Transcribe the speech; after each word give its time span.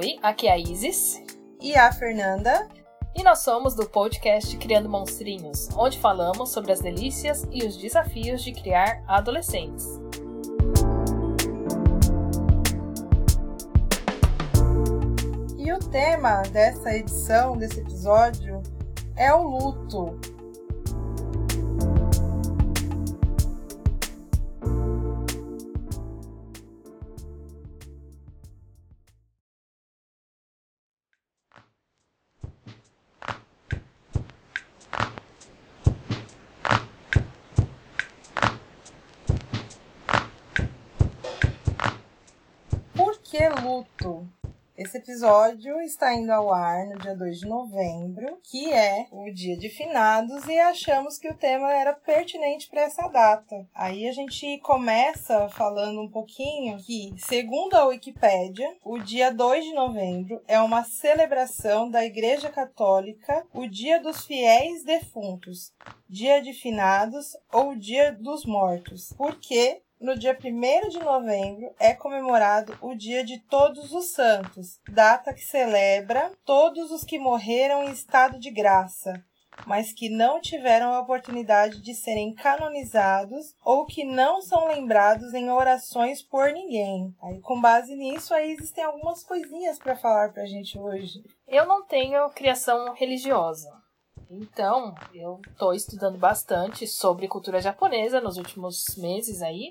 Oi, 0.00 0.16
aqui 0.22 0.46
é 0.46 0.52
a 0.52 0.56
Isis. 0.56 1.20
E 1.60 1.74
a 1.74 1.90
Fernanda. 1.90 2.68
E 3.16 3.24
nós 3.24 3.40
somos 3.40 3.74
do 3.74 3.84
podcast 3.84 4.56
Criando 4.56 4.88
Monstrinhos, 4.88 5.68
onde 5.76 5.98
falamos 5.98 6.50
sobre 6.50 6.70
as 6.70 6.78
delícias 6.78 7.44
e 7.50 7.66
os 7.66 7.76
desafios 7.76 8.44
de 8.44 8.52
criar 8.52 9.02
adolescentes. 9.08 10.00
E 15.58 15.72
o 15.72 15.80
tema 15.80 16.42
dessa 16.42 16.94
edição, 16.94 17.56
desse 17.56 17.80
episódio, 17.80 18.62
é 19.16 19.34
o 19.34 19.42
luto. 19.42 20.16
Esse 44.98 45.12
episódio 45.12 45.80
está 45.82 46.12
indo 46.12 46.32
ao 46.32 46.52
ar 46.52 46.86
no 46.88 46.98
dia 46.98 47.14
2 47.14 47.38
de 47.38 47.46
novembro, 47.46 48.40
que 48.42 48.72
é 48.72 49.06
o 49.12 49.32
dia 49.32 49.56
de 49.56 49.68
finados, 49.68 50.44
e 50.48 50.58
achamos 50.58 51.18
que 51.18 51.28
o 51.28 51.36
tema 51.36 51.72
era 51.72 51.92
pertinente 51.92 52.68
para 52.68 52.82
essa 52.82 53.06
data. 53.06 53.64
Aí 53.72 54.08
a 54.08 54.12
gente 54.12 54.58
começa 54.58 55.48
falando 55.50 56.00
um 56.00 56.10
pouquinho 56.10 56.78
que, 56.78 57.14
segundo 57.16 57.74
a 57.74 57.86
Wikipédia, 57.86 58.76
o 58.84 58.98
dia 58.98 59.32
2 59.32 59.66
de 59.66 59.72
novembro 59.72 60.42
é 60.48 60.60
uma 60.60 60.82
celebração 60.82 61.88
da 61.88 62.04
Igreja 62.04 62.50
Católica, 62.50 63.46
o 63.54 63.68
Dia 63.68 64.00
dos 64.00 64.26
Fiéis 64.26 64.82
Defuntos, 64.82 65.72
Dia 66.08 66.42
de 66.42 66.52
Finados 66.52 67.36
ou 67.52 67.76
Dia 67.76 68.10
dos 68.12 68.44
Mortos, 68.44 69.14
porque 69.16 69.80
no 70.00 70.16
dia 70.16 70.36
1 70.36 70.88
de 70.88 70.98
novembro 71.00 71.74
é 71.78 71.92
comemorado 71.92 72.76
o 72.80 72.94
Dia 72.94 73.24
de 73.24 73.38
Todos 73.40 73.92
os 73.92 74.12
Santos, 74.12 74.80
data 74.88 75.34
que 75.34 75.40
celebra 75.40 76.32
todos 76.44 76.90
os 76.90 77.04
que 77.04 77.18
morreram 77.18 77.84
em 77.84 77.90
estado 77.90 78.38
de 78.38 78.50
graça, 78.50 79.24
mas 79.66 79.92
que 79.92 80.08
não 80.08 80.40
tiveram 80.40 80.92
a 80.92 81.00
oportunidade 81.00 81.80
de 81.80 81.94
serem 81.94 82.32
canonizados 82.34 83.54
ou 83.64 83.86
que 83.86 84.04
não 84.04 84.40
são 84.40 84.68
lembrados 84.68 85.34
em 85.34 85.50
orações 85.50 86.22
por 86.22 86.52
ninguém. 86.52 87.14
Aí, 87.20 87.40
com 87.40 87.60
base 87.60 87.94
nisso, 87.96 88.32
aí 88.32 88.52
existem 88.52 88.84
algumas 88.84 89.24
coisinhas 89.24 89.78
para 89.78 89.96
falar 89.96 90.32
para 90.32 90.44
a 90.44 90.46
gente 90.46 90.78
hoje. 90.78 91.24
Eu 91.46 91.66
não 91.66 91.84
tenho 91.84 92.28
criação 92.30 92.94
religiosa. 92.94 93.68
Então, 94.30 94.94
eu 95.14 95.40
estou 95.50 95.72
estudando 95.72 96.18
bastante 96.18 96.86
sobre 96.86 97.26
cultura 97.26 97.60
japonesa 97.60 98.20
nos 98.20 98.36
últimos 98.36 98.96
meses 98.96 99.40
aí. 99.40 99.70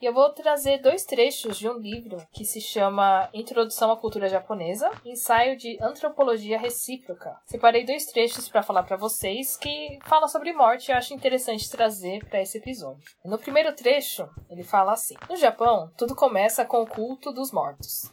E 0.00 0.06
eu 0.06 0.14
vou 0.14 0.30
trazer 0.30 0.78
dois 0.78 1.04
trechos 1.04 1.58
de 1.58 1.68
um 1.68 1.78
livro 1.78 2.16
que 2.32 2.44
se 2.44 2.60
chama 2.60 3.28
Introdução 3.34 3.92
à 3.92 3.96
Cultura 3.96 4.28
Japonesa, 4.28 4.90
ensaio 5.04 5.56
de 5.56 5.76
antropologia 5.82 6.58
recíproca. 6.58 7.36
Separei 7.44 7.84
dois 7.84 8.06
trechos 8.06 8.48
para 8.48 8.62
falar 8.62 8.82
para 8.82 8.96
vocês 8.96 9.56
que 9.56 9.98
falam 10.04 10.28
sobre 10.28 10.52
morte 10.52 10.88
e 10.88 10.92
eu 10.92 10.96
acho 10.96 11.12
interessante 11.12 11.70
trazer 11.70 12.24
para 12.26 12.40
esse 12.40 12.58
episódio. 12.58 13.04
No 13.24 13.38
primeiro 13.38 13.74
trecho, 13.74 14.28
ele 14.48 14.64
fala 14.64 14.92
assim: 14.92 15.16
No 15.28 15.36
Japão, 15.36 15.90
tudo 15.96 16.16
começa 16.16 16.64
com 16.64 16.82
o 16.82 16.86
culto 16.86 17.30
dos 17.30 17.52
mortos. 17.52 18.10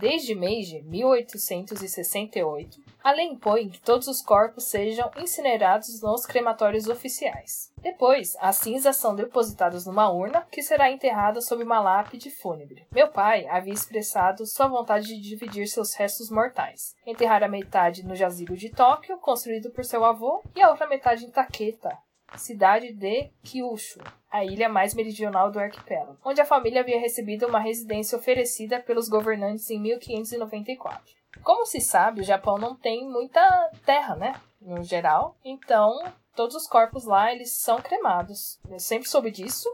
Desde 0.00 0.34
Meiji 0.34 0.80
1868, 0.80 2.80
a 3.04 3.12
lei 3.12 3.26
impõe 3.26 3.68
que 3.68 3.78
todos 3.78 4.08
os 4.08 4.22
corpos 4.22 4.64
sejam 4.64 5.10
incinerados 5.18 6.00
nos 6.00 6.24
crematórios 6.24 6.88
oficiais. 6.88 7.70
Depois, 7.76 8.34
as 8.40 8.56
cinzas 8.56 8.96
são 8.96 9.14
depositadas 9.14 9.84
numa 9.84 10.10
urna 10.10 10.46
que 10.50 10.62
será 10.62 10.90
enterrada 10.90 11.42
sob 11.42 11.62
uma 11.62 11.80
lápide 11.80 12.30
fúnebre. 12.30 12.86
Meu 12.90 13.08
pai 13.08 13.46
havia 13.46 13.74
expressado 13.74 14.46
sua 14.46 14.68
vontade 14.68 15.06
de 15.06 15.20
dividir 15.20 15.68
seus 15.68 15.92
restos 15.92 16.30
mortais, 16.30 16.96
enterrar 17.06 17.42
a 17.42 17.48
metade 17.48 18.02
no 18.02 18.16
jazigo 18.16 18.56
de 18.56 18.70
Tóquio, 18.70 19.18
construído 19.18 19.70
por 19.70 19.84
seu 19.84 20.02
avô, 20.02 20.42
e 20.56 20.62
a 20.62 20.70
outra 20.70 20.88
metade 20.88 21.26
em 21.26 21.30
Taketa, 21.30 21.98
cidade 22.36 22.92
de 22.92 23.30
Kyushu, 23.42 24.00
a 24.30 24.44
ilha 24.44 24.68
mais 24.68 24.94
meridional 24.94 25.50
do 25.50 25.58
arquipélago, 25.58 26.18
onde 26.24 26.40
a 26.40 26.46
família 26.46 26.80
havia 26.80 27.00
recebido 27.00 27.46
uma 27.46 27.58
residência 27.58 28.16
oferecida 28.16 28.80
pelos 28.80 29.08
governantes 29.08 29.70
em 29.70 29.80
1594. 29.80 31.14
Como 31.42 31.64
se 31.66 31.80
sabe, 31.80 32.20
o 32.20 32.24
Japão 32.24 32.58
não 32.58 32.74
tem 32.74 33.08
muita 33.08 33.70
terra, 33.84 34.16
né? 34.16 34.34
No 34.60 34.82
geral, 34.82 35.36
então 35.44 36.02
todos 36.34 36.54
os 36.54 36.66
corpos 36.66 37.04
lá 37.04 37.32
eles 37.32 37.56
são 37.56 37.80
cremados. 37.80 38.60
Eu 38.68 38.78
sempre 38.78 39.08
soube 39.08 39.30
disso, 39.30 39.68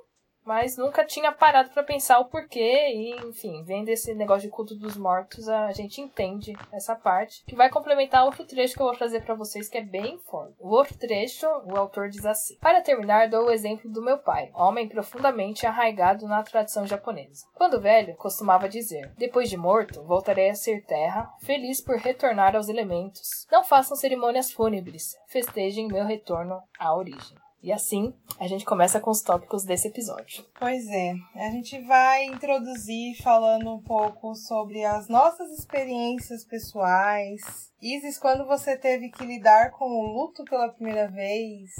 mas 0.46 0.76
nunca 0.76 1.04
tinha 1.04 1.32
parado 1.32 1.70
para 1.70 1.82
pensar 1.82 2.20
o 2.20 2.26
porquê 2.26 2.88
e, 2.88 3.16
enfim, 3.28 3.64
vendo 3.64 3.88
esse 3.88 4.14
negócio 4.14 4.48
de 4.48 4.54
culto 4.54 4.76
dos 4.76 4.96
mortos, 4.96 5.48
a 5.48 5.72
gente 5.72 6.00
entende 6.00 6.56
essa 6.72 6.94
parte, 6.94 7.44
que 7.44 7.56
vai 7.56 7.68
complementar 7.68 8.24
outro 8.24 8.44
trecho 8.44 8.74
que 8.74 8.80
eu 8.80 8.86
vou 8.86 8.96
trazer 8.96 9.22
para 9.22 9.34
vocês 9.34 9.68
que 9.68 9.78
é 9.78 9.82
bem 9.82 10.18
forte. 10.18 10.54
O 10.60 10.68
outro 10.68 10.96
trecho, 10.96 11.46
o 11.64 11.76
autor 11.76 12.08
diz 12.08 12.24
assim: 12.24 12.56
Para 12.58 12.80
terminar, 12.80 13.28
dou 13.28 13.46
o 13.46 13.50
exemplo 13.50 13.90
do 13.90 14.02
meu 14.02 14.18
pai, 14.18 14.50
homem 14.54 14.88
profundamente 14.88 15.66
arraigado 15.66 16.26
na 16.26 16.42
tradição 16.42 16.86
japonesa. 16.86 17.46
Quando 17.54 17.80
velho, 17.80 18.14
costumava 18.16 18.68
dizer: 18.68 19.12
Depois 19.18 19.50
de 19.50 19.56
morto, 19.56 20.02
voltarei 20.04 20.50
a 20.50 20.54
ser 20.54 20.84
terra, 20.84 21.32
feliz 21.40 21.80
por 21.80 21.96
retornar 21.96 22.54
aos 22.54 22.68
elementos. 22.68 23.46
Não 23.50 23.64
façam 23.64 23.96
cerimônias 23.96 24.52
fúnebres, 24.52 25.16
festejem 25.26 25.88
meu 25.88 26.04
retorno 26.04 26.62
à 26.78 26.94
origem. 26.94 27.36
E 27.62 27.72
assim 27.72 28.14
a 28.38 28.46
gente 28.46 28.64
começa 28.64 29.00
com 29.00 29.10
os 29.10 29.22
tópicos 29.22 29.64
desse 29.64 29.88
episódio. 29.88 30.44
Pois 30.58 30.86
é, 30.88 31.14
a 31.34 31.50
gente 31.50 31.80
vai 31.82 32.24
introduzir 32.24 33.16
falando 33.22 33.72
um 33.72 33.82
pouco 33.82 34.34
sobre 34.34 34.84
as 34.84 35.08
nossas 35.08 35.50
experiências 35.58 36.44
pessoais. 36.44 37.72
Isis, 37.80 38.18
quando 38.18 38.46
você 38.46 38.76
teve 38.76 39.10
que 39.10 39.24
lidar 39.24 39.70
com 39.72 39.84
o 39.86 40.06
luto 40.12 40.44
pela 40.44 40.68
primeira 40.68 41.08
vez? 41.08 41.70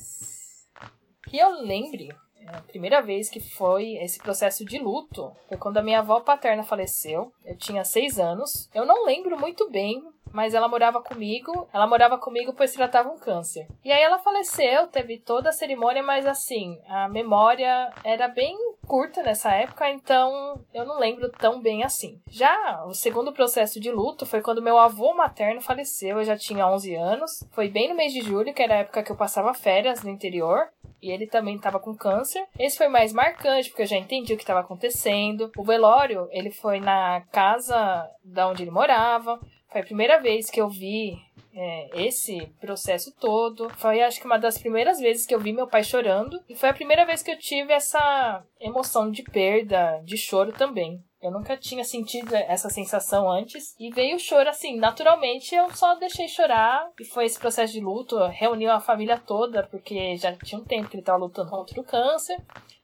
Que 1.29 1.39
eu 1.39 1.51
lembre, 1.63 2.09
a 2.47 2.61
primeira 2.63 3.03
vez 3.03 3.29
que 3.29 3.41
foi 3.41 3.95
esse 3.97 4.19
processo 4.19 4.65
de 4.65 4.79
luto 4.79 5.33
foi 5.49 5.57
quando 5.57 5.79
a 5.79 5.83
minha 5.83 5.99
avó 5.99 6.21
paterna 6.21 6.63
faleceu. 6.63 7.33
Eu 7.45 7.57
tinha 7.57 7.85
seis 7.85 8.19
anos. 8.19 8.71
Eu 8.73 8.87
não 8.87 9.05
lembro 9.05 9.39
muito 9.39 9.69
bem 9.71 10.03
mas 10.37 10.53
ela 10.53 10.69
morava 10.69 11.03
comigo. 11.03 11.67
Ela 11.73 11.87
morava 11.87 12.19
comigo 12.19 12.53
pois 12.53 12.75
tratava 12.75 13.09
um 13.09 13.19
câncer. 13.19 13.67
E 13.83 13.91
aí 13.91 14.03
ela 14.03 14.19
faleceu, 14.19 14.87
teve 14.89 15.19
toda 15.19 15.49
a 15.49 15.53
cerimônia, 15.53 16.03
mas 16.03 16.27
assim, 16.27 16.79
a 16.87 17.09
memória 17.09 17.91
era 18.05 18.29
bem 18.29 18.55
curta 18.87 19.23
nessa 19.23 19.51
época, 19.53 19.89
então 19.89 20.61
eu 20.75 20.85
não 20.85 20.99
lembro 20.99 21.31
tão 21.31 21.61
bem 21.63 21.83
assim. 21.83 22.21
Já 22.29 22.85
o 22.85 22.93
segundo 22.93 23.33
processo 23.33 23.81
de 23.81 23.91
luto 23.91 24.27
foi 24.27 24.43
quando 24.43 24.63
meu 24.63 24.79
avô 24.79 25.15
materno 25.15 25.63
faleceu, 25.63 26.19
eu 26.19 26.25
já 26.25 26.37
tinha 26.37 26.69
11 26.69 26.95
anos. 26.95 27.31
Foi 27.53 27.71
bem 27.71 27.89
no 27.89 27.97
mês 27.97 28.13
de 28.13 28.21
julho, 28.21 28.53
que 28.53 28.63
era 28.63 28.75
a 28.75 28.79
época 28.79 29.03
que 29.03 29.11
eu 29.11 29.17
passava 29.17 29.55
férias 29.55 30.03
no 30.03 30.11
interior. 30.11 30.69
E 31.03 31.11
ele 31.11 31.27
também 31.27 31.57
estava 31.57 31.79
com 31.79 31.95
câncer. 31.95 32.45
Esse 32.59 32.79
foi 32.79 32.89
mais 32.89 33.13
marcante, 33.13 33.69
porque 33.69 33.83
eu 33.83 33.87
já 33.87 33.97
entendi 33.97 34.33
o 34.33 34.37
que 34.37 34.43
estava 34.43 34.61
acontecendo. 34.61 35.53
O 35.57 35.63
velório, 35.63 36.27
ele 36.31 36.51
foi 36.51 36.81
na 36.81 37.21
casa 37.31 38.09
da 38.25 38.49
onde 38.49 38.63
ele 38.63 38.71
morava. 38.71 39.39
Foi 39.71 39.81
a 39.81 39.85
primeira 39.85 40.21
vez 40.21 40.49
que 40.49 40.61
eu 40.61 40.69
vi 40.69 41.19
é, 41.55 42.07
esse 42.07 42.47
processo 42.61 43.13
todo. 43.19 43.69
Foi, 43.71 44.03
acho 44.03 44.21
que, 44.21 44.27
uma 44.27 44.39
das 44.39 44.59
primeiras 44.59 44.99
vezes 44.99 45.27
que 45.27 45.35
eu 45.35 45.41
vi 45.41 45.53
meu 45.53 45.67
pai 45.67 45.83
chorando. 45.83 46.39
E 46.49 46.55
foi 46.55 46.69
a 46.69 46.75
primeira 46.75 47.07
vez 47.07 47.23
que 47.23 47.31
eu 47.31 47.39
tive 47.39 47.73
essa 47.73 48.45
emoção 48.61 49.11
de 49.11 49.23
perda, 49.23 50.01
de 50.05 50.17
choro 50.17 50.53
também. 50.53 51.03
Eu 51.21 51.31
nunca 51.31 51.57
tinha 51.57 51.83
sentido 51.83 52.35
essa 52.35 52.69
sensação 52.69 53.29
antes. 53.31 53.75
E 53.81 53.91
veio 53.91 54.17
o 54.17 54.21
choro 54.21 54.49
assim, 54.49 54.77
naturalmente 54.77 55.55
eu 55.55 55.75
só 55.75 55.95
deixei 55.95 56.29
chorar. 56.29 56.91
E 57.01 57.05
foi 57.05 57.25
esse 57.25 57.39
processo 57.39 57.73
de 57.73 57.81
luto. 57.81 58.19
Reuniu 58.27 58.71
a 58.71 58.81
família 58.81 59.19
toda, 59.19 59.63
porque 59.65 60.17
já 60.19 60.33
tinha 60.37 60.61
um 60.61 60.65
tempo 60.65 60.89
que 60.89 60.97
ele 60.97 61.03
estava 61.03 61.19
lutando 61.19 61.51
contra 61.51 61.81
o 61.81 61.85
câncer. 61.85 62.37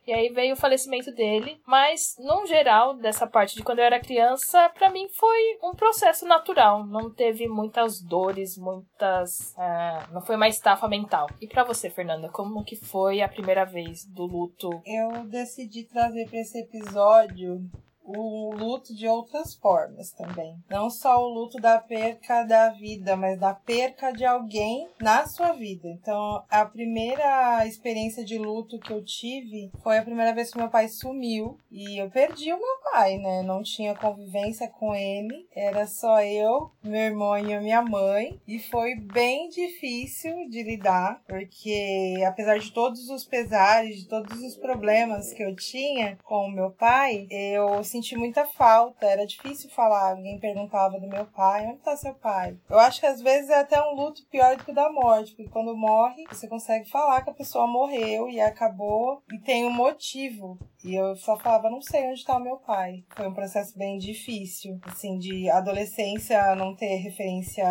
E 0.06 0.12
aí 0.12 0.28
veio 0.30 0.54
o 0.54 0.56
falecimento 0.56 1.12
dele, 1.12 1.60
mas 1.66 2.16
no 2.18 2.44
geral 2.46 2.94
dessa 2.94 3.26
parte 3.26 3.54
de 3.54 3.62
quando 3.62 3.78
eu 3.78 3.84
era 3.84 4.00
criança, 4.00 4.68
para 4.70 4.90
mim 4.90 5.08
foi 5.08 5.58
um 5.62 5.74
processo 5.74 6.26
natural, 6.26 6.84
não 6.86 7.10
teve 7.10 7.46
muitas 7.46 8.00
dores, 8.02 8.58
muitas, 8.58 9.54
uh, 9.56 10.12
não 10.12 10.20
foi 10.20 10.36
uma 10.36 10.48
estafa 10.48 10.88
mental. 10.88 11.28
E 11.40 11.46
para 11.46 11.64
você, 11.64 11.88
Fernanda, 11.88 12.28
como 12.28 12.64
que 12.64 12.76
foi 12.76 13.20
a 13.22 13.28
primeira 13.28 13.64
vez 13.64 14.04
do 14.04 14.24
luto? 14.24 14.70
Eu 14.84 15.24
decidi 15.24 15.84
trazer 15.84 16.28
para 16.28 16.40
esse 16.40 16.58
episódio 16.58 17.70
o 18.16 18.54
luto 18.54 18.94
de 18.94 19.06
outras 19.06 19.54
formas 19.54 20.10
também. 20.12 20.56
Não 20.68 20.90
só 20.90 21.22
o 21.22 21.28
luto 21.28 21.58
da 21.60 21.78
perca 21.78 22.44
da 22.44 22.70
vida, 22.70 23.16
mas 23.16 23.38
da 23.38 23.54
perca 23.54 24.12
de 24.12 24.24
alguém 24.24 24.88
na 25.00 25.26
sua 25.26 25.52
vida. 25.52 25.88
Então, 25.88 26.42
a 26.48 26.64
primeira 26.64 27.66
experiência 27.66 28.24
de 28.24 28.38
luto 28.38 28.78
que 28.78 28.92
eu 28.92 29.04
tive 29.04 29.70
foi 29.82 29.98
a 29.98 30.02
primeira 30.02 30.34
vez 30.34 30.50
que 30.50 30.58
meu 30.58 30.68
pai 30.68 30.88
sumiu 30.88 31.58
e 31.70 32.00
eu 32.00 32.10
perdi 32.10 32.52
o 32.52 32.58
meu 32.58 32.92
pai, 32.92 33.18
né? 33.18 33.42
Não 33.42 33.62
tinha 33.62 33.94
convivência 33.94 34.68
com 34.68 34.94
ele, 34.94 35.46
era 35.54 35.86
só 35.86 36.22
eu, 36.22 36.70
meu 36.82 37.00
irmão 37.00 37.36
e 37.36 37.58
minha 37.60 37.82
mãe, 37.82 38.40
e 38.46 38.58
foi 38.58 38.94
bem 38.94 39.48
difícil 39.48 40.48
de 40.48 40.62
lidar, 40.62 41.22
porque 41.26 42.22
apesar 42.26 42.58
de 42.58 42.72
todos 42.72 43.08
os 43.08 43.24
pesares, 43.24 44.00
de 44.00 44.08
todos 44.08 44.40
os 44.42 44.56
problemas 44.56 45.32
que 45.32 45.42
eu 45.42 45.54
tinha 45.54 46.18
com 46.24 46.46
o 46.46 46.50
meu 46.50 46.70
pai, 46.70 47.26
eu 47.30 47.82
senti 47.84 48.01
muita 48.16 48.44
falta, 48.44 49.06
era 49.06 49.26
difícil 49.26 49.70
falar. 49.70 50.10
Alguém 50.10 50.38
perguntava 50.38 50.98
do 50.98 51.08
meu 51.08 51.26
pai, 51.26 51.66
onde 51.66 51.78
tá 51.78 51.96
seu 51.96 52.14
pai? 52.14 52.58
Eu 52.68 52.78
acho 52.78 53.00
que 53.00 53.06
às 53.06 53.20
vezes 53.20 53.50
é 53.50 53.60
até 53.60 53.80
um 53.80 53.94
luto 53.94 54.26
pior 54.30 54.56
do 54.56 54.64
que 54.64 54.72
o 54.72 54.74
da 54.74 54.90
morte, 54.90 55.34
porque 55.34 55.50
quando 55.50 55.76
morre, 55.76 56.24
você 56.28 56.48
consegue 56.48 56.88
falar 56.90 57.22
que 57.22 57.30
a 57.30 57.34
pessoa 57.34 57.66
morreu 57.66 58.28
e 58.28 58.40
acabou 58.40 59.22
e 59.32 59.38
tem 59.38 59.64
um 59.64 59.72
motivo. 59.72 60.58
E 60.84 60.94
eu 60.94 61.14
só 61.16 61.38
falava, 61.38 61.70
não 61.70 61.80
sei 61.80 62.08
onde 62.08 62.20
está 62.20 62.36
o 62.36 62.42
meu 62.42 62.56
pai. 62.56 63.04
Foi 63.16 63.28
um 63.28 63.34
processo 63.34 63.78
bem 63.78 63.98
difícil, 63.98 64.80
assim, 64.84 65.18
de 65.18 65.48
adolescência 65.48 66.54
não 66.54 66.74
ter 66.74 66.96
referência 66.96 67.64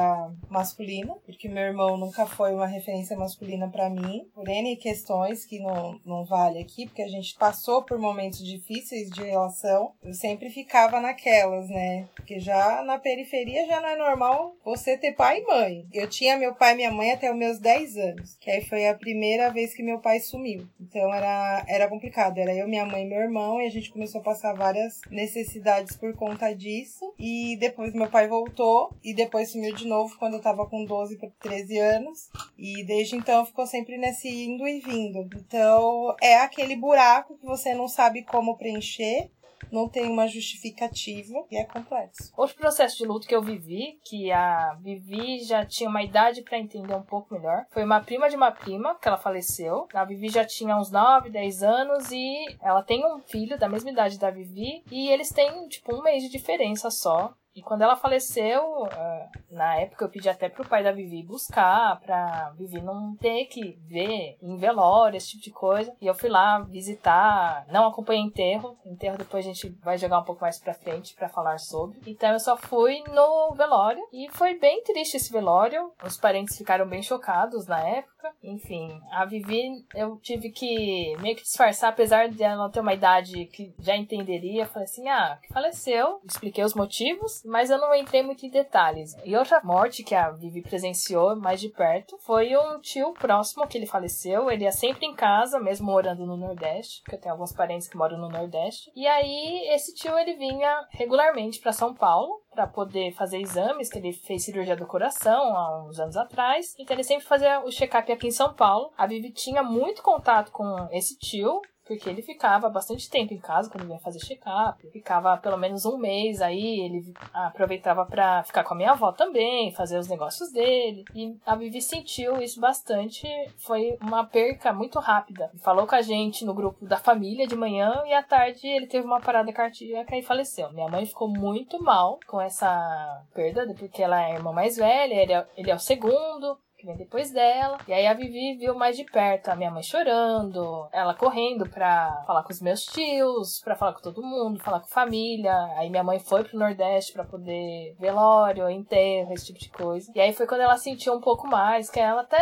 masculina, 0.49 1.13
porque 1.25 1.49
meu 1.49 1.63
irmão 1.63 1.97
nunca 1.97 2.25
foi 2.25 2.53
uma 2.53 2.67
referência 2.67 3.17
masculina 3.17 3.69
para 3.69 3.89
mim, 3.89 4.25
por 4.33 4.47
N 4.47 4.75
questões 4.77 5.45
que 5.45 5.59
não, 5.59 5.99
não 6.05 6.25
vale 6.25 6.59
aqui, 6.59 6.85
porque 6.85 7.01
a 7.01 7.07
gente 7.07 7.35
passou 7.35 7.83
por 7.83 7.99
momentos 7.99 8.43
difíceis 8.45 9.09
de 9.09 9.23
relação. 9.23 9.93
Eu 10.03 10.13
sempre 10.13 10.49
ficava 10.49 10.99
naquelas, 10.99 11.69
né? 11.69 12.07
Porque 12.15 12.39
já 12.39 12.81
na 12.83 12.97
periferia 12.97 13.65
já 13.67 13.81
não 13.81 13.89
é 13.89 13.95
normal 13.95 14.55
você 14.63 14.97
ter 14.97 15.13
pai 15.13 15.39
e 15.39 15.45
mãe. 15.45 15.85
Eu 15.93 16.07
tinha 16.09 16.37
meu 16.37 16.55
pai 16.55 16.73
e 16.73 16.75
minha 16.77 16.91
mãe 16.91 17.11
até 17.11 17.31
os 17.31 17.37
meus 17.37 17.59
10 17.59 17.97
anos, 17.97 18.37
que 18.39 18.49
aí 18.49 18.61
foi 18.63 18.87
a 18.87 18.95
primeira 18.95 19.49
vez 19.49 19.73
que 19.73 19.83
meu 19.83 19.99
pai 19.99 20.19
sumiu. 20.19 20.67
Então 20.79 21.13
era, 21.13 21.65
era 21.67 21.87
complicado, 21.87 22.37
era 22.37 22.53
eu, 22.53 22.67
minha 22.67 22.85
mãe 22.85 23.00
e 23.01 23.05
meu 23.05 23.19
irmão, 23.19 23.59
e 23.59 23.65
a 23.65 23.69
gente 23.69 23.91
começou 23.91 24.21
a 24.21 24.23
passar 24.23 24.53
várias 24.53 25.01
necessidades 25.09 25.95
por 25.97 26.15
conta 26.15 26.53
disso. 26.53 27.13
E 27.19 27.57
depois 27.57 27.93
meu 27.93 28.09
pai 28.09 28.27
voltou, 28.27 28.95
e 29.03 29.13
depois 29.13 29.51
sumiu 29.51 29.73
de 29.75 29.87
novo 29.87 30.17
quando 30.17 30.35
eu 30.35 30.41
tava 30.41 30.65
com 30.67 30.85
12 30.85 31.17
para 31.17 31.29
13 31.41 31.77
anos. 31.77 32.29
E 32.57 32.83
desde 32.83 33.15
então 33.15 33.45
ficou 33.45 33.65
sempre 33.65 33.97
nesse 33.97 34.29
indo 34.29 34.67
e 34.67 34.79
vindo. 34.79 35.27
Então 35.35 36.15
é 36.21 36.37
aquele 36.37 36.75
buraco 36.75 37.37
que 37.37 37.45
você 37.45 37.73
não 37.73 37.87
sabe 37.87 38.23
como 38.23 38.57
preencher 38.57 39.29
não 39.71 39.89
tem 39.89 40.09
uma 40.09 40.27
justificativa 40.27 41.43
e 41.49 41.57
é 41.57 41.65
complexo. 41.65 42.31
Outro 42.35 42.55
processo 42.55 42.97
de 42.97 43.05
luto 43.05 43.27
que 43.27 43.35
eu 43.35 43.41
vivi, 43.41 43.99
que 44.03 44.31
a 44.31 44.77
Vivi 44.81 45.39
já 45.43 45.65
tinha 45.65 45.89
uma 45.89 46.03
idade 46.03 46.41
para 46.41 46.57
entender 46.57 46.95
um 46.95 47.03
pouco 47.03 47.33
melhor, 47.33 47.65
foi 47.71 47.83
uma 47.83 48.01
prima 48.01 48.29
de 48.29 48.35
uma 48.35 48.51
prima 48.51 48.95
que 48.95 49.07
ela 49.07 49.17
faleceu. 49.17 49.87
A 49.93 50.05
Vivi 50.05 50.29
já 50.29 50.45
tinha 50.45 50.77
uns 50.77 50.91
9, 50.91 51.29
10 51.29 51.63
anos 51.63 52.11
e 52.11 52.57
ela 52.61 52.81
tem 52.81 53.05
um 53.05 53.19
filho 53.19 53.57
da 53.57 53.69
mesma 53.69 53.91
idade 53.91 54.19
da 54.19 54.31
Vivi 54.31 54.83
e 54.91 55.09
eles 55.09 55.29
têm 55.29 55.67
tipo 55.67 55.95
um 55.95 56.01
mês 56.01 56.23
de 56.23 56.29
diferença 56.29 56.89
só. 56.89 57.33
E 57.55 57.61
quando 57.61 57.81
ela 57.81 57.97
faleceu, 57.97 58.85
ah, 58.85 59.29
na 59.49 59.75
época 59.75 60.05
eu 60.05 60.09
pedi 60.09 60.29
até 60.29 60.47
pro 60.47 60.67
pai 60.67 60.83
da 60.83 60.91
Vivi 60.91 61.21
buscar, 61.21 61.99
pra 61.99 62.51
Vivi 62.57 62.81
não 62.81 63.15
ter 63.17 63.45
que 63.45 63.77
ver 63.87 64.37
em 64.41 64.55
velório, 64.57 65.17
esse 65.17 65.31
tipo 65.31 65.43
de 65.43 65.51
coisa. 65.51 65.93
E 65.99 66.07
eu 66.07 66.15
fui 66.15 66.29
lá 66.29 66.59
visitar, 66.59 67.65
não 67.69 67.87
acompanhei 67.87 68.23
enterro. 68.23 68.77
Enterro 68.85 69.17
depois 69.17 69.45
a 69.45 69.49
gente 69.49 69.69
vai 69.83 69.97
jogar 69.97 70.19
um 70.19 70.23
pouco 70.23 70.41
mais 70.41 70.59
pra 70.59 70.73
frente 70.73 71.13
para 71.13 71.27
falar 71.27 71.57
sobre. 71.57 71.99
Então 72.07 72.31
eu 72.31 72.39
só 72.39 72.55
fui 72.55 73.03
no 73.09 73.53
velório 73.53 74.01
e 74.13 74.29
foi 74.31 74.57
bem 74.57 74.81
triste 74.83 75.17
esse 75.17 75.31
velório. 75.31 75.91
Os 76.03 76.17
parentes 76.17 76.57
ficaram 76.57 76.87
bem 76.87 77.03
chocados 77.03 77.67
na 77.67 77.85
época. 77.85 78.33
Enfim, 78.41 79.01
a 79.11 79.25
Vivi 79.25 79.85
eu 79.93 80.17
tive 80.17 80.51
que 80.51 81.17
meio 81.19 81.35
que 81.35 81.43
disfarçar, 81.43 81.89
apesar 81.89 82.29
de 82.29 82.41
ela 82.43 82.69
ter 82.69 82.79
uma 82.79 82.93
idade 82.93 83.45
que 83.47 83.73
já 83.79 83.95
entenderia. 83.95 84.65
Falei 84.65 84.85
assim: 84.85 85.09
ah, 85.09 85.37
faleceu. 85.51 86.21
Expliquei 86.23 86.63
os 86.63 86.73
motivos 86.73 87.40
mas 87.45 87.69
eu 87.69 87.77
não 87.77 87.93
entrei 87.93 88.23
muito 88.23 88.45
em 88.45 88.49
detalhes. 88.49 89.15
E 89.23 89.35
outra 89.35 89.61
morte 89.63 90.03
que 90.03 90.15
a 90.15 90.29
Vivi 90.31 90.61
presenciou 90.61 91.35
mais 91.35 91.59
de 91.59 91.69
perto 91.69 92.17
foi 92.19 92.55
um 92.55 92.79
tio 92.79 93.13
próximo 93.13 93.67
que 93.67 93.77
ele 93.77 93.85
faleceu. 93.85 94.49
Ele 94.49 94.63
ia 94.63 94.71
sempre 94.71 95.05
em 95.05 95.15
casa, 95.15 95.59
mesmo 95.59 95.85
morando 95.85 96.25
no 96.25 96.37
Nordeste, 96.37 97.01
porque 97.01 97.15
eu 97.15 97.19
tenho 97.19 97.33
alguns 97.33 97.51
parentes 97.51 97.87
que 97.87 97.97
moram 97.97 98.17
no 98.17 98.29
Nordeste. 98.29 98.91
E 98.95 99.07
aí 99.07 99.67
esse 99.73 99.93
tio 99.93 100.17
ele 100.17 100.35
vinha 100.35 100.87
regularmente 100.91 101.59
para 101.59 101.71
São 101.71 101.93
Paulo 101.93 102.41
para 102.51 102.67
poder 102.67 103.13
fazer 103.13 103.39
exames, 103.39 103.89
que 103.89 103.97
ele 103.97 104.11
fez 104.11 104.43
cirurgia 104.43 104.75
do 104.75 104.85
coração 104.85 105.55
há 105.55 105.85
uns 105.85 105.99
anos 105.99 106.17
atrás. 106.17 106.75
Então 106.77 106.95
ele 106.95 107.03
sempre 107.03 107.25
fazia 107.25 107.61
o 107.61 107.71
check-up 107.71 108.11
aqui 108.11 108.27
em 108.27 108.31
São 108.31 108.53
Paulo. 108.53 108.91
A 108.97 109.07
Vivi 109.07 109.31
tinha 109.31 109.63
muito 109.63 110.03
contato 110.03 110.51
com 110.51 110.87
esse 110.91 111.17
tio, 111.17 111.61
porque 111.91 112.09
ele 112.09 112.21
ficava 112.21 112.69
bastante 112.69 113.09
tempo 113.09 113.33
em 113.33 113.37
casa 113.37 113.69
quando 113.69 113.89
ia 113.89 113.99
fazer 113.99 114.19
check-up. 114.19 114.89
Ficava 114.91 115.35
pelo 115.35 115.57
menos 115.57 115.85
um 115.85 115.97
mês 115.97 116.41
aí, 116.41 116.79
ele 116.79 117.13
aproveitava 117.33 118.05
para 118.05 118.43
ficar 118.43 118.63
com 118.63 118.73
a 118.73 118.77
minha 118.77 118.91
avó 118.91 119.11
também, 119.11 119.73
fazer 119.73 119.97
os 119.97 120.07
negócios 120.07 120.53
dele. 120.53 121.03
E 121.13 121.35
a 121.45 121.53
Vivi 121.53 121.81
sentiu 121.81 122.41
isso 122.41 122.61
bastante. 122.61 123.27
Foi 123.57 123.97
uma 124.01 124.23
perca 124.23 124.71
muito 124.71 124.99
rápida. 124.99 125.51
Falou 125.57 125.85
com 125.85 125.95
a 125.95 126.01
gente 126.01 126.45
no 126.45 126.53
grupo 126.53 126.85
da 126.85 126.97
família 126.97 127.45
de 127.45 127.57
manhã 127.57 128.01
e 128.05 128.13
à 128.13 128.23
tarde 128.23 128.65
ele 128.65 128.87
teve 128.87 129.05
uma 129.05 129.19
parada 129.19 129.51
cardíaca 129.51 130.15
e 130.15 130.23
faleceu. 130.23 130.71
Minha 130.71 130.87
mãe 130.87 131.05
ficou 131.05 131.27
muito 131.27 131.83
mal 131.83 132.21
com 132.25 132.39
essa 132.39 133.21
perda, 133.33 133.67
porque 133.77 134.01
ela 134.01 134.21
é 134.21 134.31
a 134.31 134.35
irmã 134.35 134.53
mais 134.53 134.77
velha, 134.77 135.13
ele 135.13 135.33
é, 135.33 135.47
ele 135.57 135.71
é 135.71 135.75
o 135.75 135.79
segundo 135.79 136.57
que 136.81 136.87
vem 136.87 136.97
depois 136.97 137.31
dela. 137.31 137.77
E 137.87 137.93
aí 137.93 138.07
a 138.07 138.13
Vivi 138.13 138.57
viu 138.57 138.75
mais 138.75 138.97
de 138.97 139.05
perto 139.05 139.49
a 139.49 139.55
minha 139.55 139.69
mãe 139.69 139.83
chorando, 139.83 140.89
ela 140.91 141.13
correndo 141.13 141.69
pra 141.69 142.23
falar 142.25 142.43
com 142.43 142.51
os 142.51 142.61
meus 142.61 142.81
tios, 142.81 143.61
pra 143.63 143.75
falar 143.75 143.93
com 143.93 144.01
todo 144.01 144.23
mundo, 144.23 144.63
falar 144.63 144.79
com 144.79 144.87
família. 144.87 145.55
Aí 145.77 145.89
minha 145.89 146.03
mãe 146.03 146.19
foi 146.19 146.43
pro 146.43 146.57
Nordeste 146.57 147.13
pra 147.13 147.23
poder 147.23 147.95
velório, 147.99 148.69
enterro, 148.69 149.31
esse 149.31 149.45
tipo 149.47 149.59
de 149.59 149.69
coisa. 149.69 150.11
E 150.15 150.19
aí 150.19 150.33
foi 150.33 150.47
quando 150.47 150.61
ela 150.61 150.77
sentiu 150.77 151.13
um 151.13 151.21
pouco 151.21 151.47
mais, 151.47 151.89
que 151.89 151.99
ela 151.99 152.21
até 152.21 152.41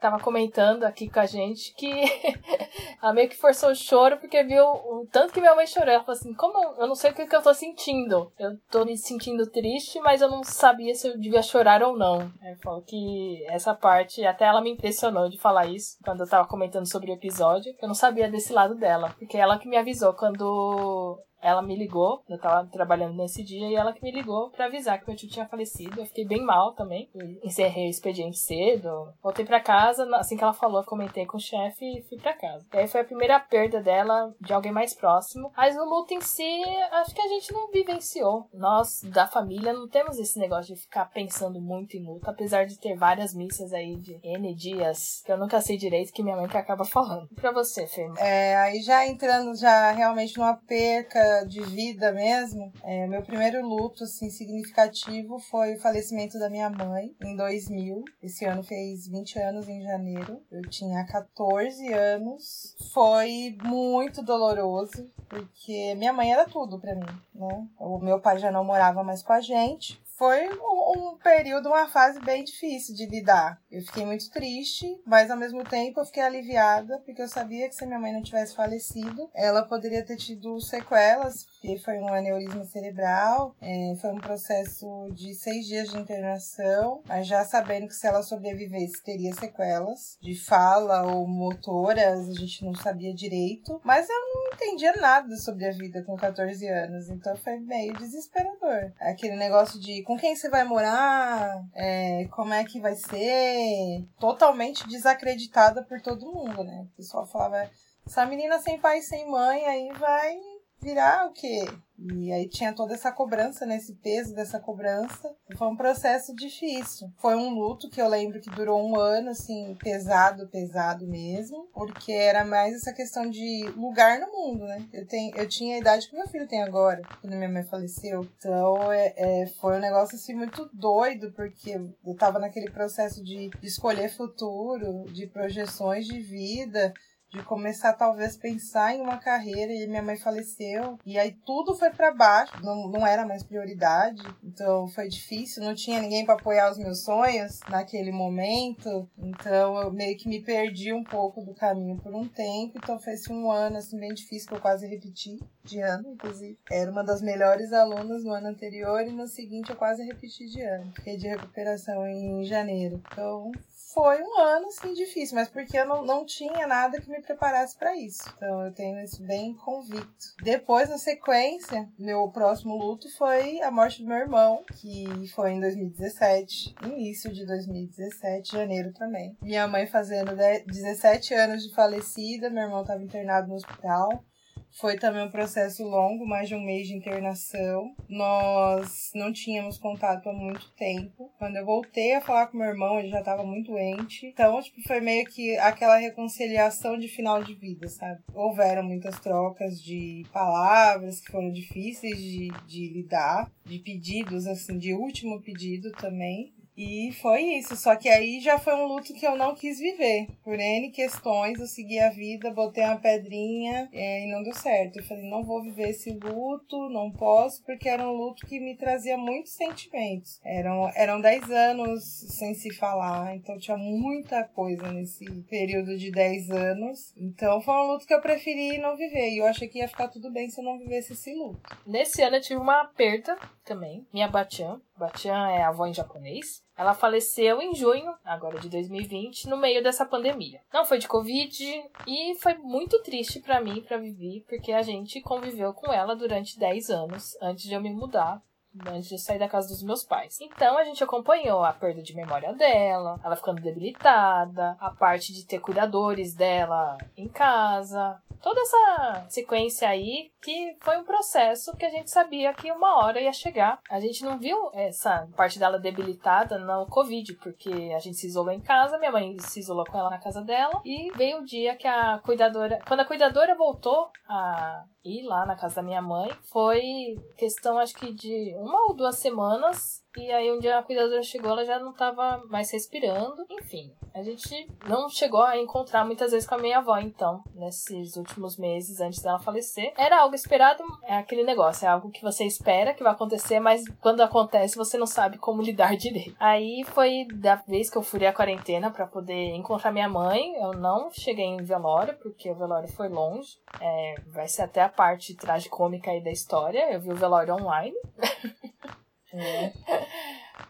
tava 0.00 0.18
comentando 0.18 0.84
aqui 0.84 1.08
com 1.08 1.20
a 1.20 1.26
gente 1.26 1.74
que 1.74 1.90
ela 3.02 3.12
meio 3.12 3.28
que 3.28 3.36
forçou 3.36 3.70
o 3.70 3.74
choro 3.74 4.16
porque 4.18 4.42
viu 4.44 4.64
o 4.64 5.06
tanto 5.10 5.32
que 5.32 5.40
minha 5.40 5.54
mãe 5.54 5.66
chorou. 5.66 5.88
Ela 5.88 6.04
falou 6.04 6.18
assim: 6.18 6.34
Como 6.34 6.58
eu 6.80 6.86
não 6.86 6.94
sei 6.94 7.10
o 7.10 7.14
que, 7.14 7.26
que 7.26 7.36
eu 7.36 7.42
tô 7.42 7.52
sentindo. 7.52 8.32
Eu 8.38 8.58
tô 8.70 8.84
me 8.84 8.96
sentindo 8.96 9.50
triste, 9.50 10.00
mas 10.00 10.20
eu 10.20 10.30
não 10.30 10.42
sabia 10.44 10.94
se 10.94 11.08
eu 11.08 11.18
devia 11.18 11.42
chorar 11.42 11.82
ou 11.82 11.96
não. 11.96 12.30
Ela 12.42 12.56
falou 12.62 12.82
que 12.82 13.44
essa 13.48 13.74
parte, 13.74 14.24
até 14.24 14.44
ela 14.44 14.60
me 14.60 14.70
impressionou 14.70 15.28
de 15.28 15.38
falar 15.38 15.66
isso 15.66 15.98
quando 16.04 16.20
eu 16.20 16.28
tava 16.28 16.48
comentando 16.48 16.90
sobre 16.90 17.10
o 17.10 17.14
episódio. 17.14 17.74
Eu 17.80 17.88
não 17.88 17.94
sabia 17.94 18.30
desse 18.30 18.52
lado 18.52 18.74
dela, 18.74 19.14
porque 19.18 19.36
ela 19.36 19.58
que 19.58 19.68
me 19.68 19.76
avisou 19.76 20.12
quando 20.14 21.18
ela 21.40 21.62
me 21.62 21.76
ligou, 21.76 22.22
eu 22.28 22.38
tava 22.38 22.68
trabalhando 22.68 23.16
nesse 23.16 23.42
dia, 23.42 23.68
e 23.68 23.74
ela 23.74 23.92
que 23.92 24.02
me 24.02 24.10
ligou 24.10 24.50
para 24.50 24.66
avisar 24.66 24.98
que 25.00 25.06
meu 25.06 25.16
tio 25.16 25.28
tinha 25.28 25.46
falecido. 25.46 26.00
Eu 26.00 26.06
fiquei 26.06 26.26
bem 26.26 26.42
mal 26.42 26.72
também. 26.72 27.08
encerrei 27.42 27.86
o 27.86 27.90
expediente 27.90 28.38
cedo. 28.38 29.12
Voltei 29.22 29.44
para 29.44 29.60
casa, 29.60 30.08
assim 30.16 30.36
que 30.36 30.42
ela 30.42 30.52
falou, 30.52 30.84
comentei 30.84 31.26
com 31.26 31.36
o 31.36 31.40
chefe 31.40 31.84
e 31.84 32.02
fui 32.02 32.18
para 32.18 32.32
casa. 32.32 32.66
E 32.72 32.78
aí 32.78 32.88
foi 32.88 33.00
a 33.00 33.04
primeira 33.04 33.38
perda 33.40 33.80
dela 33.80 34.34
de 34.40 34.52
alguém 34.52 34.72
mais 34.72 34.94
próximo. 34.94 35.52
Mas 35.56 35.76
o 35.76 35.84
luto 35.84 36.14
em 36.14 36.20
si, 36.20 36.62
acho 36.92 37.14
que 37.14 37.20
a 37.20 37.28
gente 37.28 37.52
não 37.52 37.70
vivenciou. 37.70 38.48
Nós, 38.52 39.02
da 39.04 39.26
família, 39.26 39.72
não 39.72 39.88
temos 39.88 40.18
esse 40.18 40.38
negócio 40.38 40.74
de 40.74 40.80
ficar 40.80 41.06
pensando 41.06 41.60
muito 41.60 41.96
em 41.96 42.04
luto, 42.04 42.28
apesar 42.28 42.66
de 42.66 42.78
ter 42.78 42.96
várias 42.96 43.34
missas 43.34 43.72
aí 43.72 43.96
de 43.96 44.18
N 44.22 44.54
dias, 44.54 45.22
que 45.24 45.32
eu 45.32 45.38
nunca 45.38 45.60
sei 45.60 45.76
direito 45.76 46.12
que 46.12 46.22
minha 46.22 46.36
mãe 46.36 46.48
que 46.48 46.56
acaba 46.56 46.84
falando. 46.84 47.28
E 47.30 47.34
pra 47.34 47.52
você, 47.52 47.86
Fê? 47.86 48.08
É, 48.18 48.56
aí 48.56 48.82
já 48.82 49.06
entrando 49.06 49.54
já 49.54 49.92
realmente 49.92 50.36
numa 50.36 50.54
perca 50.54 51.27
de 51.44 51.60
vida 51.62 52.12
mesmo, 52.12 52.72
é, 52.82 53.06
meu 53.06 53.22
primeiro 53.22 53.66
luto 53.66 54.04
assim, 54.04 54.30
significativo 54.30 55.38
foi 55.38 55.74
o 55.74 55.80
falecimento 55.80 56.38
da 56.38 56.50
minha 56.50 56.70
mãe 56.70 57.14
em 57.22 57.36
2000. 57.36 58.04
Esse 58.22 58.44
ano 58.44 58.62
fez 58.62 59.08
20 59.08 59.38
anos 59.38 59.68
em 59.68 59.82
janeiro. 59.82 60.42
Eu 60.50 60.62
tinha 60.62 61.04
14 61.06 61.92
anos. 61.92 62.76
Foi 62.92 63.56
muito 63.62 64.22
doloroso, 64.22 65.10
porque 65.28 65.94
minha 65.96 66.12
mãe 66.12 66.32
era 66.32 66.44
tudo 66.44 66.78
para 66.78 66.94
mim, 66.94 67.20
né? 67.34 67.66
O 67.78 67.98
meu 67.98 68.20
pai 68.20 68.38
já 68.38 68.50
não 68.50 68.64
morava 68.64 69.02
mais 69.02 69.22
com 69.22 69.32
a 69.32 69.40
gente 69.40 70.00
foi 70.18 70.48
um, 70.48 71.12
um, 71.12 71.18
período, 71.18 71.68
uma 71.68 71.86
fase 71.86 72.18
bem 72.20 72.42
difícil 72.42 72.92
de 72.92 73.06
lidar. 73.06 73.62
Eu 73.70 73.80
fiquei 73.82 74.04
muito 74.04 74.28
triste, 74.32 75.00
mas 75.06 75.30
ao 75.30 75.36
mesmo 75.36 75.62
tempo 75.62 76.00
eu 76.00 76.04
fiquei 76.04 76.24
aliviada, 76.24 76.98
porque 77.06 77.22
eu 77.22 77.28
sabia 77.28 77.68
que 77.68 77.74
se 77.76 77.86
minha 77.86 78.00
mãe 78.00 78.12
não 78.12 78.22
tivesse 78.22 78.56
falecido, 78.56 79.30
ela 79.32 79.62
poderia 79.62 80.04
ter 80.04 80.16
tido 80.16 80.60
sequelas, 80.60 81.44
porque 81.44 81.78
foi 81.78 81.98
um 81.98 82.12
aneurisma 82.12 82.64
cerebral, 82.64 83.54
é, 83.60 83.94
foi 84.00 84.10
um 84.10 84.18
processo 84.18 85.08
de 85.12 85.34
seis 85.34 85.66
dias 85.66 85.88
de 85.88 85.98
internação, 85.98 87.00
mas 87.06 87.24
já 87.24 87.44
sabendo 87.44 87.86
que 87.86 87.94
se 87.94 88.06
ela 88.06 88.22
sobrevivesse 88.22 89.00
teria 89.04 89.32
sequelas 89.34 90.18
de 90.20 90.34
fala 90.34 91.02
ou 91.02 91.28
motoras, 91.28 92.28
a 92.28 92.32
gente 92.32 92.64
não 92.64 92.74
sabia 92.74 93.14
direito, 93.14 93.80
mas 93.84 94.08
eu 94.08 94.16
não 94.16 94.52
entendia 94.52 94.92
nada 94.94 95.36
sobre 95.36 95.64
a 95.66 95.70
vida 95.70 96.02
com 96.02 96.16
14 96.16 96.66
anos, 96.66 97.08
então 97.08 97.36
foi 97.36 97.60
meio 97.60 97.92
desesperador. 97.94 98.92
Aquele 98.98 99.36
negócio 99.36 99.78
de 99.78 100.07
com 100.08 100.16
quem 100.16 100.34
você 100.34 100.48
vai 100.48 100.64
morar, 100.64 101.62
é, 101.74 102.26
como 102.30 102.54
é 102.54 102.64
que 102.64 102.80
vai 102.80 102.94
ser, 102.94 104.08
totalmente 104.18 104.88
desacreditada 104.88 105.82
por 105.82 106.00
todo 106.00 106.32
mundo, 106.32 106.64
né? 106.64 106.86
O 106.90 106.96
pessoal 106.96 107.26
falava, 107.26 107.70
essa 108.06 108.24
menina 108.24 108.58
sem 108.58 108.80
pai 108.80 109.00
e 109.00 109.02
sem 109.02 109.30
mãe 109.30 109.66
aí 109.66 109.92
vai 109.98 110.34
virar 110.80 111.26
o 111.26 111.32
quê? 111.32 111.64
E 111.98 112.32
aí 112.32 112.48
tinha 112.48 112.72
toda 112.72 112.94
essa 112.94 113.10
cobrança, 113.10 113.66
né? 113.66 113.76
Esse 113.76 113.92
peso 113.94 114.32
dessa 114.32 114.60
cobrança. 114.60 115.34
Foi 115.56 115.66
um 115.66 115.76
processo 115.76 116.32
difícil. 116.34 117.12
Foi 117.18 117.34
um 117.34 117.50
luto 117.50 117.90
que 117.90 118.00
eu 118.00 118.08
lembro 118.08 118.40
que 118.40 118.50
durou 118.50 118.80
um 118.88 118.96
ano, 118.96 119.30
assim, 119.30 119.76
pesado, 119.82 120.48
pesado 120.48 121.06
mesmo. 121.08 121.68
Porque 121.74 122.12
era 122.12 122.44
mais 122.44 122.74
essa 122.74 122.92
questão 122.92 123.28
de 123.28 123.68
lugar 123.76 124.20
no 124.20 124.30
mundo, 124.30 124.64
né? 124.64 124.88
Eu, 124.92 125.06
tenho, 125.06 125.36
eu 125.36 125.48
tinha 125.48 125.74
a 125.74 125.78
idade 125.80 126.08
que 126.08 126.16
meu 126.16 126.28
filho 126.28 126.46
tem 126.46 126.62
agora, 126.62 127.02
quando 127.20 127.34
minha 127.34 127.48
mãe 127.48 127.64
faleceu. 127.64 128.28
Então 128.36 128.92
é, 128.92 129.14
é 129.16 129.46
foi 129.60 129.76
um 129.76 129.80
negócio 129.80 130.14
assim 130.14 130.34
muito 130.34 130.70
doido, 130.72 131.32
porque 131.32 131.72
eu 131.72 132.14
tava 132.14 132.38
naquele 132.38 132.70
processo 132.70 133.24
de, 133.24 133.48
de 133.48 133.66
escolher 133.66 134.08
futuro, 134.08 135.04
de 135.12 135.26
projeções 135.26 136.06
de 136.06 136.20
vida 136.20 136.94
de 137.30 137.42
começar 137.42 137.92
talvez 137.92 138.36
pensar 138.36 138.94
em 138.94 139.00
uma 139.00 139.18
carreira 139.18 139.72
e 139.72 139.86
minha 139.86 140.02
mãe 140.02 140.16
faleceu 140.16 140.98
e 141.04 141.18
aí 141.18 141.32
tudo 141.44 141.74
foi 141.74 141.90
para 141.90 142.12
baixo, 142.12 142.52
não, 142.62 142.88
não 142.88 143.06
era 143.06 143.26
mais 143.26 143.42
prioridade, 143.42 144.22
então 144.42 144.86
foi 144.88 145.08
difícil, 145.08 145.62
não 145.62 145.74
tinha 145.74 146.00
ninguém 146.00 146.24
para 146.24 146.34
apoiar 146.34 146.70
os 146.70 146.78
meus 146.78 147.04
sonhos 147.04 147.60
naquele 147.68 148.12
momento, 148.12 149.08
então 149.18 149.80
eu 149.80 149.92
meio 149.92 150.16
que 150.16 150.28
me 150.28 150.42
perdi 150.42 150.92
um 150.92 151.04
pouco 151.04 151.42
do 151.42 151.54
caminho 151.54 151.96
por 151.96 152.14
um 152.14 152.26
tempo, 152.28 152.78
então 152.78 152.98
foi 152.98 153.12
assim, 153.12 153.32
um 153.32 153.50
ano 153.50 153.76
assim 153.76 153.98
bem 153.98 154.14
difícil 154.14 154.48
que 154.48 154.54
eu 154.54 154.60
quase 154.60 154.86
repeti 154.86 155.38
de 155.64 155.80
ano, 155.80 156.12
inclusive. 156.12 156.58
Era 156.70 156.90
uma 156.90 157.04
das 157.04 157.20
melhores 157.20 157.72
alunas 157.72 158.24
no 158.24 158.32
ano 158.32 158.48
anterior 158.48 159.02
e 159.06 159.12
no 159.12 159.26
seguinte 159.26 159.70
eu 159.70 159.76
quase 159.76 160.02
repeti 160.04 160.46
de 160.46 160.62
ano. 160.62 160.92
Fiquei 160.94 161.16
de 161.16 161.28
recuperação 161.28 162.06
em 162.06 162.44
janeiro. 162.44 163.02
Então 163.12 163.52
foi 163.92 164.22
um 164.22 164.38
ano 164.38 164.66
assim 164.66 164.92
difícil, 164.92 165.36
mas 165.36 165.48
porque 165.48 165.78
eu 165.78 165.86
não, 165.86 166.04
não 166.04 166.24
tinha 166.24 166.66
nada 166.66 167.00
que 167.00 167.10
me 167.10 167.22
preparasse 167.22 167.76
para 167.76 167.96
isso. 167.96 168.22
Então 168.36 168.64
eu 168.64 168.72
tenho 168.72 169.02
isso 169.02 169.22
bem 169.22 169.54
convicto. 169.54 170.34
Depois, 170.42 170.88
na 170.88 170.98
sequência, 170.98 171.88
meu 171.98 172.28
próximo 172.28 172.76
luto 172.76 173.08
foi 173.16 173.60
a 173.62 173.70
morte 173.70 174.02
do 174.02 174.08
meu 174.08 174.18
irmão, 174.18 174.62
que 174.80 175.28
foi 175.34 175.52
em 175.52 175.60
2017, 175.60 176.74
início 176.84 177.32
de 177.32 177.46
2017, 177.46 178.52
janeiro 178.52 178.92
também. 178.92 179.36
Minha 179.40 179.66
mãe 179.66 179.86
fazendo 179.86 180.36
17 180.66 181.34
anos 181.34 181.62
de 181.62 181.74
falecida, 181.74 182.50
meu 182.50 182.64
irmão 182.64 182.82
estava 182.82 183.02
internado 183.02 183.48
no 183.48 183.54
hospital. 183.54 184.22
Foi 184.72 184.96
também 184.96 185.24
um 185.24 185.30
processo 185.30 185.82
longo, 185.84 186.26
mais 186.26 186.48
de 186.48 186.54
um 186.54 186.64
mês 186.64 186.86
de 186.86 186.94
internação. 186.94 187.94
Nós 188.08 189.10
não 189.14 189.32
tínhamos 189.32 189.78
contato 189.78 190.28
há 190.28 190.32
muito 190.32 190.70
tempo. 190.72 191.32
Quando 191.38 191.56
eu 191.56 191.64
voltei 191.64 192.14
a 192.14 192.20
falar 192.20 192.46
com 192.46 192.58
meu 192.58 192.68
irmão, 192.68 192.98
ele 192.98 193.08
já 193.08 193.20
estava 193.20 193.44
muito 193.44 193.72
doente. 193.72 194.26
Então, 194.26 194.60
tipo, 194.62 194.80
foi 194.86 195.00
meio 195.00 195.24
que 195.26 195.56
aquela 195.58 195.96
reconciliação 195.96 196.98
de 196.98 197.08
final 197.08 197.42
de 197.42 197.54
vida, 197.54 197.88
sabe? 197.88 198.20
Houveram 198.34 198.82
muitas 198.82 199.18
trocas 199.18 199.82
de 199.82 200.24
palavras 200.32 201.20
que 201.20 201.32
foram 201.32 201.50
difíceis 201.50 202.18
de, 202.18 202.48
de 202.66 202.88
lidar, 202.92 203.50
de 203.64 203.78
pedidos, 203.78 204.46
assim, 204.46 204.78
de 204.78 204.94
último 204.94 205.40
pedido 205.40 205.90
também. 205.92 206.52
E 206.78 207.10
foi 207.14 207.42
isso. 207.58 207.74
Só 207.74 207.96
que 207.96 208.08
aí 208.08 208.40
já 208.40 208.56
foi 208.56 208.72
um 208.74 208.86
luto 208.86 209.12
que 209.12 209.26
eu 209.26 209.34
não 209.34 209.52
quis 209.52 209.80
viver. 209.80 210.28
Por 210.44 210.54
N 210.54 210.92
questões, 210.92 211.58
eu 211.58 211.66
segui 211.66 211.98
a 211.98 212.08
vida, 212.08 212.52
botei 212.52 212.84
uma 212.84 213.00
pedrinha 213.00 213.88
e 213.92 214.30
não 214.30 214.44
deu 214.44 214.54
certo. 214.54 215.00
Eu 215.00 215.04
falei, 215.04 215.28
não 215.28 215.42
vou 215.42 215.60
viver 215.60 215.88
esse 215.88 216.10
luto, 216.10 216.88
não 216.88 217.10
posso, 217.10 217.64
porque 217.64 217.88
era 217.88 218.08
um 218.08 218.12
luto 218.12 218.46
que 218.46 218.60
me 218.60 218.76
trazia 218.76 219.18
muitos 219.18 219.54
sentimentos. 219.54 220.40
Eram, 220.44 220.88
eram 220.94 221.20
10 221.20 221.50
anos 221.50 222.04
sem 222.04 222.54
se 222.54 222.72
falar, 222.72 223.34
então 223.34 223.58
tinha 223.58 223.76
muita 223.76 224.44
coisa 224.44 224.92
nesse 224.92 225.24
período 225.50 225.98
de 225.98 226.12
10 226.12 226.50
anos. 226.52 227.12
Então 227.16 227.60
foi 227.60 227.74
um 227.74 227.88
luto 227.88 228.06
que 228.06 228.14
eu 228.14 228.20
preferi 228.20 228.78
não 228.78 228.96
viver. 228.96 229.30
E 229.30 229.38
eu 229.38 229.46
achei 229.46 229.66
que 229.66 229.78
ia 229.78 229.88
ficar 229.88 230.06
tudo 230.06 230.30
bem 230.30 230.48
se 230.48 230.60
eu 230.60 230.64
não 230.64 230.78
vivesse 230.78 231.14
esse 231.14 231.34
luto. 231.34 231.60
Nesse 231.84 232.22
ano 232.22 232.36
eu 232.36 232.40
tive 232.40 232.60
uma 232.60 232.84
perda 232.84 233.36
também. 233.64 234.06
Minha 234.12 234.28
Batian. 234.28 234.80
Batian 234.98 235.48
é 235.48 235.62
avó 235.62 235.86
em 235.86 235.94
japonês. 235.94 236.62
Ela 236.76 236.94
faleceu 236.94 237.60
em 237.60 237.74
junho, 237.74 238.14
agora 238.24 238.58
de 238.58 238.68
2020, 238.68 239.48
no 239.48 239.56
meio 239.56 239.82
dessa 239.82 240.04
pandemia. 240.04 240.60
Não 240.72 240.84
foi 240.84 240.98
de 240.98 241.08
Covid 241.08 241.64
e 242.06 242.34
foi 242.40 242.54
muito 242.54 243.00
triste 243.02 243.40
para 243.40 243.60
mim, 243.60 243.80
para 243.80 243.98
Vivi, 243.98 244.44
porque 244.48 244.72
a 244.72 244.82
gente 244.82 245.20
conviveu 245.20 245.72
com 245.72 245.92
ela 245.92 246.14
durante 246.14 246.58
10 246.58 246.90
anos 246.90 247.36
antes 247.40 247.64
de 247.64 247.74
eu 247.74 247.80
me 247.80 247.90
mudar 247.90 248.42
antes 248.86 249.08
de 249.08 249.18
sair 249.18 249.38
da 249.38 249.48
casa 249.48 249.68
dos 249.68 249.82
meus 249.82 250.04
pais. 250.04 250.40
Então 250.40 250.76
a 250.78 250.84
gente 250.84 251.02
acompanhou 251.02 251.64
a 251.64 251.72
perda 251.72 252.02
de 252.02 252.14
memória 252.14 252.52
dela, 252.52 253.18
ela 253.24 253.36
ficando 253.36 253.60
debilitada, 253.60 254.76
a 254.80 254.90
parte 254.90 255.32
de 255.32 255.46
ter 255.46 255.60
cuidadores 255.60 256.34
dela 256.34 256.96
em 257.16 257.28
casa, 257.28 258.20
toda 258.40 258.60
essa 258.60 259.26
sequência 259.28 259.88
aí 259.88 260.30
que 260.42 260.76
foi 260.80 260.96
um 260.96 261.04
processo 261.04 261.76
que 261.76 261.84
a 261.84 261.90
gente 261.90 262.10
sabia 262.10 262.54
que 262.54 262.70
uma 262.70 262.98
hora 262.98 263.20
ia 263.20 263.32
chegar. 263.32 263.80
A 263.90 264.00
gente 264.00 264.24
não 264.24 264.38
viu 264.38 264.70
essa 264.72 265.28
parte 265.36 265.58
dela 265.58 265.78
debilitada 265.78 266.58
no 266.58 266.86
Covid, 266.86 267.34
porque 267.34 267.92
a 267.94 267.98
gente 267.98 268.16
se 268.16 268.26
isolou 268.26 268.52
em 268.52 268.60
casa, 268.60 268.98
minha 268.98 269.12
mãe 269.12 269.38
se 269.40 269.60
isolou 269.60 269.84
com 269.84 269.98
ela 269.98 270.10
na 270.10 270.18
casa 270.18 270.42
dela 270.42 270.80
e 270.84 271.10
veio 271.16 271.38
o 271.38 271.44
dia 271.44 271.76
que 271.76 271.86
a 271.86 272.18
cuidadora, 272.18 272.78
quando 272.86 273.00
a 273.00 273.04
cuidadora 273.04 273.54
voltou 273.54 274.10
a 274.28 274.84
ir 275.04 275.22
lá 275.22 275.46
na 275.46 275.56
casa 275.56 275.76
da 275.76 275.82
minha 275.82 276.02
mãe, 276.02 276.30
foi 276.50 277.16
questão 277.36 277.78
acho 277.78 277.94
que 277.94 278.12
de 278.12 278.54
uma 278.58 278.86
ou 278.86 278.94
duas 278.94 279.16
semanas 279.16 280.02
e 280.16 280.30
aí 280.32 280.50
um 280.52 280.58
dia 280.58 280.78
a 280.78 280.82
cuidadora 280.82 281.22
chegou, 281.22 281.50
ela 281.52 281.64
já 281.64 281.78
não 281.78 281.90
estava 281.90 282.42
mais 282.48 282.70
respirando. 282.70 283.44
Enfim, 283.50 283.92
a 284.14 284.22
gente 284.22 284.68
não 284.88 285.08
chegou 285.08 285.42
a 285.42 285.56
encontrar 285.56 286.04
muitas 286.04 286.32
vezes 286.32 286.48
com 286.48 286.54
a 286.54 286.58
minha 286.58 286.78
avó, 286.78 286.98
então, 286.98 287.42
nesses 287.54 288.16
últimos 288.16 288.56
meses 288.56 289.00
antes 289.00 289.22
dela 289.22 289.38
falecer. 289.38 289.92
Era 289.96 290.20
algo 290.20 290.34
esperado, 290.34 290.82
é 291.04 291.16
aquele 291.16 291.44
negócio, 291.44 291.86
é 291.86 291.88
algo 291.88 292.10
que 292.10 292.22
você 292.22 292.44
espera 292.44 292.94
que 292.94 293.02
vai 293.02 293.12
acontecer, 293.12 293.60
mas 293.60 293.84
quando 294.00 294.20
acontece 294.20 294.76
você 294.76 294.96
não 294.98 295.06
sabe 295.06 295.38
como 295.38 295.62
lidar 295.62 295.94
direito. 295.96 296.36
Aí 296.40 296.84
foi 296.86 297.26
da 297.34 297.56
vez 297.56 297.90
que 297.90 297.96
eu 297.98 298.02
fui 298.02 298.26
a 298.26 298.32
quarentena 298.32 298.90
para 298.90 299.06
poder 299.06 299.54
encontrar 299.54 299.92
minha 299.92 300.08
mãe. 300.08 300.54
Eu 300.56 300.72
não 300.72 301.10
cheguei 301.12 301.44
em 301.44 301.62
velório, 301.62 302.16
porque 302.18 302.50
o 302.50 302.54
velório 302.54 302.88
foi 302.88 303.08
longe. 303.08 303.58
É, 303.80 304.14
vai 304.28 304.48
ser 304.48 304.62
até 304.62 304.82
a 304.82 304.88
parte 304.88 305.34
tragicômica 305.34 306.10
aí 306.10 306.22
da 306.22 306.30
história. 306.30 306.92
Eu 306.92 307.00
vi 307.00 307.10
o 307.10 307.16
velório 307.16 307.54
online. 307.54 307.94
É. 309.32 309.72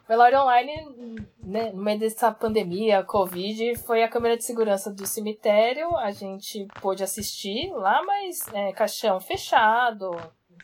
Velório 0.08 0.40
online, 0.40 1.26
né, 1.42 1.70
no 1.70 1.82
meio 1.82 1.98
dessa 1.98 2.32
pandemia, 2.32 3.04
Covid, 3.04 3.76
foi 3.76 4.02
a 4.02 4.08
câmera 4.08 4.36
de 4.36 4.44
segurança 4.44 4.90
do 4.90 5.06
cemitério. 5.06 5.94
A 5.96 6.10
gente 6.10 6.66
pôde 6.80 7.02
assistir 7.02 7.70
lá, 7.72 8.02
mas 8.02 8.46
é, 8.54 8.72
caixão 8.72 9.20
fechado 9.20 10.10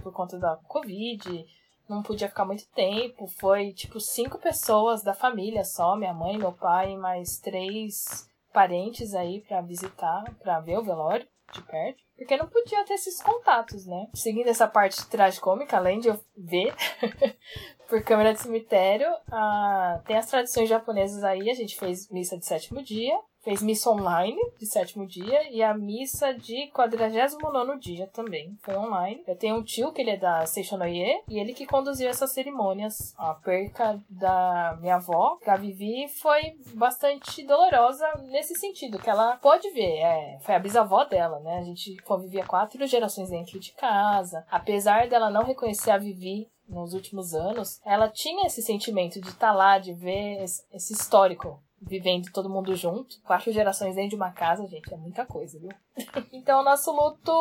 por 0.02 0.12
conta 0.12 0.38
da 0.38 0.56
Covid. 0.66 1.46
Não 1.88 2.02
podia 2.02 2.28
ficar 2.28 2.46
muito 2.46 2.66
tempo. 2.70 3.26
Foi 3.26 3.72
tipo 3.72 4.00
cinco 4.00 4.38
pessoas 4.38 5.02
da 5.02 5.12
família 5.12 5.64
só: 5.64 5.94
minha 5.94 6.14
mãe, 6.14 6.38
meu 6.38 6.52
pai 6.52 6.96
mais 6.96 7.38
três 7.38 8.26
parentes 8.54 9.14
aí 9.14 9.40
para 9.40 9.61
visitar, 9.61 10.23
para 10.40 10.61
ver 10.61 10.78
o 10.78 10.84
velório 10.84 11.26
de 11.52 11.61
perto. 11.62 12.02
Porque 12.16 12.37
não 12.37 12.46
podia 12.46 12.84
ter 12.84 12.94
esses 12.94 13.20
contatos, 13.20 13.84
né? 13.84 14.06
Seguindo 14.14 14.49
essa 14.49 14.68
parte 14.68 15.04
tragicômica, 15.08 15.76
além 15.76 15.99
de 15.99 16.08
eu 16.08 16.20
ver 16.37 16.73
por 17.90 18.02
câmera 18.04 18.32
de 18.32 18.40
cemitério, 18.40 19.08
ah, 19.30 20.00
tem 20.06 20.16
as 20.16 20.26
tradições 20.26 20.68
japonesas 20.68 21.25
aí. 21.25 21.50
A 21.50 21.54
gente 21.54 21.76
fez 21.76 22.08
missa 22.08 22.38
de 22.38 22.46
sétimo 22.46 22.80
dia 22.82 23.18
fez 23.44 23.62
missa 23.62 23.90
online 23.90 24.40
de 24.58 24.66
sétimo 24.66 25.06
dia 25.06 25.50
e 25.50 25.62
a 25.62 25.74
missa 25.74 26.32
de 26.32 26.68
49 26.68 27.78
dia 27.78 28.06
também 28.06 28.58
foi 28.62 28.74
online. 28.74 29.22
Eu 29.26 29.36
tenho 29.36 29.56
um 29.56 29.62
tio 29.62 29.92
que 29.92 30.00
ele 30.00 30.10
é 30.10 30.16
da 30.16 30.46
Seishonoye 30.46 31.22
e 31.28 31.38
ele 31.38 31.52
que 31.52 31.66
conduziu 31.66 32.08
essas 32.08 32.32
cerimônias. 32.32 33.14
A 33.18 33.34
perca 33.34 34.00
da 34.08 34.78
minha 34.80 34.96
avó, 34.96 35.38
a 35.46 35.56
Vivi, 35.56 36.08
foi 36.08 36.56
bastante 36.74 37.44
dolorosa 37.44 38.10
nesse 38.24 38.54
sentido, 38.54 38.98
que 38.98 39.10
ela 39.10 39.36
pode 39.36 39.70
ver, 39.70 39.98
é, 39.98 40.38
foi 40.40 40.54
a 40.54 40.58
bisavó 40.58 41.04
dela, 41.04 41.38
né? 41.40 41.58
A 41.58 41.62
gente 41.62 41.96
convivia 41.98 42.46
quatro 42.46 42.86
gerações 42.86 43.28
dentro 43.28 43.60
de 43.60 43.72
casa. 43.72 44.44
Apesar 44.50 45.08
dela 45.08 45.30
não 45.30 45.44
reconhecer 45.44 45.90
a 45.90 45.98
Vivi 45.98 46.48
nos 46.68 46.94
últimos 46.94 47.34
anos, 47.34 47.80
ela 47.84 48.08
tinha 48.08 48.46
esse 48.46 48.62
sentimento 48.62 49.20
de 49.20 49.28
estar 49.28 49.48
tá 49.48 49.52
lá, 49.52 49.78
de 49.78 49.92
ver 49.92 50.42
esse 50.42 50.92
histórico 50.92 51.62
vivendo 51.86 52.30
todo 52.32 52.48
mundo 52.48 52.74
junto. 52.74 53.20
Quatro 53.22 53.52
gerações 53.52 53.94
dentro 53.94 54.10
de 54.10 54.16
uma 54.16 54.30
casa, 54.30 54.66
gente, 54.66 54.92
é 54.92 54.96
muita 54.96 55.24
coisa, 55.24 55.58
viu? 55.58 55.70
então, 56.32 56.60
o 56.60 56.64
nosso 56.64 56.90
luto, 56.90 57.32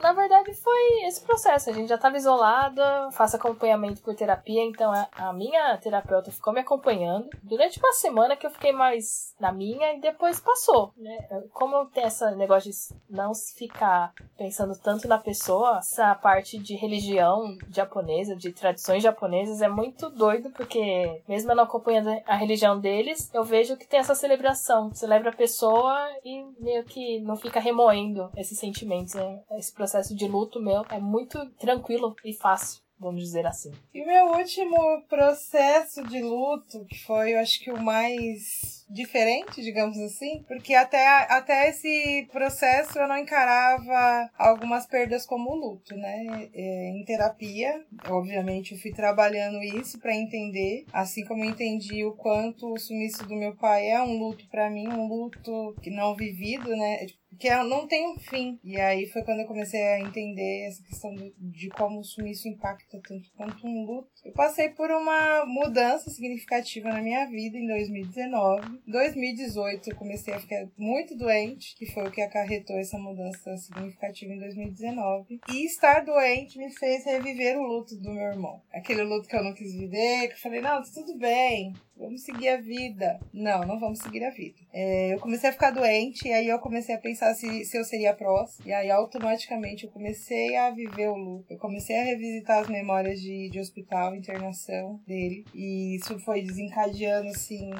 na 0.00 0.12
verdade, 0.12 0.52
foi 0.54 1.04
esse 1.06 1.22
processo. 1.22 1.70
A 1.70 1.72
gente 1.72 1.88
já 1.88 1.94
estava 1.94 2.16
isolada, 2.16 3.10
faço 3.12 3.36
acompanhamento 3.36 4.02
por 4.02 4.14
terapia, 4.14 4.62
então 4.64 4.92
a 5.12 5.32
minha 5.32 5.76
terapeuta 5.78 6.30
ficou 6.30 6.52
me 6.52 6.60
acompanhando 6.60 7.28
durante 7.42 7.78
uma 7.78 7.92
semana 7.92 8.36
que 8.36 8.46
eu 8.46 8.50
fiquei 8.50 8.72
mais 8.72 9.34
na 9.40 9.52
minha 9.52 9.94
e 9.94 10.00
depois 10.00 10.40
passou, 10.40 10.92
né? 10.96 11.18
Como 11.52 11.86
tem 11.86 12.04
esse 12.04 12.28
negócio 12.32 12.70
de 12.70 12.76
não 13.08 13.32
ficar 13.34 14.12
pensando 14.36 14.78
tanto 14.78 15.08
na 15.08 15.18
pessoa, 15.18 15.78
essa 15.78 16.14
parte 16.14 16.58
de 16.58 16.74
religião 16.74 17.56
japonesa, 17.70 18.36
de 18.36 18.52
tradições 18.52 19.02
japonesas, 19.02 19.62
é 19.62 19.68
muito 19.68 20.10
doido, 20.10 20.50
porque 20.50 21.22
mesmo 21.28 21.50
eu 21.50 21.56
não 21.56 21.64
acompanhando 21.64 22.10
a 22.26 22.36
religião 22.36 22.78
deles, 22.78 23.30
eu 23.32 23.44
vejo 23.44 23.76
que 23.76 23.86
tem 23.92 24.00
essa 24.00 24.14
celebração. 24.14 24.90
Celebra 24.94 25.28
a 25.28 25.36
pessoa 25.36 26.08
e 26.24 26.42
meio 26.58 26.82
que 26.82 27.20
não 27.20 27.36
fica 27.36 27.60
remoendo 27.60 28.30
esses 28.34 28.58
sentimentos. 28.58 29.12
Né? 29.12 29.42
Esse 29.58 29.70
processo 29.70 30.16
de 30.16 30.26
luto 30.26 30.58
meu 30.58 30.82
é 30.88 30.98
muito 30.98 31.38
tranquilo 31.58 32.16
e 32.24 32.32
fácil 32.32 32.82
vamos 32.98 33.20
dizer 33.20 33.44
assim. 33.44 33.72
E 33.92 34.00
o 34.00 34.06
meu 34.06 34.26
último 34.26 35.02
processo 35.08 36.04
de 36.04 36.22
luto, 36.22 36.84
que 36.84 37.02
foi, 37.02 37.34
eu 37.34 37.40
acho 37.40 37.58
que 37.58 37.72
o 37.72 37.82
mais 37.82 38.81
diferente, 38.92 39.62
digamos 39.62 39.98
assim, 39.98 40.44
porque 40.46 40.74
até, 40.74 41.06
até 41.06 41.70
esse 41.70 42.28
processo 42.30 42.98
eu 42.98 43.08
não 43.08 43.16
encarava 43.16 44.30
algumas 44.36 44.86
perdas 44.86 45.24
como 45.26 45.54
luto, 45.54 45.96
né? 45.96 46.48
É, 46.54 46.88
em 46.90 47.04
terapia, 47.04 47.84
obviamente, 48.08 48.72
eu 48.72 48.78
fui 48.78 48.92
trabalhando 48.92 49.62
isso 49.62 49.98
para 49.98 50.14
entender, 50.14 50.84
assim 50.92 51.24
como 51.24 51.44
eu 51.44 51.50
entendi 51.50 52.04
o 52.04 52.12
quanto 52.12 52.72
o 52.72 52.78
sumiço 52.78 53.26
do 53.26 53.34
meu 53.34 53.56
pai 53.56 53.88
é 53.88 54.02
um 54.02 54.18
luto 54.18 54.46
para 54.48 54.68
mim, 54.68 54.88
um 54.88 55.08
luto 55.08 55.74
que 55.82 55.90
não 55.90 56.14
vivido, 56.14 56.68
né? 56.76 57.06
que 57.38 57.50
não 57.64 57.86
tem 57.86 58.06
um 58.08 58.18
fim. 58.18 58.58
E 58.62 58.78
aí 58.80 59.06
foi 59.06 59.22
quando 59.22 59.40
eu 59.40 59.46
comecei 59.46 59.82
a 59.82 60.00
entender 60.00 60.66
essa 60.66 60.82
questão 60.82 61.14
de, 61.14 61.34
de 61.38 61.68
como 61.70 62.00
o 62.00 62.04
sumiço 62.04 62.48
impacta 62.48 63.00
tanto 63.02 63.30
quanto 63.36 63.66
um 63.66 63.84
luto. 63.84 64.08
Eu 64.24 64.32
passei 64.32 64.68
por 64.68 64.90
uma 64.90 65.44
mudança 65.46 66.10
significativa 66.10 66.88
na 66.88 67.00
minha 67.00 67.26
vida 67.26 67.56
em 67.56 67.66
2019. 67.66 68.81
2018 68.86 69.90
eu 69.90 69.96
comecei 69.96 70.34
a 70.34 70.40
ficar 70.40 70.66
muito 70.76 71.16
doente, 71.16 71.74
que 71.76 71.86
foi 71.92 72.04
o 72.04 72.10
que 72.10 72.20
acarretou 72.20 72.76
essa 72.78 72.98
mudança 72.98 73.56
significativa 73.56 74.32
em 74.32 74.38
2019. 74.38 75.40
E 75.50 75.66
estar 75.66 76.04
doente 76.04 76.58
me 76.58 76.70
fez 76.70 77.04
reviver 77.04 77.58
o 77.58 77.66
luto 77.66 77.96
do 77.96 78.12
meu 78.12 78.24
irmão. 78.24 78.60
Aquele 78.72 79.02
luto 79.02 79.28
que 79.28 79.36
eu 79.36 79.44
não 79.44 79.54
quis 79.54 79.72
viver, 79.72 80.28
que 80.28 80.34
eu 80.34 80.38
falei, 80.38 80.60
não, 80.60 80.82
tudo 80.82 81.16
bem, 81.18 81.72
vamos 81.96 82.22
seguir 82.22 82.48
a 82.48 82.60
vida. 82.60 83.20
Não, 83.32 83.60
não 83.60 83.78
vamos 83.78 84.00
seguir 84.00 84.24
a 84.24 84.30
vida. 84.30 84.58
É, 84.72 85.14
eu 85.14 85.20
comecei 85.20 85.48
a 85.48 85.52
ficar 85.52 85.70
doente 85.70 86.26
e 86.26 86.32
aí 86.32 86.48
eu 86.48 86.58
comecei 86.58 86.94
a 86.94 86.98
pensar 86.98 87.34
se, 87.34 87.64
se 87.64 87.78
eu 87.78 87.84
seria 87.84 88.14
próxima. 88.14 88.68
E 88.68 88.72
aí 88.72 88.90
automaticamente 88.90 89.84
eu 89.84 89.90
comecei 89.90 90.56
a 90.56 90.70
viver 90.70 91.08
o 91.08 91.16
luto. 91.16 91.52
Eu 91.52 91.58
comecei 91.58 91.96
a 91.96 92.04
revisitar 92.04 92.58
as 92.58 92.68
memórias 92.68 93.20
de, 93.20 93.48
de 93.50 93.60
hospital, 93.60 94.14
internação 94.14 95.00
dele. 95.06 95.44
E 95.54 95.96
isso 95.96 96.18
foi 96.20 96.42
desencadeando, 96.42 97.28
assim, 97.28 97.70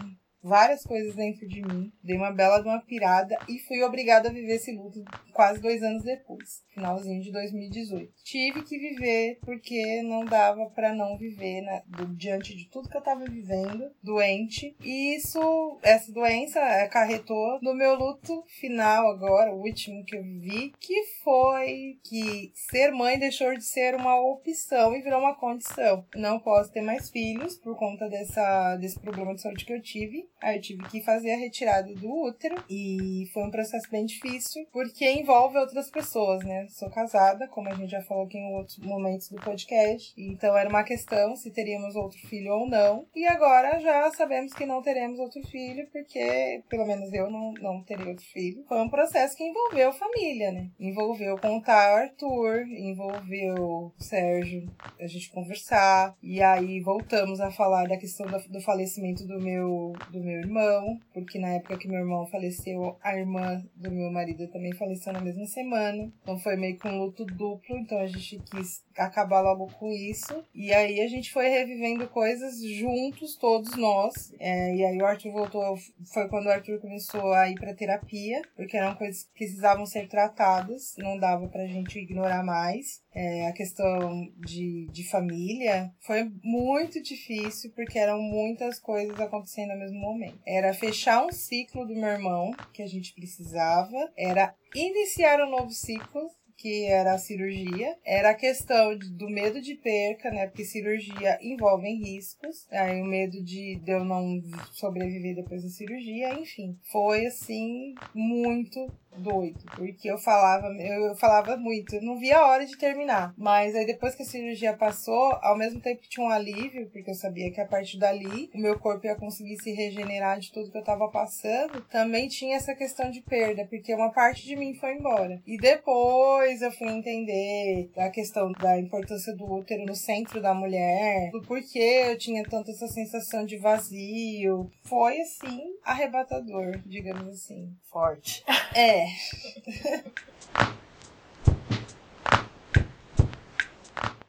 várias 0.43 0.83
coisas 0.83 1.15
dentro 1.15 1.47
de 1.47 1.63
mim, 1.63 1.93
dei 2.03 2.17
uma 2.17 2.33
bela 2.33 2.61
de 2.61 2.69
uma 2.69 2.81
pirada 2.81 3.39
e 3.49 3.59
fui 3.61 3.83
obrigada 3.83 4.29
a 4.29 4.33
viver 4.33 4.57
esse 4.57 4.73
luto 4.73 5.05
quase 5.33 5.61
dois 5.61 5.83
anos 5.83 6.03
depois, 6.03 6.65
finalzinho 6.75 7.23
de 7.23 7.31
2018. 7.31 8.13
Tive 8.25 8.63
que 8.63 8.79
viver 8.79 9.39
porque 9.43 10.03
não 10.03 10.25
dava 10.25 10.67
para 10.71 10.95
não 10.95 11.17
viver 11.17 11.63
né, 11.63 11.83
diante 12.17 12.57
de 12.57 12.69
tudo 12.69 12.89
que 12.89 12.97
eu 12.97 13.03
tava 13.03 13.25
vivendo, 13.25 13.91
doente. 14.03 14.77
E 14.83 15.17
isso, 15.17 15.79
essa 15.83 16.13
doença 16.13 16.61
acarretou 16.83 17.59
no 17.63 17.75
meu 17.75 17.95
luto 17.95 18.43
final 18.61 19.09
agora, 19.09 19.53
o 19.53 19.63
último 19.63 20.05
que 20.05 20.17
eu 20.17 20.23
vivi, 20.23 20.73
que 20.81 21.05
foi 21.23 21.99
que 22.03 22.51
ser 22.55 22.91
mãe 22.91 23.19
deixou 23.19 23.55
de 23.55 23.65
ser 23.65 23.95
uma 23.95 24.21
opção 24.21 24.95
e 24.95 25.03
virou 25.03 25.21
uma 25.21 25.37
condição. 25.37 26.05
Não 26.17 26.41
posso 26.41 26.73
ter 26.73 26.83
mais 26.83 27.11
filhos 27.11 27.57
por 27.57 27.77
conta 27.77 28.09
dessa, 28.09 28.77
desse 28.77 28.99
problema 28.99 29.35
de 29.35 29.43
saúde 29.43 29.65
que 29.65 29.73
eu 29.73 29.81
tive 29.81 30.32
Aí 30.43 30.57
eu 30.57 30.63
tive 30.63 30.83
que 30.89 31.01
fazer 31.01 31.33
a 31.33 31.37
retirada 31.37 31.95
do 31.95 32.11
útero 32.11 32.57
e 32.69 33.29
foi 33.33 33.45
um 33.45 33.51
processo 33.51 33.89
bem 33.91 34.05
difícil 34.05 34.67
porque 34.73 35.09
envolve 35.09 35.57
outras 35.57 35.89
pessoas, 35.89 36.45
né? 36.45 36.67
Sou 36.69 36.91
casada, 36.91 37.47
como 37.47 37.69
a 37.69 37.75
gente 37.75 37.91
já 37.91 38.03
falou 38.03 38.25
aqui 38.25 38.39
em 38.39 38.55
outros 38.55 38.79
momentos 38.79 39.29
do 39.29 39.37
podcast, 39.37 40.13
então 40.19 40.57
era 40.57 40.69
uma 40.69 40.83
questão 40.83 41.37
se 41.37 41.51
teríamos 41.51 41.95
outro 41.95 42.19
filho 42.27 42.53
ou 42.53 42.69
não. 42.69 43.07
E 43.15 43.25
agora 43.27 43.79
já 43.79 44.11
sabemos 44.13 44.53
que 44.53 44.67
não 44.67 44.83
teremos 44.83 45.21
outro 45.21 45.41
filho 45.47 45.87
porque, 45.93 46.63
pelo 46.69 46.87
menos 46.87 47.13
eu 47.13 47.31
não, 47.31 47.53
não 47.55 47.83
terei 47.85 48.09
outro 48.09 48.25
filho. 48.25 48.65
Foi 48.67 48.81
um 48.81 48.89
processo 48.89 49.37
que 49.37 49.45
envolveu 49.45 49.93
família, 49.93 50.51
né? 50.51 50.71
Envolveu 50.81 51.39
contar 51.39 51.93
o 51.93 51.97
Arthur, 51.99 52.67
envolveu 52.67 53.55
o 53.55 53.93
Sérgio, 53.99 54.69
a 54.99 55.07
gente 55.07 55.31
conversar 55.31 56.17
e 56.21 56.43
aí 56.43 56.81
voltamos 56.81 57.41
a 57.41 57.51
falar 57.51 57.87
da 57.87 57.97
questão 57.97 58.27
do, 58.27 58.39
do 58.49 58.61
falecimento 58.61 59.25
do 59.27 59.41
meu 59.41 59.93
do 60.11 60.21
meu 60.21 60.32
irmão, 60.39 60.99
porque 61.13 61.39
na 61.39 61.49
época 61.49 61.79
que 61.79 61.89
meu 61.89 62.01
irmão 62.01 62.27
faleceu, 62.27 62.97
a 63.03 63.17
irmã 63.17 63.63
do 63.75 63.91
meu 63.91 64.11
marido 64.11 64.49
também 64.49 64.73
faleceu 64.73 65.13
na 65.13 65.21
mesma 65.21 65.47
semana. 65.47 66.13
Então 66.23 66.39
foi 66.39 66.57
meio 66.57 66.79
que 66.79 66.89
um 66.89 66.99
luto 66.99 67.25
duplo, 67.25 67.77
então 67.77 67.99
a 67.99 68.07
gente 68.07 68.39
quis 68.51 68.85
acabar 68.97 69.41
logo 69.41 69.67
com 69.79 69.91
isso. 69.91 70.45
E 70.55 70.73
aí 70.73 71.01
a 71.01 71.09
gente 71.09 71.33
foi 71.33 71.49
revivendo 71.49 72.09
coisas 72.09 72.63
juntos, 72.63 73.37
todos 73.37 73.77
nós. 73.77 74.33
É, 74.39 74.75
e 74.75 74.85
aí 74.85 74.99
o 75.01 75.07
Arthur 75.07 75.33
voltou, 75.33 75.77
foi 76.13 76.29
quando 76.29 76.47
o 76.47 76.51
Arthur 76.51 76.81
começou 76.81 77.33
a 77.33 77.49
ir 77.49 77.55
pra 77.55 77.75
terapia, 77.75 78.43
porque 78.57 78.77
eram 78.77 78.95
coisas 78.95 79.25
que 79.25 79.33
precisavam 79.35 79.85
ser 79.87 80.09
tratadas, 80.09 80.95
não 80.99 81.19
dava 81.19 81.49
pra 81.49 81.67
gente 81.67 81.99
ignorar 81.99 82.45
mais. 82.45 83.02
É, 83.15 83.47
a 83.47 83.53
questão 83.53 84.33
de, 84.39 84.87
de 84.91 85.09
família 85.09 85.93
foi 86.01 86.31
muito 86.43 87.03
difícil, 87.03 87.71
porque 87.75 87.99
eram 87.99 88.21
muitas 88.21 88.79
coisas 88.79 89.19
acontecendo 89.21 89.73
ao 89.73 89.79
mesmo 89.79 89.99
momento. 89.99 90.41
Era 90.47 90.73
fechar 90.73 91.25
um 91.25 91.33
ciclo 91.33 91.87
do 91.87 91.95
meu 91.95 92.09
irmão, 92.09 92.53
que 92.73 92.83
a 92.83 92.87
gente 92.87 93.15
precisava, 93.15 94.11
era 94.17 94.55
iniciar 94.75 95.41
um 95.41 95.51
novo 95.51 95.71
ciclo 95.71 96.31
que 96.63 96.85
era 96.85 97.15
a 97.15 97.19
cirurgia. 97.19 97.99
Era 98.05 98.31
a 98.31 98.35
questão 98.35 98.97
do 98.97 99.29
medo 99.29 99.61
de 99.61 99.75
perca, 99.75 100.31
né? 100.31 100.47
Porque 100.47 100.65
cirurgia 100.65 101.37
envolve 101.43 101.89
riscos. 101.93 102.69
Aí 102.71 103.03
o 103.03 103.05
medo 103.05 103.43
de, 103.43 103.81
de 103.83 103.91
eu 103.91 104.05
não 104.05 104.41
sobreviver 104.71 105.35
depois 105.35 105.65
da 105.65 105.69
cirurgia, 105.69 106.33
enfim. 106.35 106.79
Foi 106.93 107.27
assim, 107.27 107.95
muito 108.15 108.87
doido, 109.17 109.61
porque 109.77 110.11
eu 110.11 110.19
falava, 110.19 110.67
eu, 110.79 111.15
falava 111.17 111.57
muito, 111.57 111.95
eu 111.95 112.03
não 112.03 112.19
via 112.19 112.39
a 112.39 112.47
hora 112.47 112.67
de 112.67 112.77
terminar. 112.77 113.35
Mas 113.37 113.75
aí 113.75 113.87
depois 113.87 114.15
que 114.15 114.23
a 114.23 114.27
cirurgia 114.27 114.75
passou, 114.75 115.33
ao 115.43 115.57
mesmo 115.57 115.81
tempo 115.81 116.03
tinha 116.09 116.27
um 116.27 116.31
alívio, 116.31 116.89
porque 116.91 117.11
eu 117.11 117.15
sabia 117.15 117.51
que 117.51 117.61
a 117.61 117.67
partir 117.67 117.99
dali 117.99 118.51
o 118.55 118.59
meu 118.59 118.79
corpo 118.79 119.07
ia 119.07 119.15
conseguir 119.15 119.57
se 119.57 119.73
regenerar 119.73 120.39
de 120.39 120.53
tudo 120.53 120.71
que 120.71 120.79
eu 120.79 120.85
tava 120.85 121.09
passando. 121.09 121.81
Também 121.91 122.29
tinha 122.29 122.57
essa 122.57 122.75
questão 122.75 123.11
de 123.11 123.21
perda, 123.21 123.67
porque 123.67 123.95
uma 123.95 124.11
parte 124.11 124.45
de 124.45 124.57
mim 124.57 124.75
foi 124.75 124.95
embora. 124.95 125.41
E 125.47 125.57
depois 125.57 126.63
eu 126.63 126.73
fui 126.73 126.89
entender 126.89 127.91
a 127.97 128.11
questão 128.11 128.53
da 128.53 128.79
importância 128.79 129.35
do 129.35 129.45
útero 129.45 129.85
no 129.85 129.95
centro 129.95 130.41
da 130.41 130.55
mulher, 130.55 131.31
do 131.31 131.43
porquê 131.43 132.07
eu 132.09 132.19
tinha 132.19 132.43
tanta 132.45 132.71
essa 132.71 132.89
sensação 132.89 133.45
de 133.45 133.57
vazio. 133.57 134.71
Foi 134.85 135.21
assim, 135.21 135.61
arrebatador, 135.85 136.79
digamos 136.87 137.29
assim. 137.29 137.73
Forte. 137.91 138.43
É, 138.75 139.02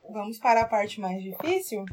Vamos 0.10 0.38
para 0.40 0.62
a 0.62 0.68
parte 0.68 1.02
mais 1.02 1.22
difícil? 1.24 1.86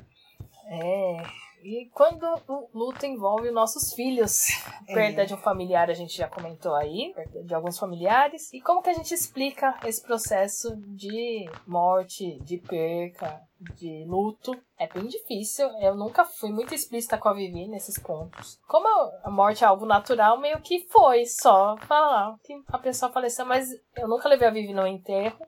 É. 0.66 1.39
E 1.62 1.90
quando 1.92 2.24
o 2.48 2.68
luto 2.72 3.04
envolve 3.06 3.50
nossos 3.50 3.92
filhos, 3.92 4.48
é. 4.88 4.94
perda 4.94 5.26
de 5.26 5.34
um 5.34 5.38
familiar, 5.38 5.90
a 5.90 5.94
gente 5.94 6.16
já 6.16 6.28
comentou 6.28 6.74
aí, 6.74 7.12
perda 7.14 7.42
de 7.42 7.54
alguns 7.54 7.78
familiares. 7.78 8.52
E 8.52 8.60
como 8.60 8.82
que 8.82 8.90
a 8.90 8.94
gente 8.94 9.12
explica 9.12 9.78
esse 9.84 10.02
processo 10.02 10.76
de 10.88 11.48
morte, 11.66 12.38
de 12.42 12.58
perca, 12.58 13.40
de 13.60 14.04
luto? 14.06 14.56
É 14.78 14.86
bem 14.88 15.06
difícil. 15.06 15.68
Eu 15.80 15.94
nunca 15.94 16.24
fui 16.24 16.50
muito 16.50 16.74
explícita 16.74 17.18
com 17.18 17.28
a 17.28 17.34
Vivi 17.34 17.68
nesses 17.68 17.98
pontos. 17.98 18.58
Como 18.66 18.88
a 19.22 19.30
morte 19.30 19.62
é 19.62 19.66
algo 19.66 19.84
natural, 19.84 20.40
meio 20.40 20.60
que 20.60 20.86
foi 20.90 21.26
só 21.26 21.76
falar 21.78 22.36
que 22.42 22.54
a 22.68 22.78
pessoa 22.78 23.12
faleceu, 23.12 23.44
mas 23.44 23.68
eu 23.96 24.08
nunca 24.08 24.28
levei 24.28 24.48
a 24.48 24.52
Vivi 24.52 24.72
no 24.72 24.86
enterro. 24.86 25.38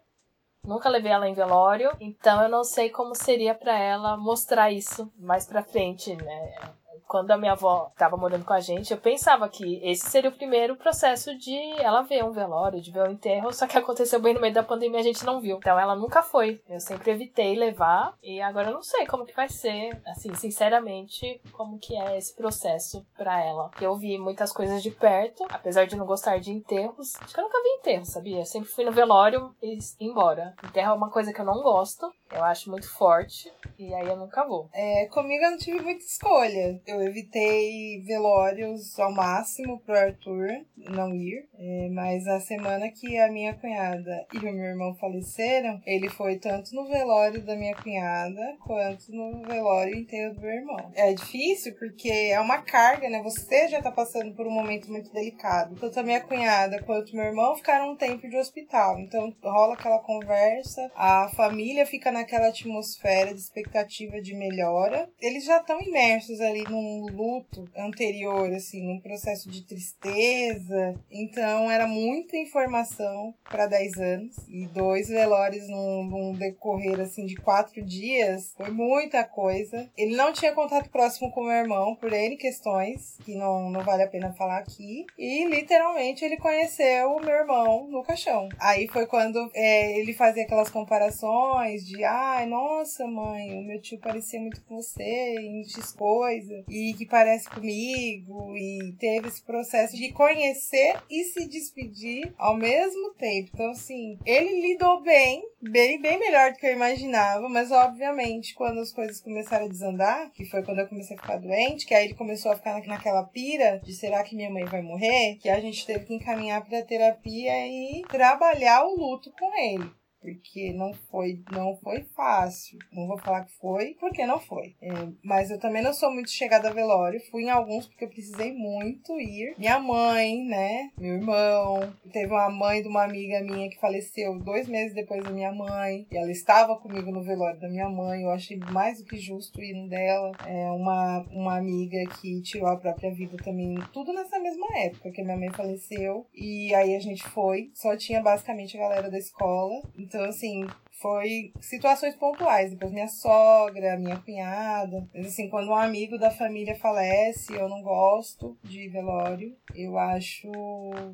Nunca 0.64 0.88
levei 0.88 1.10
ela 1.10 1.28
em 1.28 1.34
velório, 1.34 1.90
então 2.00 2.40
eu 2.40 2.48
não 2.48 2.62
sei 2.62 2.88
como 2.88 3.16
seria 3.16 3.52
para 3.52 3.76
ela 3.76 4.16
mostrar 4.16 4.70
isso 4.70 5.12
mais 5.18 5.44
pra 5.44 5.64
frente, 5.64 6.14
né? 6.14 6.72
Quando 7.06 7.30
a 7.30 7.36
minha 7.36 7.52
avó 7.52 7.90
tava 7.96 8.16
morando 8.16 8.44
com 8.44 8.52
a 8.52 8.60
gente, 8.60 8.92
eu 8.92 8.98
pensava 8.98 9.48
que 9.48 9.80
esse 9.82 10.08
seria 10.08 10.30
o 10.30 10.34
primeiro 10.34 10.76
processo 10.76 11.36
de 11.36 11.56
ela 11.80 12.02
ver 12.02 12.24
um 12.24 12.32
velório, 12.32 12.80
de 12.80 12.90
ver 12.90 13.08
um 13.08 13.12
enterro, 13.12 13.52
só 13.52 13.66
que 13.66 13.76
aconteceu 13.78 14.20
bem 14.20 14.34
no 14.34 14.40
meio 14.40 14.54
da 14.54 14.62
pandemia 14.62 15.00
a 15.00 15.04
gente 15.04 15.24
não 15.24 15.40
viu. 15.40 15.56
Então 15.56 15.78
ela 15.78 15.94
nunca 15.94 16.22
foi. 16.22 16.62
Eu 16.68 16.80
sempre 16.80 17.10
evitei 17.10 17.54
levar 17.54 18.14
e 18.22 18.40
agora 18.40 18.68
eu 18.68 18.74
não 18.74 18.82
sei 18.82 19.06
como 19.06 19.26
que 19.26 19.34
vai 19.34 19.48
ser, 19.48 20.00
assim, 20.06 20.34
sinceramente, 20.34 21.40
como 21.52 21.78
que 21.78 21.96
é 21.96 22.16
esse 22.16 22.34
processo 22.34 23.06
para 23.16 23.42
ela. 23.44 23.70
Eu 23.80 23.96
vi 23.96 24.18
muitas 24.18 24.52
coisas 24.52 24.82
de 24.82 24.90
perto, 24.90 25.44
apesar 25.50 25.86
de 25.86 25.96
não 25.96 26.06
gostar 26.06 26.38
de 26.38 26.50
enterros. 26.50 27.14
Acho 27.20 27.34
que 27.34 27.40
eu 27.40 27.44
nunca 27.44 27.62
vi 27.62 27.68
enterro, 27.80 28.04
sabia? 28.04 28.38
Eu 28.40 28.46
sempre 28.46 28.70
fui 28.70 28.84
no 28.84 28.92
velório 28.92 29.54
e 29.62 29.78
embora. 30.00 30.54
Enterro 30.64 30.92
é 30.92 30.94
uma 30.94 31.10
coisa 31.10 31.32
que 31.32 31.40
eu 31.40 31.44
não 31.44 31.62
gosto. 31.62 32.12
Eu 32.34 32.44
acho 32.44 32.70
muito 32.70 32.90
forte 32.90 33.52
e 33.78 33.92
aí 33.94 34.06
eu 34.06 34.16
nunca 34.16 34.46
vou. 34.46 34.68
É, 34.72 35.06
comigo 35.06 35.44
eu 35.44 35.50
não 35.50 35.58
tive 35.58 35.80
muita 35.80 36.04
escolha. 36.04 36.80
Eu 36.86 37.02
evitei 37.02 38.00
velórios 38.02 38.98
ao 38.98 39.12
máximo 39.12 39.80
pro 39.80 39.96
Arthur 39.96 40.48
não 40.76 41.14
ir. 41.14 41.46
É, 41.58 41.88
mas 41.90 42.26
a 42.26 42.40
semana 42.40 42.90
que 42.90 43.18
a 43.18 43.30
minha 43.30 43.54
cunhada 43.54 44.26
e 44.32 44.38
o 44.38 44.52
meu 44.52 44.64
irmão 44.64 44.94
faleceram, 44.94 45.80
ele 45.86 46.08
foi 46.08 46.38
tanto 46.38 46.74
no 46.74 46.88
velório 46.88 47.42
da 47.42 47.54
minha 47.54 47.74
cunhada 47.76 48.56
quanto 48.60 49.12
no 49.12 49.42
velório 49.42 49.94
inteiro 49.94 50.34
do 50.34 50.40
meu 50.40 50.50
irmão. 50.50 50.92
É 50.94 51.12
difícil 51.12 51.74
porque 51.78 52.08
é 52.08 52.40
uma 52.40 52.62
carga, 52.62 53.08
né? 53.08 53.22
Você 53.22 53.68
já 53.68 53.82
tá 53.82 53.92
passando 53.92 54.34
por 54.34 54.46
um 54.46 54.50
momento 54.50 54.90
muito 54.90 55.12
delicado. 55.12 55.76
Tanto 55.76 56.00
a 56.00 56.02
minha 56.02 56.20
cunhada 56.20 56.82
quanto 56.82 57.14
meu 57.14 57.24
irmão 57.24 57.56
ficaram 57.56 57.92
um 57.92 57.96
tempo 57.96 58.28
de 58.28 58.36
hospital. 58.36 58.98
Então 58.98 59.34
rola 59.42 59.74
aquela 59.74 59.98
conversa, 59.98 60.90
a 60.94 61.28
família 61.36 61.86
fica 61.86 62.10
na 62.10 62.21
naquela 62.22 62.48
atmosfera 62.48 63.34
de 63.34 63.40
expectativa 63.40 64.20
de 64.20 64.34
melhora. 64.34 65.08
Eles 65.20 65.44
já 65.44 65.58
estão 65.58 65.80
imersos 65.80 66.40
ali 66.40 66.62
num 66.62 67.06
luto 67.12 67.68
anterior, 67.76 68.50
assim, 68.52 68.86
num 68.86 69.00
processo 69.00 69.50
de 69.50 69.62
tristeza. 69.66 70.94
Então 71.10 71.70
era 71.70 71.86
muita 71.86 72.36
informação 72.36 73.34
para 73.50 73.66
10 73.66 73.98
anos. 73.98 74.36
E 74.48 74.66
dois 74.66 75.08
velórios 75.08 75.68
num, 75.68 76.04
num 76.04 76.32
decorrer 76.34 77.00
assim 77.00 77.26
de 77.26 77.36
quatro 77.36 77.82
dias 77.84 78.54
foi 78.56 78.70
muita 78.70 79.24
coisa. 79.24 79.90
Ele 79.96 80.14
não 80.16 80.32
tinha 80.32 80.52
contato 80.52 80.90
próximo 80.90 81.30
com 81.32 81.42
meu 81.42 81.52
irmão 81.52 81.96
por 81.96 82.12
N 82.12 82.36
questões, 82.36 83.16
que 83.24 83.34
não, 83.34 83.70
não 83.70 83.82
vale 83.82 84.04
a 84.04 84.08
pena 84.08 84.32
falar 84.32 84.58
aqui. 84.58 85.04
E 85.18 85.44
literalmente 85.46 86.24
ele 86.24 86.36
conheceu 86.36 87.12
o 87.12 87.20
meu 87.20 87.34
irmão 87.34 87.88
no 87.88 88.02
caixão. 88.02 88.48
Aí 88.58 88.86
foi 88.88 89.06
quando 89.06 89.50
é, 89.54 89.98
ele 89.98 90.14
fazia 90.14 90.44
aquelas 90.44 90.70
comparações 90.70 91.84
de 91.84 92.04
ai, 92.12 92.46
nossa, 92.46 93.06
mãe, 93.06 93.58
o 93.58 93.62
meu 93.62 93.80
tio 93.80 93.98
parecia 93.98 94.38
muito 94.38 94.62
com 94.64 94.76
você 94.76 95.34
em 95.38 95.64
X 95.64 95.92
coisa, 95.92 96.62
e 96.68 96.92
que 96.94 97.06
parece 97.06 97.48
comigo, 97.48 98.54
e 98.54 98.94
teve 98.98 99.28
esse 99.28 99.42
processo 99.42 99.96
de 99.96 100.12
conhecer 100.12 100.96
e 101.08 101.24
se 101.24 101.48
despedir 101.48 102.34
ao 102.36 102.54
mesmo 102.54 103.14
tempo. 103.14 103.50
Então, 103.54 103.70
assim, 103.70 104.18
ele 104.26 104.60
lidou 104.60 105.02
bem, 105.02 105.42
bem, 105.62 106.00
bem 106.00 106.18
melhor 106.18 106.52
do 106.52 106.58
que 106.58 106.66
eu 106.66 106.72
imaginava, 106.72 107.48
mas 107.48 107.70
obviamente, 107.70 108.54
quando 108.54 108.80
as 108.80 108.92
coisas 108.92 109.20
começaram 109.20 109.64
a 109.64 109.70
desandar, 109.70 110.30
que 110.32 110.44
foi 110.44 110.62
quando 110.62 110.80
eu 110.80 110.88
comecei 110.88 111.16
a 111.16 111.20
ficar 111.20 111.38
doente, 111.38 111.86
que 111.86 111.94
aí 111.94 112.04
ele 112.04 112.14
começou 112.14 112.52
a 112.52 112.56
ficar 112.56 112.78
naquela 112.86 113.24
pira 113.24 113.80
de 113.82 113.94
será 113.94 114.22
que 114.22 114.36
minha 114.36 114.50
mãe 114.50 114.64
vai 114.66 114.82
morrer, 114.82 115.36
que 115.40 115.48
a 115.48 115.60
gente 115.60 115.86
teve 115.86 116.04
que 116.04 116.14
encaminhar 116.14 116.62
para 116.62 116.82
terapia 116.82 117.66
e 117.66 118.02
trabalhar 118.02 118.84
o 118.84 118.96
luto 118.96 119.32
com 119.32 119.54
ele 119.56 120.01
porque 120.22 120.72
não 120.72 120.94
foi, 121.10 121.42
não 121.50 121.76
foi 121.76 122.04
fácil. 122.14 122.78
Não 122.92 123.06
vou 123.08 123.18
falar 123.18 123.44
que 123.44 123.52
foi, 123.58 123.96
porque 123.98 124.24
não 124.24 124.38
foi. 124.38 124.74
É, 124.80 124.90
mas 125.22 125.50
eu 125.50 125.58
também 125.58 125.82
não 125.82 125.92
sou 125.92 126.10
muito 126.12 126.30
chegada 126.30 126.68
a 126.68 126.72
velório. 126.72 127.20
Fui 127.30 127.42
em 127.42 127.50
alguns 127.50 127.86
porque 127.86 128.04
eu 128.04 128.08
precisei 128.08 128.52
muito 128.52 129.20
ir. 129.20 129.54
Minha 129.58 129.80
mãe, 129.80 130.44
né? 130.44 130.90
Meu 130.96 131.16
irmão. 131.16 131.92
Teve 132.12 132.32
uma 132.32 132.48
mãe 132.48 132.82
de 132.82 132.88
uma 132.88 133.02
amiga 133.02 133.42
minha 133.42 133.68
que 133.68 133.80
faleceu 133.80 134.38
dois 134.38 134.68
meses 134.68 134.94
depois 134.94 135.22
da 135.24 135.30
minha 135.30 135.52
mãe. 135.52 136.06
E 136.10 136.16
ela 136.16 136.30
estava 136.30 136.76
comigo 136.76 137.10
no 137.10 137.22
velório 137.22 137.58
da 137.58 137.68
minha 137.68 137.88
mãe. 137.88 138.22
Eu 138.22 138.30
achei 138.30 138.56
mais 138.56 138.98
do 138.98 139.04
que 139.04 139.16
justo 139.16 139.60
ir 139.60 139.74
no 139.74 139.88
dela. 139.88 140.32
É 140.46 140.70
uma, 140.70 141.26
uma 141.32 141.58
amiga 141.58 141.98
que 142.20 142.40
tirou 142.42 142.68
a 142.68 142.76
própria 142.76 143.12
vida 143.12 143.36
também. 143.38 143.74
Tudo 143.92 144.12
nessa 144.12 144.38
mesma 144.38 144.66
época 144.78 145.10
que 145.10 145.22
minha 145.22 145.36
mãe 145.36 145.50
faleceu. 145.50 146.26
E 146.32 146.72
aí 146.74 146.94
a 146.94 147.00
gente 147.00 147.24
foi. 147.24 147.70
Só 147.74 147.96
tinha 147.96 148.22
basicamente 148.22 148.76
a 148.76 148.80
galera 148.80 149.10
da 149.10 149.18
escola. 149.18 149.82
Então, 150.14 150.24
assim, 150.26 150.66
foi 151.02 151.52
situações 151.60 152.14
pontuais. 152.14 152.70
Depois 152.70 152.92
minha 152.92 153.08
sogra, 153.08 153.98
minha 153.98 154.16
cunhada. 154.16 155.06
Mas 155.12 155.26
assim, 155.26 155.48
quando 155.48 155.68
um 155.68 155.76
amigo 155.76 156.16
da 156.16 156.30
família 156.30 156.76
falece, 156.76 157.52
eu 157.52 157.68
não 157.68 157.82
gosto 157.82 158.56
de 158.62 158.88
velório. 158.88 159.54
Eu 159.74 159.98
acho 159.98 160.50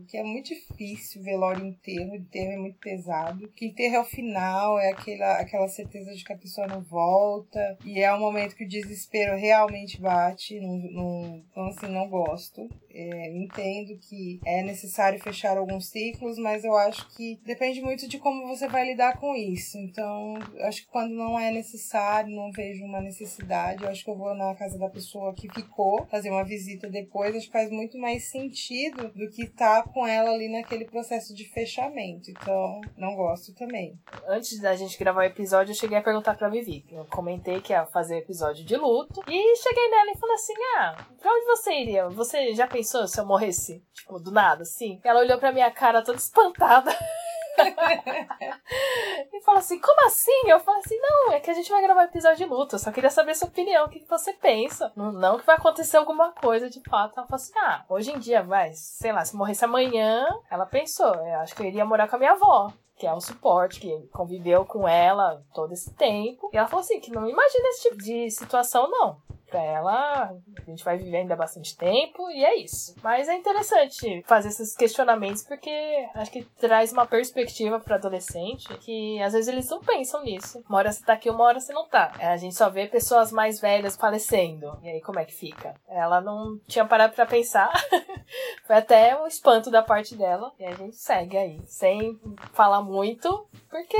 que 0.06 0.16
é 0.16 0.22
muito 0.22 0.48
difícil 0.48 1.22
velório 1.22 1.64
enterro. 1.64 2.14
Enterro 2.14 2.52
é 2.52 2.58
muito 2.58 2.78
pesado. 2.78 3.48
Que 3.56 3.66
enterro 3.66 3.96
é 3.96 4.00
o 4.00 4.04
final, 4.04 4.78
é 4.78 4.90
aquela, 4.90 5.40
aquela 5.40 5.68
certeza 5.68 6.14
de 6.14 6.22
que 6.22 6.32
a 6.32 6.38
pessoa 6.38 6.66
não 6.66 6.82
volta. 6.82 7.78
E 7.84 8.00
é 8.00 8.12
um 8.12 8.20
momento 8.20 8.54
que 8.54 8.64
o 8.64 8.68
desespero 8.68 9.36
realmente 9.38 10.00
bate. 10.00 10.60
Não, 10.60 10.76
não, 10.76 11.42
então, 11.50 11.66
assim, 11.66 11.86
não 11.86 12.08
gosto. 12.08 12.68
É, 12.90 13.30
entendo 13.36 13.96
que 13.98 14.40
é 14.44 14.62
necessário 14.62 15.20
fechar 15.20 15.56
alguns 15.56 15.88
ciclos, 15.88 16.38
mas 16.38 16.64
eu 16.64 16.76
acho 16.76 17.08
que 17.14 17.38
depende 17.44 17.80
muito 17.80 18.08
de 18.08 18.18
como 18.18 18.46
você 18.48 18.68
vai 18.68 18.84
lidar 18.84 19.18
com 19.18 19.34
isso. 19.34 19.77
Então, 19.78 20.34
acho 20.62 20.82
que 20.82 20.88
quando 20.88 21.12
não 21.12 21.38
é 21.38 21.50
necessário, 21.50 22.34
não 22.34 22.50
vejo 22.50 22.84
uma 22.84 23.00
necessidade, 23.00 23.84
eu 23.84 23.88
acho 23.88 24.04
que 24.04 24.10
eu 24.10 24.16
vou 24.16 24.34
na 24.34 24.54
casa 24.54 24.78
da 24.78 24.88
pessoa 24.88 25.34
que 25.34 25.48
ficou, 25.52 26.06
fazer 26.06 26.30
uma 26.30 26.44
visita 26.44 26.88
depois, 26.88 27.34
acho 27.34 27.46
que 27.46 27.52
faz 27.52 27.70
muito 27.70 27.98
mais 27.98 28.30
sentido 28.30 29.08
do 29.14 29.28
que 29.30 29.42
estar 29.44 29.82
tá 29.82 29.88
com 29.88 30.06
ela 30.06 30.30
ali 30.30 30.48
naquele 30.48 30.84
processo 30.84 31.34
de 31.34 31.44
fechamento. 31.44 32.30
Então, 32.30 32.80
não 32.96 33.14
gosto 33.14 33.54
também. 33.54 33.98
Antes 34.26 34.60
da 34.60 34.74
gente 34.74 34.98
gravar 34.98 35.20
o 35.20 35.24
episódio, 35.24 35.72
eu 35.72 35.76
cheguei 35.76 35.98
a 35.98 36.02
perguntar 36.02 36.36
pra 36.36 36.48
Vivi. 36.48 36.84
Eu 36.90 37.04
comentei 37.06 37.60
que 37.60 37.72
ia 37.72 37.86
fazer 37.86 38.18
episódio 38.18 38.64
de 38.64 38.76
luto. 38.76 39.20
E 39.28 39.56
cheguei 39.56 39.88
nela 39.90 40.10
e 40.10 40.18
falei 40.18 40.34
assim: 40.34 40.52
Ah, 40.76 41.06
pra 41.20 41.32
onde 41.32 41.46
você 41.46 41.72
iria? 41.72 42.08
Você 42.08 42.54
já 42.54 42.66
pensou 42.66 43.06
se 43.06 43.20
eu 43.20 43.26
morresse? 43.26 43.82
Tipo, 43.92 44.18
do 44.18 44.30
nada, 44.30 44.62
assim? 44.62 45.00
Ela 45.04 45.20
olhou 45.20 45.38
pra 45.38 45.52
minha 45.52 45.70
cara 45.70 46.02
toda 46.02 46.18
espantada. 46.18 46.90
e 49.32 49.40
fala 49.42 49.58
assim, 49.58 49.78
como 49.78 50.06
assim? 50.06 50.42
Eu 50.46 50.60
falo 50.60 50.78
assim, 50.78 50.98
não, 51.00 51.32
é 51.32 51.40
que 51.40 51.50
a 51.50 51.54
gente 51.54 51.70
vai 51.70 51.82
gravar 51.82 52.04
episódio 52.04 52.38
de 52.38 52.44
luta. 52.44 52.76
Eu 52.76 52.78
só 52.78 52.92
queria 52.92 53.10
saber 53.10 53.34
sua 53.34 53.48
opinião, 53.48 53.86
o 53.86 53.88
que 53.88 54.04
você 54.08 54.32
pensa. 54.32 54.92
Não, 54.96 55.38
que 55.38 55.46
vai 55.46 55.56
acontecer 55.56 55.96
alguma 55.96 56.32
coisa 56.32 56.68
de 56.70 56.80
fato. 56.88 57.18
Ela 57.18 57.26
falou 57.26 57.42
assim, 57.42 57.52
ah, 57.58 57.84
hoje 57.88 58.12
em 58.12 58.18
dia, 58.18 58.42
vai, 58.42 58.72
sei 58.74 59.12
lá, 59.12 59.24
se 59.24 59.36
morresse 59.36 59.64
amanhã, 59.64 60.26
ela 60.50 60.66
pensou, 60.66 61.14
eu 61.14 61.40
acho 61.40 61.54
que 61.54 61.62
eu 61.62 61.66
iria 61.66 61.84
morar 61.84 62.08
com 62.08 62.16
a 62.16 62.18
minha 62.18 62.32
avó 62.32 62.72
que 62.98 63.06
é 63.06 63.14
o 63.14 63.20
suporte, 63.20 63.78
que 63.78 64.08
conviveu 64.08 64.64
com 64.64 64.88
ela 64.88 65.40
todo 65.54 65.72
esse 65.72 65.94
tempo. 65.94 66.50
E 66.52 66.56
ela 66.56 66.66
falou 66.66 66.80
assim, 66.80 66.98
que 66.98 67.12
não 67.12 67.28
imagina 67.28 67.68
esse 67.68 67.82
tipo 67.82 67.96
de 67.96 68.28
situação, 68.28 68.90
não 68.90 69.22
pra 69.48 69.62
ela, 69.62 70.34
a 70.56 70.70
gente 70.70 70.84
vai 70.84 70.96
viver 70.96 71.18
ainda 71.18 71.36
bastante 71.36 71.76
tempo 71.76 72.30
e 72.30 72.44
é 72.44 72.56
isso. 72.56 72.94
Mas 73.02 73.28
é 73.28 73.34
interessante 73.34 74.22
fazer 74.26 74.48
esses 74.48 74.76
questionamentos 74.76 75.42
porque 75.42 75.70
acho 76.14 76.30
que 76.30 76.44
traz 76.60 76.92
uma 76.92 77.06
perspectiva 77.06 77.80
para 77.80 77.96
adolescente 77.96 78.68
que 78.78 79.20
às 79.22 79.32
vezes 79.32 79.48
eles 79.48 79.68
não 79.68 79.80
pensam 79.80 80.22
nisso. 80.22 80.62
Uma 80.68 80.78
hora 80.78 80.92
você 80.92 81.04
tá 81.04 81.14
aqui, 81.14 81.30
uma 81.30 81.44
hora 81.44 81.60
você 81.60 81.72
não 81.72 81.86
tá. 81.86 82.12
A 82.18 82.36
gente 82.36 82.54
só 82.54 82.68
vê 82.68 82.86
pessoas 82.86 83.32
mais 83.32 83.60
velhas 83.60 83.96
falecendo. 83.96 84.78
E 84.82 84.88
aí 84.88 85.00
como 85.00 85.18
é 85.18 85.24
que 85.24 85.34
fica? 85.34 85.74
Ela 85.88 86.20
não 86.20 86.58
tinha 86.66 86.84
parado 86.84 87.14
para 87.14 87.26
pensar. 87.26 87.70
Foi 88.66 88.76
até 88.76 89.18
um 89.20 89.26
espanto 89.26 89.70
da 89.70 89.82
parte 89.82 90.14
dela. 90.14 90.52
E 90.58 90.64
a 90.64 90.74
gente 90.74 90.96
segue 90.96 91.36
aí, 91.36 91.60
sem 91.66 92.18
falar 92.52 92.82
muito, 92.82 93.46
porque 93.70 93.96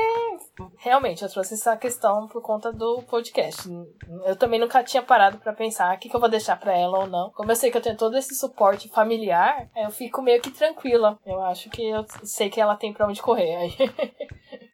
realmente 0.76 1.22
eu 1.22 1.30
trouxe 1.30 1.54
essa 1.54 1.76
questão 1.76 2.28
por 2.28 2.42
conta 2.42 2.72
do 2.72 3.02
podcast. 3.02 3.68
Eu 4.24 4.36
também 4.36 4.60
nunca 4.60 4.82
tinha 4.82 5.02
parado 5.02 5.37
para 5.38 5.52
pensar 5.52 5.94
o 5.94 5.98
que, 5.98 6.08
que 6.08 6.16
eu 6.16 6.20
vou 6.20 6.28
deixar 6.28 6.58
para 6.58 6.76
ela 6.76 7.00
ou 7.00 7.06
não. 7.06 7.30
Como 7.30 7.50
eu 7.50 7.56
sei 7.56 7.70
que 7.70 7.76
eu 7.76 7.82
tenho 7.82 7.96
todo 7.96 8.16
esse 8.16 8.34
suporte 8.34 8.88
familiar, 8.88 9.68
eu 9.76 9.90
fico 9.90 10.22
meio 10.22 10.40
que 10.40 10.50
tranquila. 10.50 11.18
Eu 11.24 11.40
acho 11.42 11.70
que 11.70 11.82
eu 11.82 12.04
sei 12.24 12.50
que 12.50 12.60
ela 12.60 12.76
tem 12.76 12.92
para 12.92 13.06
onde 13.06 13.22
correr 13.22 13.56
aí. 13.56 13.72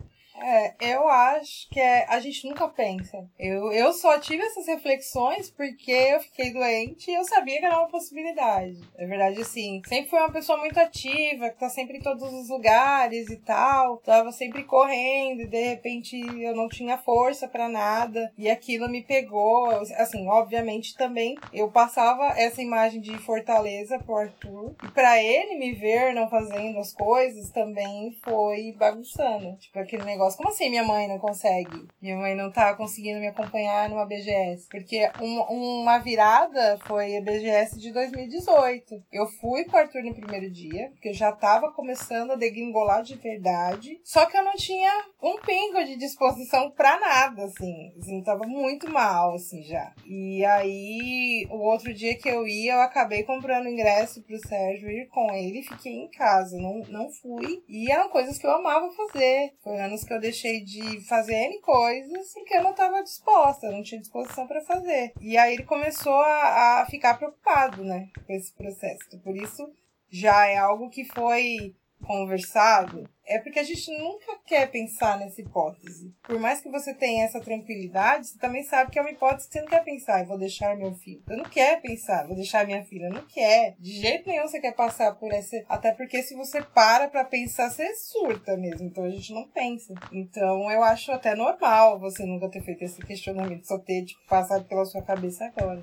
É, 0.47 0.75
eu 0.79 1.09
acho 1.09 1.67
que 1.71 1.81
é, 1.81 2.05
a 2.07 2.21
gente 2.21 2.47
nunca 2.47 2.69
pensa. 2.69 3.27
Eu, 3.39 3.73
eu 3.73 3.95
só 3.95 4.19
tive 4.19 4.43
essas 4.43 4.67
reflexões 4.67 5.51
porque 5.51 5.91
eu 5.91 6.21
fiquei 6.21 6.53
doente 6.53 7.11
e 7.11 7.15
eu 7.15 7.25
sabia 7.25 7.61
que 7.61 7.65
era 7.65 7.79
uma 7.79 7.89
possibilidade. 7.89 8.79
É 8.99 9.07
verdade, 9.07 9.41
assim, 9.41 9.81
sempre 9.87 10.11
fui 10.11 10.19
uma 10.19 10.31
pessoa 10.31 10.59
muito 10.59 10.79
ativa, 10.79 11.49
que 11.49 11.59
tá 11.59 11.71
sempre 11.71 11.97
em 11.97 12.03
todos 12.03 12.31
os 12.31 12.51
lugares 12.51 13.31
e 13.31 13.39
tal. 13.39 13.97
Tava 13.99 14.33
sempre 14.33 14.65
correndo 14.65 15.41
e 15.41 15.47
de 15.47 15.63
repente 15.63 16.15
eu 16.43 16.55
não 16.55 16.69
tinha 16.69 16.99
força 16.99 17.49
para 17.49 17.67
nada. 17.67 18.31
E 18.37 18.51
aquilo 18.51 18.87
me 18.87 19.03
pegou. 19.03 19.71
Assim, 19.97 20.29
obviamente 20.29 20.95
também 20.95 21.37
eu 21.55 21.71
passava 21.71 22.39
essa 22.39 22.61
imagem 22.61 23.01
de 23.01 23.17
fortaleza 23.17 23.99
pro 23.99 24.17
Arthur. 24.17 24.75
E 24.85 24.89
pra 24.89 25.23
ele 25.23 25.57
me 25.57 25.73
ver 25.73 26.13
não 26.13 26.29
fazendo 26.29 26.79
as 26.79 26.93
coisas 26.93 27.49
também 27.51 28.15
foi 28.23 28.73
bagunçando. 28.73 29.57
Tipo, 29.57 29.79
aquele 29.79 30.05
negócio 30.05 30.34
Nossa, 30.35 30.37
como 30.37 30.49
assim 30.49 30.71
minha 30.71 30.85
mãe 30.85 31.09
não 31.09 31.19
consegue? 31.19 31.87
Minha 32.01 32.17
mãe 32.17 32.35
não 32.35 32.51
tá 32.51 32.75
conseguindo 32.75 33.21
me 33.21 33.29
acompanhar 33.29 33.89
numa 33.89 34.07
BGS. 34.07 34.69
Porque 34.69 35.11
um, 35.21 35.41
uma 35.83 35.99
virada 35.99 36.79
foi 36.87 37.17
a 37.17 37.21
BGS 37.21 37.79
de 37.79 37.93
2018. 37.93 39.03
Eu 39.13 39.27
fui 39.27 39.65
com 39.65 39.77
o 39.77 39.81
Arthur 39.81 40.03
no 40.03 40.15
primeiro 40.15 40.51
dia, 40.51 40.91
porque 40.91 41.11
eu 41.11 41.15
já 41.15 41.33
tava 41.33 41.73
começando 41.73 42.33
a 42.33 42.37
degringolar 42.37 43.03
de 43.03 43.17
verdade. 43.17 44.01
Só 44.05 44.27
que 44.27 44.37
eu 44.37 44.45
não 44.45 44.55
tinha 44.55 44.91
um 45.23 45.37
pingo 45.41 45.85
de 45.85 45.97
disposição 45.97 46.71
pra 46.71 46.99
nada, 46.99 47.45
assim. 47.45 47.95
assim 47.99 48.23
tava 48.23 48.47
muito 48.47 48.91
mal, 48.91 49.35
assim, 49.35 49.63
já. 49.63 49.93
E 50.07 50.45
aí, 50.45 51.47
o 51.51 51.59
outro 51.59 51.93
dia 51.95 52.17
que 52.17 52.29
eu 52.29 52.47
ia, 52.47 52.75
eu 52.75 52.81
acabei 52.81 53.23
comprando 53.23 53.69
ingresso 53.69 54.23
pro 54.23 54.39
Sérgio 54.39 54.91
ir 54.91 55.09
com 55.09 55.33
ele. 55.33 55.63
Fiquei 55.63 55.93
em 55.93 56.11
casa, 56.11 56.57
não, 56.59 56.81
não 56.89 57.11
fui. 57.11 57.63
E 57.69 57.91
eram 57.91 58.09
coisas 58.09 58.39
que 58.39 58.47
eu 58.47 58.51
amava 58.51 58.91
fazer. 58.91 59.53
Foi 59.63 59.79
anos 59.81 60.05
que 60.05 60.14
eu 60.15 60.21
deixei 60.21 60.61
de 60.63 61.01
fazer 61.07 61.35
N 61.35 61.61
coisas 61.61 62.33
porque 62.33 62.55
eu 62.55 62.63
não 62.63 62.71
estava 62.71 63.03
disposta, 63.03 63.71
não 63.71 63.83
tinha 63.83 64.01
disposição 64.01 64.47
para 64.47 64.65
fazer. 64.65 65.13
E 65.21 65.37
aí 65.37 65.55
ele 65.55 65.65
começou 65.65 66.15
a, 66.15 66.83
a 66.83 66.87
ficar 66.87 67.15
preocupado, 67.15 67.85
né, 67.85 68.09
com 68.27 68.33
esse 68.33 68.53
processo. 68.53 69.19
Por 69.23 69.37
isso 69.37 69.71
já 70.11 70.47
é 70.47 70.57
algo 70.57 70.91
que 70.91 71.05
foi 71.05 71.75
conversado, 72.05 73.09
é 73.27 73.39
porque 73.39 73.59
a 73.59 73.65
gente 73.65 73.91
nunca 73.99 74.39
quer 74.47 74.71
pensar 74.71 75.19
nessa 75.19 75.41
hipótese. 75.41 76.15
Por 76.23 76.39
mais 76.39 76.61
que 76.61 76.71
você 76.71 76.93
tenha 76.93 77.25
essa 77.25 77.41
tranquilidade, 77.41 78.29
você 78.29 78.39
também 78.39 78.63
sabe 78.63 78.91
que 78.91 78.99
é 78.99 79.03
uma 79.03 79.11
hipótese 79.11 79.49
que 79.49 79.55
você 79.55 79.61
não 79.63 79.69
quer 79.69 79.85
pensar. 79.85 80.21
Eu 80.21 80.27
vou 80.27 80.39
deixar 80.39 80.77
meu 80.77 80.95
filho. 80.95 81.23
Eu 81.29 81.39
não 81.39 81.45
quer 81.45 81.81
pensar, 81.81 82.27
vou 82.27 82.37
deixar 82.37 82.67
minha 82.67 82.85
filha. 82.85 83.09
Não 83.09 83.25
quer. 83.27 83.77
De 83.79 83.93
jeito 83.93 84.29
nenhum 84.29 84.47
você 84.47 84.61
quer 84.61 84.75
passar 84.75 85.15
por 85.15 85.33
essa. 85.33 85.57
Até 85.69 85.93
porque 85.93 86.23
se 86.23 86.35
você 86.35 86.63
para 86.63 87.09
pra 87.09 87.25
pensar, 87.25 87.71
você 87.71 87.95
surta 87.97 88.57
mesmo. 88.57 88.87
Então 88.87 89.05
a 89.05 89.11
gente 89.11 89.33
não 89.33 89.49
pensa. 89.49 89.95
Então 90.13 90.71
eu 90.71 90.83
acho 90.83 91.11
até 91.11 91.35
normal 91.35 91.99
você 91.99 92.25
nunca 92.25 92.51
ter 92.51 92.63
feito 92.63 92.85
esse 92.85 93.01
questionamento, 93.01 93.67
só 93.67 93.79
ter 93.79 94.05
tipo, 94.05 94.21
passado 94.29 94.65
pela 94.67 94.85
sua 94.85 95.03
cabeça 95.03 95.47
agora. 95.47 95.83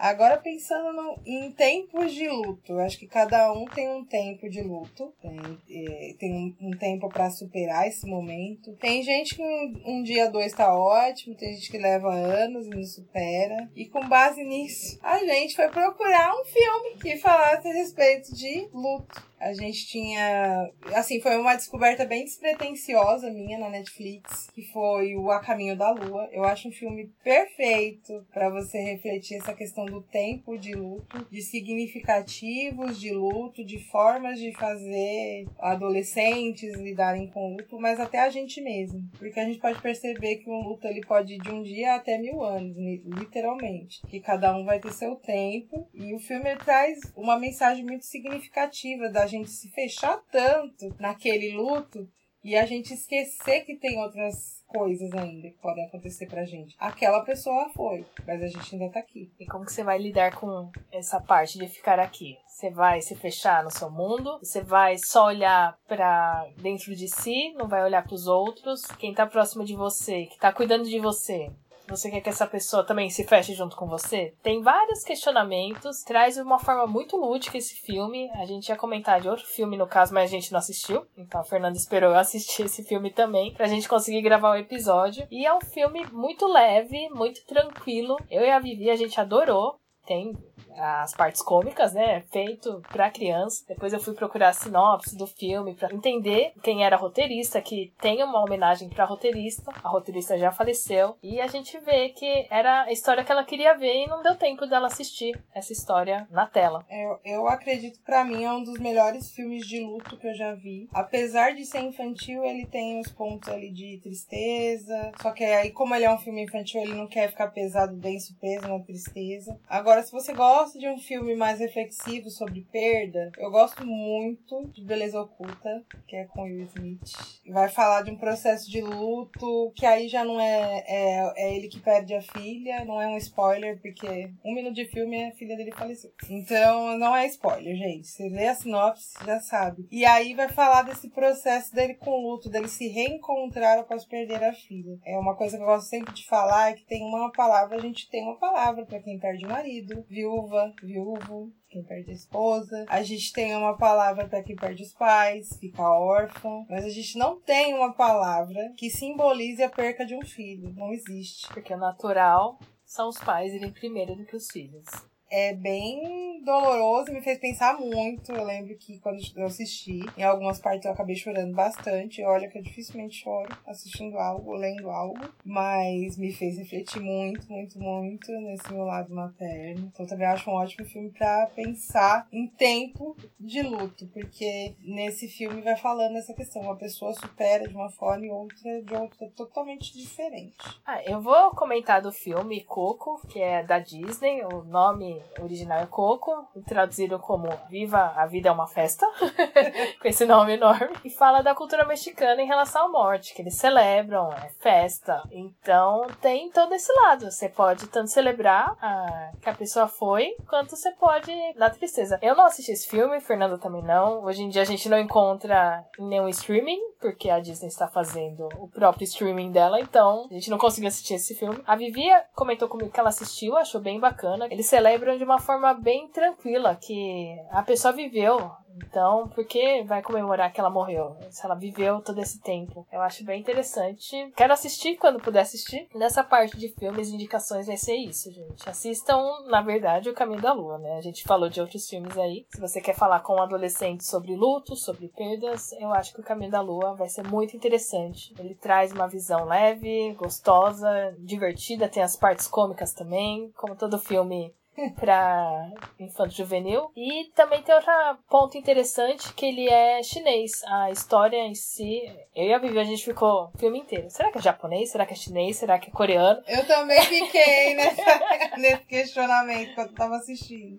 Agora 0.00 0.38
pensando 0.38 0.94
no, 0.94 1.18
em 1.26 1.52
tempos 1.52 2.14
de 2.14 2.26
luto, 2.26 2.78
acho 2.78 2.98
que 2.98 3.06
cada 3.06 3.52
um 3.52 3.66
tem 3.66 3.86
um 3.86 4.02
tempo 4.02 4.48
de 4.48 4.62
luto, 4.62 5.12
tem, 5.20 5.58
é, 5.70 6.14
tem 6.18 6.32
um, 6.32 6.68
um 6.68 6.70
tempo 6.70 7.06
para 7.10 7.28
superar 7.28 7.86
esse 7.86 8.06
momento. 8.06 8.72
Tem 8.80 9.02
gente 9.02 9.34
que 9.34 9.42
um, 9.42 9.82
um 9.84 10.02
dia 10.02 10.30
dois 10.30 10.54
tá 10.54 10.74
ótimo, 10.74 11.34
tem 11.34 11.52
gente 11.52 11.70
que 11.70 11.76
leva 11.76 12.14
anos 12.14 12.66
e 12.66 12.70
não 12.70 12.82
supera. 12.82 13.70
E 13.76 13.84
com 13.84 14.08
base 14.08 14.42
nisso, 14.42 14.98
a 15.02 15.18
gente 15.18 15.54
foi 15.54 15.68
procurar 15.68 16.34
um 16.34 16.46
filme 16.46 16.96
que 16.98 17.18
falasse 17.18 17.68
a 17.68 17.72
respeito 17.74 18.34
de 18.34 18.70
luto. 18.72 19.29
A 19.40 19.54
gente 19.54 19.86
tinha. 19.86 20.70
Assim, 20.94 21.18
foi 21.20 21.38
uma 21.38 21.56
descoberta 21.56 22.04
bem 22.04 22.24
despretensiosa 22.24 23.30
minha 23.30 23.58
na 23.58 23.70
Netflix, 23.70 24.50
que 24.54 24.62
foi 24.70 25.16
o 25.16 25.30
A 25.30 25.40
Caminho 25.40 25.76
da 25.76 25.90
Lua. 25.90 26.28
Eu 26.30 26.44
acho 26.44 26.68
um 26.68 26.72
filme 26.72 27.10
perfeito 27.24 28.26
para 28.32 28.50
você 28.50 28.78
refletir 28.78 29.36
essa 29.36 29.54
questão 29.54 29.86
do 29.86 30.02
tempo 30.02 30.58
de 30.58 30.74
luto, 30.74 31.26
de 31.30 31.40
significativos 31.40 33.00
de 33.00 33.12
luto, 33.12 33.64
de 33.64 33.78
formas 33.90 34.38
de 34.38 34.52
fazer 34.52 35.46
adolescentes 35.58 36.74
lidarem 36.74 37.28
com 37.28 37.56
luto, 37.56 37.80
mas 37.80 37.98
até 37.98 38.20
a 38.20 38.28
gente 38.28 38.60
mesmo. 38.60 39.08
Porque 39.18 39.40
a 39.40 39.44
gente 39.44 39.58
pode 39.58 39.80
perceber 39.80 40.36
que 40.36 40.50
um 40.50 40.60
luto 40.60 40.86
ele 40.86 41.00
pode 41.00 41.34
ir 41.34 41.40
de 41.40 41.50
um 41.50 41.62
dia 41.62 41.94
até 41.94 42.18
mil 42.18 42.42
anos, 42.42 42.76
literalmente. 42.76 44.02
Que 44.06 44.20
cada 44.20 44.54
um 44.54 44.64
vai 44.66 44.78
ter 44.78 44.92
seu 44.92 45.16
tempo. 45.16 45.88
E 45.94 46.14
o 46.14 46.18
filme 46.18 46.54
traz 46.56 46.98
uma 47.16 47.38
mensagem 47.38 47.84
muito 47.84 48.04
significativa 48.04 49.08
da 49.08 49.29
gente 49.30 49.50
se 49.50 49.70
fechar 49.70 50.18
tanto 50.30 50.94
naquele 50.98 51.52
luto 51.52 52.08
e 52.42 52.56
a 52.56 52.64
gente 52.64 52.94
esquecer 52.94 53.60
que 53.64 53.76
tem 53.76 53.98
outras 53.98 54.64
coisas 54.66 55.12
ainda 55.12 55.48
que 55.48 55.58
podem 55.58 55.84
acontecer 55.84 56.26
pra 56.26 56.44
gente. 56.44 56.74
Aquela 56.78 57.22
pessoa 57.22 57.68
foi, 57.70 58.06
mas 58.26 58.42
a 58.42 58.48
gente 58.48 58.74
ainda 58.74 58.90
tá 58.90 59.00
aqui. 59.00 59.30
E 59.38 59.46
como 59.46 59.64
que 59.64 59.72
você 59.72 59.82
vai 59.82 59.98
lidar 59.98 60.34
com 60.36 60.70
essa 60.92 61.20
parte 61.20 61.58
de 61.58 61.68
ficar 61.68 61.98
aqui? 61.98 62.38
Você 62.46 62.70
vai 62.70 63.00
se 63.02 63.14
fechar 63.14 63.62
no 63.62 63.70
seu 63.70 63.90
mundo? 63.90 64.38
Você 64.38 64.62
vai 64.62 64.96
só 64.98 65.26
olhar 65.26 65.78
para 65.86 66.46
dentro 66.56 66.94
de 66.94 67.08
si, 67.08 67.52
não 67.54 67.68
vai 67.68 67.82
olhar 67.82 68.02
para 68.02 68.14
os 68.14 68.26
outros? 68.26 68.82
Quem 68.98 69.12
tá 69.12 69.26
próximo 69.26 69.64
de 69.64 69.74
você, 69.74 70.26
que 70.26 70.38
tá 70.38 70.52
cuidando 70.52 70.88
de 70.88 70.98
você, 70.98 71.50
você 71.90 72.10
quer 72.10 72.20
que 72.20 72.28
essa 72.28 72.46
pessoa 72.46 72.84
também 72.84 73.10
se 73.10 73.24
feche 73.24 73.54
junto 73.54 73.76
com 73.76 73.86
você? 73.86 74.34
Tem 74.42 74.62
vários 74.62 75.02
questionamentos, 75.02 76.02
traz 76.02 76.36
uma 76.38 76.58
forma 76.58 76.86
muito 76.86 77.16
lúdica 77.16 77.58
esse 77.58 77.74
filme. 77.74 78.30
A 78.34 78.46
gente 78.46 78.68
ia 78.68 78.76
comentar 78.76 79.20
de 79.20 79.28
outro 79.28 79.46
filme 79.46 79.76
no 79.76 79.86
caso, 79.86 80.14
mas 80.14 80.30
a 80.30 80.32
gente 80.32 80.52
não 80.52 80.58
assistiu. 80.58 81.06
Então 81.16 81.40
a 81.40 81.44
Fernanda 81.44 81.76
esperou 81.76 82.10
eu 82.10 82.18
assistir 82.18 82.64
esse 82.64 82.84
filme 82.84 83.10
também 83.10 83.52
pra 83.54 83.66
gente 83.66 83.88
conseguir 83.88 84.22
gravar 84.22 84.52
o 84.52 84.58
episódio. 84.58 85.26
E 85.30 85.44
é 85.44 85.54
um 85.54 85.60
filme 85.60 86.06
muito 86.12 86.46
leve, 86.46 87.08
muito 87.10 87.44
tranquilo. 87.46 88.16
Eu 88.30 88.42
e 88.42 88.50
a 88.50 88.58
Vivi 88.60 88.90
a 88.90 88.96
gente 88.96 89.20
adorou. 89.20 89.79
Tem 90.06 90.36
as 90.76 91.14
partes 91.14 91.42
cômicas, 91.42 91.92
né? 91.92 92.22
Feito 92.32 92.82
pra 92.90 93.10
criança. 93.10 93.64
Depois 93.68 93.92
eu 93.92 94.00
fui 94.00 94.14
procurar 94.14 94.48
a 94.48 94.52
sinopse 94.52 95.16
do 95.16 95.26
filme 95.26 95.74
para 95.74 95.94
entender 95.94 96.52
quem 96.62 96.84
era 96.84 96.96
roteirista, 96.96 97.60
que 97.60 97.92
tem 98.00 98.22
uma 98.22 98.42
homenagem 98.42 98.88
pra 98.88 99.04
roteirista. 99.04 99.72
A 99.82 99.88
roteirista 99.88 100.38
já 100.38 100.50
faleceu. 100.52 101.16
E 101.22 101.40
a 101.40 101.46
gente 101.46 101.78
vê 101.80 102.10
que 102.10 102.46
era 102.50 102.82
a 102.82 102.92
história 102.92 103.24
que 103.24 103.32
ela 103.32 103.44
queria 103.44 103.76
ver 103.76 104.04
e 104.04 104.06
não 104.06 104.22
deu 104.22 104.36
tempo 104.36 104.66
dela 104.66 104.86
assistir 104.86 105.38
essa 105.54 105.72
história 105.72 106.26
na 106.30 106.46
tela. 106.46 106.84
Eu, 106.90 107.18
eu 107.24 107.48
acredito 107.48 108.00
pra 108.04 108.24
mim 108.24 108.44
é 108.44 108.52
um 108.52 108.62
dos 108.62 108.78
melhores 108.78 109.30
filmes 109.30 109.66
de 109.66 109.80
luto 109.80 110.16
que 110.16 110.26
eu 110.26 110.34
já 110.34 110.54
vi. 110.54 110.88
Apesar 110.92 111.54
de 111.54 111.64
ser 111.64 111.80
infantil, 111.80 112.44
ele 112.44 112.66
tem 112.66 113.00
os 113.00 113.10
pontos 113.12 113.48
ali 113.48 113.70
de 113.70 114.00
tristeza. 114.02 115.12
Só 115.20 115.32
que 115.32 115.44
aí, 115.44 115.70
como 115.70 115.94
ele 115.94 116.04
é 116.04 116.12
um 116.12 116.18
filme 116.18 116.44
infantil, 116.44 116.80
ele 116.80 116.94
não 116.94 117.06
quer 117.06 117.28
ficar 117.28 117.48
pesado, 117.48 117.96
denso, 117.96 118.36
preso 118.38 118.68
na 118.68 118.78
tristeza. 118.80 119.58
Agora, 119.68 119.89
se 120.02 120.12
você 120.12 120.32
gosta 120.32 120.78
de 120.78 120.88
um 120.88 120.98
filme 120.98 121.34
mais 121.34 121.58
reflexivo 121.58 122.30
sobre 122.30 122.66
perda, 122.70 123.32
eu 123.36 123.50
gosto 123.50 123.84
muito 123.84 124.66
de 124.68 124.84
Beleza 124.84 125.20
Oculta, 125.20 125.84
que 126.06 126.16
é 126.16 126.24
com 126.26 126.42
Will 126.42 126.64
Smith. 126.64 127.12
Vai 127.48 127.68
falar 127.68 128.02
de 128.02 128.10
um 128.10 128.16
processo 128.16 128.70
de 128.70 128.80
luto, 128.80 129.72
que 129.74 129.84
aí 129.84 130.08
já 130.08 130.24
não 130.24 130.40
é, 130.40 130.84
é, 130.86 131.32
é 131.36 131.56
ele 131.56 131.68
que 131.68 131.80
perde 131.80 132.14
a 132.14 132.22
filha, 132.22 132.84
não 132.84 133.00
é 133.00 133.08
um 133.08 133.16
spoiler, 133.16 133.80
porque 133.80 134.30
um 134.44 134.54
minuto 134.54 134.74
de 134.74 134.86
filme 134.86 135.24
a 135.24 135.32
filha 135.32 135.56
dele 135.56 135.72
faleceu. 135.72 136.12
Então 136.28 136.96
não 136.96 137.14
é 137.14 137.26
spoiler, 137.26 137.74
gente. 137.76 138.06
Você 138.06 138.28
lê 138.28 138.46
a 138.46 138.54
sinopse, 138.54 139.14
já 139.24 139.40
sabe. 139.40 139.86
E 139.90 140.04
aí 140.04 140.34
vai 140.34 140.48
falar 140.48 140.82
desse 140.82 141.08
processo 141.08 141.74
dele 141.74 141.94
com 141.94 142.22
luto, 142.22 142.48
dele 142.48 142.68
se 142.68 142.86
reencontrar 142.88 143.78
após 143.78 144.04
perder 144.04 144.44
a 144.44 144.52
filha. 144.52 144.98
É 145.04 145.18
uma 145.18 145.34
coisa 145.34 145.56
que 145.56 145.62
eu 145.62 145.66
gosto 145.66 145.88
sempre 145.88 146.12
de 146.14 146.26
falar, 146.26 146.70
é 146.70 146.74
que 146.74 146.84
tem 146.84 147.02
uma 147.02 147.32
palavra, 147.32 147.76
a 147.76 147.80
gente 147.80 148.08
tem 148.08 148.22
uma 148.22 148.36
palavra 148.36 148.84
para 148.84 149.00
quem 149.00 149.18
perde 149.18 149.44
o 149.44 149.48
marido, 149.48 149.79
viúva, 150.08 150.72
viúvo, 150.82 151.52
quem 151.68 151.82
perde 151.82 152.10
a 152.10 152.14
esposa. 152.14 152.84
A 152.88 153.02
gente 153.02 153.32
tem 153.32 153.54
uma 153.54 153.76
palavra 153.76 154.28
para 154.28 154.42
quem 154.42 154.56
perde 154.56 154.82
os 154.82 154.92
pais, 154.92 155.56
fica 155.58 155.82
órfão. 155.82 156.66
Mas 156.68 156.84
a 156.84 156.90
gente 156.90 157.18
não 157.18 157.40
tem 157.40 157.74
uma 157.74 157.92
palavra 157.92 158.72
que 158.76 158.90
simbolize 158.90 159.62
a 159.62 159.68
perca 159.68 160.04
de 160.04 160.14
um 160.14 160.22
filho. 160.22 160.72
Não 160.74 160.92
existe. 160.92 161.46
Porque 161.48 161.72
o 161.74 161.78
natural 161.78 162.58
são 162.84 163.08
os 163.08 163.18
pais 163.18 163.52
irem 163.52 163.70
primeiro 163.70 164.16
do 164.16 164.24
que 164.24 164.36
os 164.36 164.50
filhos 164.50 165.09
é 165.30 165.54
bem 165.54 166.42
doloroso, 166.44 167.12
me 167.12 167.20
fez 167.20 167.38
pensar 167.38 167.78
muito. 167.78 168.32
Eu 168.32 168.44
lembro 168.44 168.74
que 168.76 168.98
quando 168.98 169.20
eu 169.36 169.46
assisti, 169.46 170.00
em 170.16 170.22
algumas 170.22 170.58
partes 170.58 170.86
eu 170.86 170.92
acabei 170.92 171.14
chorando 171.14 171.54
bastante. 171.54 172.22
Olha 172.24 172.48
que 172.48 172.58
eu 172.58 172.62
dificilmente 172.62 173.22
choro 173.22 173.48
assistindo 173.66 174.18
algo, 174.18 174.54
lendo 174.54 174.90
algo, 174.90 175.20
mas 175.44 176.16
me 176.16 176.32
fez 176.32 176.58
refletir 176.58 177.00
muito, 177.00 177.50
muito, 177.50 177.78
muito 177.78 178.32
nesse 178.40 178.72
meu 178.72 178.84
lado 178.84 179.14
materno. 179.14 179.90
Então 179.92 180.06
também 180.06 180.26
acho 180.26 180.50
um 180.50 180.54
ótimo 180.54 180.86
filme 180.86 181.10
para 181.10 181.46
pensar 181.54 182.26
em 182.32 182.46
tempo 182.48 183.16
de 183.38 183.62
luto, 183.62 184.06
porque 184.08 184.74
nesse 184.80 185.28
filme 185.28 185.60
vai 185.62 185.76
falando 185.76 186.16
essa 186.16 186.34
questão, 186.34 186.62
uma 186.62 186.76
pessoa 186.76 187.12
supera 187.14 187.68
de 187.68 187.74
uma 187.74 187.90
forma 187.90 188.26
e 188.26 188.30
outra 188.30 188.82
de 188.82 188.94
outra 188.94 189.28
totalmente 189.36 189.96
diferente. 189.96 190.56
Ah, 190.84 191.02
eu 191.04 191.20
vou 191.20 191.50
comentar 191.50 192.00
do 192.00 192.10
filme 192.10 192.64
Coco, 192.64 193.20
que 193.28 193.40
é 193.40 193.62
da 193.62 193.78
Disney, 193.78 194.42
o 194.44 194.64
nome 194.64 195.19
original 195.40 195.80
é 195.80 195.86
Coco, 195.86 196.46
traduzido 196.66 197.18
como 197.18 197.48
Viva 197.68 198.12
a 198.16 198.26
Vida 198.26 198.48
é 198.48 198.52
uma 198.52 198.66
Festa, 198.66 199.06
com 200.00 200.08
esse 200.08 200.24
nome 200.24 200.54
enorme, 200.54 200.96
e 201.04 201.10
fala 201.10 201.42
da 201.42 201.54
cultura 201.54 201.84
mexicana 201.84 202.40
em 202.40 202.46
relação 202.46 202.86
à 202.86 202.88
morte, 202.88 203.34
que 203.34 203.42
eles 203.42 203.54
celebram, 203.54 204.32
é 204.32 204.50
festa. 204.58 205.22
Então 205.30 206.06
tem 206.20 206.50
todo 206.50 206.74
esse 206.74 206.92
lado. 206.92 207.30
Você 207.30 207.48
pode 207.48 207.86
tanto 207.88 208.10
celebrar 208.10 208.76
a, 208.80 209.32
que 209.40 209.48
a 209.48 209.54
pessoa 209.54 209.88
foi, 209.88 210.34
quanto 210.48 210.76
você 210.76 210.90
pode 210.92 211.32
dar 211.56 211.70
tristeza. 211.70 212.18
Eu 212.22 212.34
não 212.34 212.46
assisti 212.46 212.72
esse 212.72 212.88
filme, 212.88 213.20
Fernando 213.20 213.58
também 213.58 213.82
não. 213.82 214.24
Hoje 214.24 214.42
em 214.42 214.48
dia 214.48 214.62
a 214.62 214.66
gente 214.66 214.88
não 214.88 214.98
encontra 214.98 215.84
nenhum 215.98 216.28
streaming, 216.28 216.80
porque 217.00 217.30
a 217.30 217.40
Disney 217.40 217.68
está 217.68 217.88
fazendo 217.88 218.48
o 218.58 218.68
próprio 218.68 219.04
streaming 219.04 219.50
dela, 219.50 219.80
então 219.80 220.26
a 220.30 220.34
gente 220.34 220.50
não 220.50 220.58
conseguiu 220.58 220.88
assistir 220.88 221.14
esse 221.14 221.34
filme. 221.34 221.62
A 221.66 221.74
Vivia 221.74 222.24
comentou 222.34 222.68
comigo 222.68 222.90
que 222.90 223.00
ela 223.00 223.08
assistiu, 223.08 223.56
achou 223.56 223.80
bem 223.80 223.98
bacana. 223.98 224.46
Eles 224.50 224.66
celebram 224.66 225.16
de 225.16 225.24
uma 225.24 225.38
forma 225.38 225.72
bem 225.74 226.08
tranquila, 226.08 226.76
que 226.76 227.36
a 227.50 227.62
pessoa 227.62 227.92
viveu 227.92 228.50
então, 228.86 229.28
por 229.28 229.44
que 229.44 229.82
vai 229.84 230.02
comemorar 230.02 230.52
que 230.52 230.60
ela 230.60 230.70
morreu? 230.70 231.16
Se 231.30 231.44
ela 231.44 231.54
viveu 231.54 232.00
todo 232.00 232.20
esse 232.20 232.40
tempo. 232.40 232.86
Eu 232.92 233.00
acho 233.00 233.24
bem 233.24 233.40
interessante. 233.40 234.32
Quero 234.36 234.52
assistir 234.52 234.96
quando 234.96 235.20
puder 235.20 235.40
assistir. 235.40 235.88
Nessa 235.94 236.22
parte 236.22 236.56
de 236.56 236.68
filmes 236.68 237.08
e 237.08 237.14
indicações 237.14 237.66
vai 237.66 237.76
ser 237.76 237.96
isso, 237.96 238.30
gente. 238.30 238.68
Assistam, 238.68 239.22
na 239.46 239.62
verdade, 239.62 240.08
O 240.08 240.14
Caminho 240.14 240.40
da 240.40 240.52
Lua, 240.52 240.78
né? 240.78 240.96
A 240.96 241.00
gente 241.00 241.24
falou 241.24 241.48
de 241.48 241.60
outros 241.60 241.88
filmes 241.88 242.16
aí. 242.18 242.46
Se 242.54 242.60
você 242.60 242.80
quer 242.80 242.94
falar 242.94 243.20
com 243.20 243.34
um 243.34 243.42
adolescente 243.42 244.04
sobre 244.04 244.34
luto, 244.34 244.76
sobre 244.76 245.08
perdas, 245.08 245.72
eu 245.72 245.92
acho 245.92 246.12
que 246.12 246.20
O 246.20 246.24
Caminho 246.24 246.50
da 246.50 246.60
Lua 246.60 246.94
vai 246.94 247.08
ser 247.08 247.26
muito 247.26 247.56
interessante. 247.56 248.34
Ele 248.38 248.54
traz 248.54 248.92
uma 248.92 249.08
visão 249.08 249.44
leve, 249.44 250.14
gostosa, 250.14 251.14
divertida, 251.18 251.88
tem 251.88 252.02
as 252.02 252.16
partes 252.16 252.46
cômicas 252.46 252.92
também. 252.92 253.50
Como 253.56 253.76
todo 253.76 253.98
filme 253.98 254.54
para 254.98 255.72
infanto 255.98 256.34
juvenil. 256.34 256.90
E 256.96 257.30
também 257.34 257.62
tem 257.62 257.74
outro 257.74 257.90
ponto 258.28 258.56
interessante 258.56 259.32
que 259.34 259.46
ele 259.46 259.68
é 259.68 260.02
chinês. 260.02 260.62
A 260.64 260.90
história 260.90 261.38
em 261.38 261.54
si, 261.54 262.02
eu 262.34 262.46
e 262.46 262.54
a 262.54 262.58
Vivi 262.58 262.78
a 262.78 262.84
gente 262.84 263.04
ficou 263.04 263.50
o 263.54 263.58
filme 263.58 263.80
inteiro. 263.80 264.08
Será 264.10 264.30
que 264.30 264.38
é 264.38 264.42
japonês? 264.42 264.90
Será 264.90 265.04
que 265.04 265.12
é 265.12 265.16
chinês? 265.16 265.56
Será 265.56 265.78
que 265.78 265.88
é 265.88 265.92
coreano? 265.92 266.42
Eu 266.46 266.66
também 266.66 267.00
fiquei 267.02 267.74
nessa, 267.76 268.56
nesse 268.56 268.84
questionamento 268.84 269.74
quando 269.74 269.94
tava 269.94 270.16
assistindo. 270.16 270.78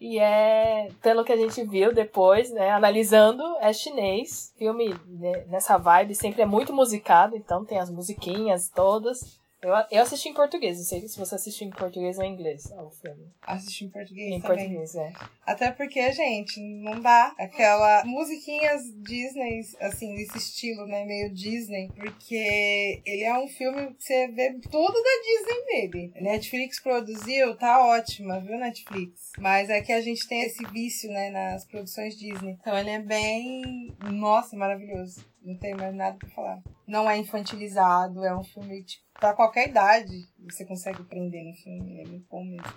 E 0.00 0.18
é, 0.18 0.88
pelo 1.00 1.24
que 1.24 1.32
a 1.32 1.36
gente 1.36 1.62
viu 1.64 1.94
depois, 1.94 2.50
né, 2.50 2.70
analisando, 2.70 3.42
é 3.60 3.72
chinês. 3.72 4.52
Filme 4.58 4.94
né, 5.06 5.44
nessa 5.48 5.76
vibe 5.76 6.14
sempre 6.14 6.42
é 6.42 6.46
muito 6.46 6.72
musicado, 6.72 7.36
então 7.36 7.64
tem 7.64 7.78
as 7.78 7.90
musiquinhas 7.90 8.68
todas. 8.68 9.40
Eu, 9.62 9.70
eu 9.92 10.02
assisti 10.02 10.28
em 10.28 10.34
português, 10.34 10.76
não 10.76 10.84
sei 10.84 11.06
se 11.06 11.18
você 11.18 11.36
assistiu 11.36 11.68
em 11.68 11.70
português 11.70 12.18
ou 12.18 12.24
em 12.24 12.32
inglês 12.32 12.64
o 12.72 12.90
filme. 12.90 13.30
Assisti 13.42 13.84
em 13.84 13.90
português 13.90 14.32
Em 14.32 14.40
também. 14.40 14.56
português, 14.56 14.94
é. 14.96 15.12
Até 15.46 15.70
porque, 15.70 16.12
gente, 16.12 16.60
não 16.60 17.00
dá 17.00 17.32
aquela 17.38 18.04
musiquinhas 18.04 18.82
Disney, 18.96 19.60
assim, 19.80 20.16
desse 20.16 20.38
estilo, 20.38 20.84
né? 20.86 21.04
Meio 21.04 21.32
Disney. 21.32 21.88
Porque 21.94 23.00
ele 23.06 23.22
é 23.22 23.38
um 23.38 23.46
filme 23.46 23.94
que 23.94 24.02
você 24.02 24.26
vê 24.28 24.52
tudo 24.70 24.92
da 24.92 25.10
Disney 25.22 25.64
nele. 25.66 26.12
Netflix 26.20 26.80
produziu, 26.80 27.56
tá 27.56 27.86
ótima, 27.86 28.40
viu, 28.40 28.58
Netflix? 28.58 29.30
Mas 29.38 29.70
é 29.70 29.80
que 29.80 29.92
a 29.92 30.00
gente 30.00 30.26
tem 30.26 30.42
esse 30.42 30.64
vício, 30.66 31.08
né, 31.10 31.30
nas 31.30 31.64
produções 31.64 32.16
Disney. 32.16 32.56
Então 32.60 32.76
ele 32.76 32.90
é 32.90 32.98
bem. 32.98 33.94
Nossa, 34.10 34.56
maravilhoso. 34.56 35.24
Não 35.44 35.56
tem 35.56 35.74
mais 35.74 35.94
nada 35.94 36.16
pra 36.16 36.28
falar. 36.28 36.62
Não 36.86 37.10
é 37.10 37.18
infantilizado, 37.18 38.24
é 38.24 38.36
um 38.36 38.44
filme, 38.44 38.84
tipo, 38.84 39.04
pra 39.14 39.34
qualquer 39.34 39.68
idade. 39.68 40.28
Você 40.48 40.64
consegue 40.64 41.02
prender 41.02 41.44
no 41.44 41.52
filme, 41.54 42.00
é 42.00 42.06
muito 42.06 42.26
bom 42.30 42.44
mesmo. 42.44 42.72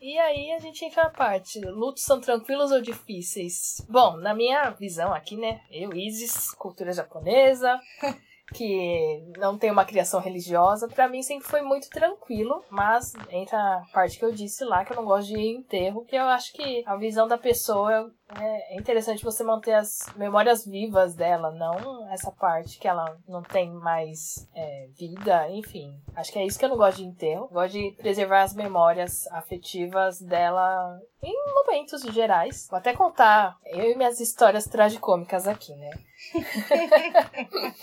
E 0.00 0.18
aí 0.18 0.52
a 0.52 0.58
gente 0.58 0.84
entra 0.84 1.04
na 1.04 1.10
parte. 1.10 1.60
Lutos 1.60 2.02
são 2.02 2.20
tranquilos 2.20 2.72
ou 2.72 2.80
difíceis? 2.80 3.84
Bom, 3.88 4.16
na 4.16 4.34
minha 4.34 4.70
visão 4.70 5.12
aqui, 5.12 5.36
né? 5.36 5.60
Eu, 5.70 5.92
Isis, 5.94 6.50
cultura 6.52 6.92
japonesa, 6.92 7.78
que 8.52 9.24
não 9.38 9.56
tem 9.56 9.70
uma 9.70 9.84
criação 9.84 10.20
religiosa, 10.20 10.88
pra 10.88 11.08
mim 11.08 11.22
sempre 11.22 11.48
foi 11.48 11.62
muito 11.62 11.88
tranquilo, 11.88 12.62
mas 12.70 13.12
entra 13.30 13.58
a 13.58 13.84
parte 13.92 14.18
que 14.18 14.24
eu 14.24 14.32
disse 14.32 14.64
lá, 14.64 14.84
que 14.84 14.92
eu 14.92 14.96
não 14.96 15.04
gosto 15.04 15.28
de 15.28 15.40
enterro, 15.40 16.04
que 16.04 16.16
eu 16.16 16.24
acho 16.24 16.52
que 16.52 16.82
a 16.86 16.96
visão 16.96 17.26
da 17.26 17.38
pessoa 17.38 18.12
é 18.38 18.76
interessante 18.76 19.24
você 19.24 19.42
manter 19.42 19.74
as 19.74 20.06
memórias 20.16 20.66
vivas 20.66 21.14
dela, 21.14 21.50
não 21.50 22.10
essa 22.10 22.30
parte 22.30 22.78
que 22.78 22.88
ela 22.88 23.16
não 23.28 23.42
tem 23.42 23.70
mais 23.70 24.48
é, 24.54 24.88
vida, 24.96 25.48
enfim. 25.50 26.00
Acho 26.14 26.32
que 26.32 26.38
é 26.38 26.46
isso 26.46 26.58
que 26.58 26.64
eu 26.64 26.68
não 26.68 26.76
gosto 26.76 26.98
de 26.98 27.04
enterro. 27.04 27.48
Gosto 27.48 27.72
de 27.72 27.94
preservar 27.98 28.42
as 28.42 28.54
memórias 28.54 29.26
afetivas 29.28 30.20
dela 30.20 31.00
em 31.22 31.34
momentos 31.54 32.02
gerais. 32.02 32.68
Vou 32.70 32.78
até 32.78 32.94
contar 32.94 33.56
eu 33.66 33.90
e 33.90 33.96
minhas 33.96 34.20
histórias 34.20 34.66
tragicômicas 34.66 35.46
aqui, 35.46 35.74
né? 35.74 35.90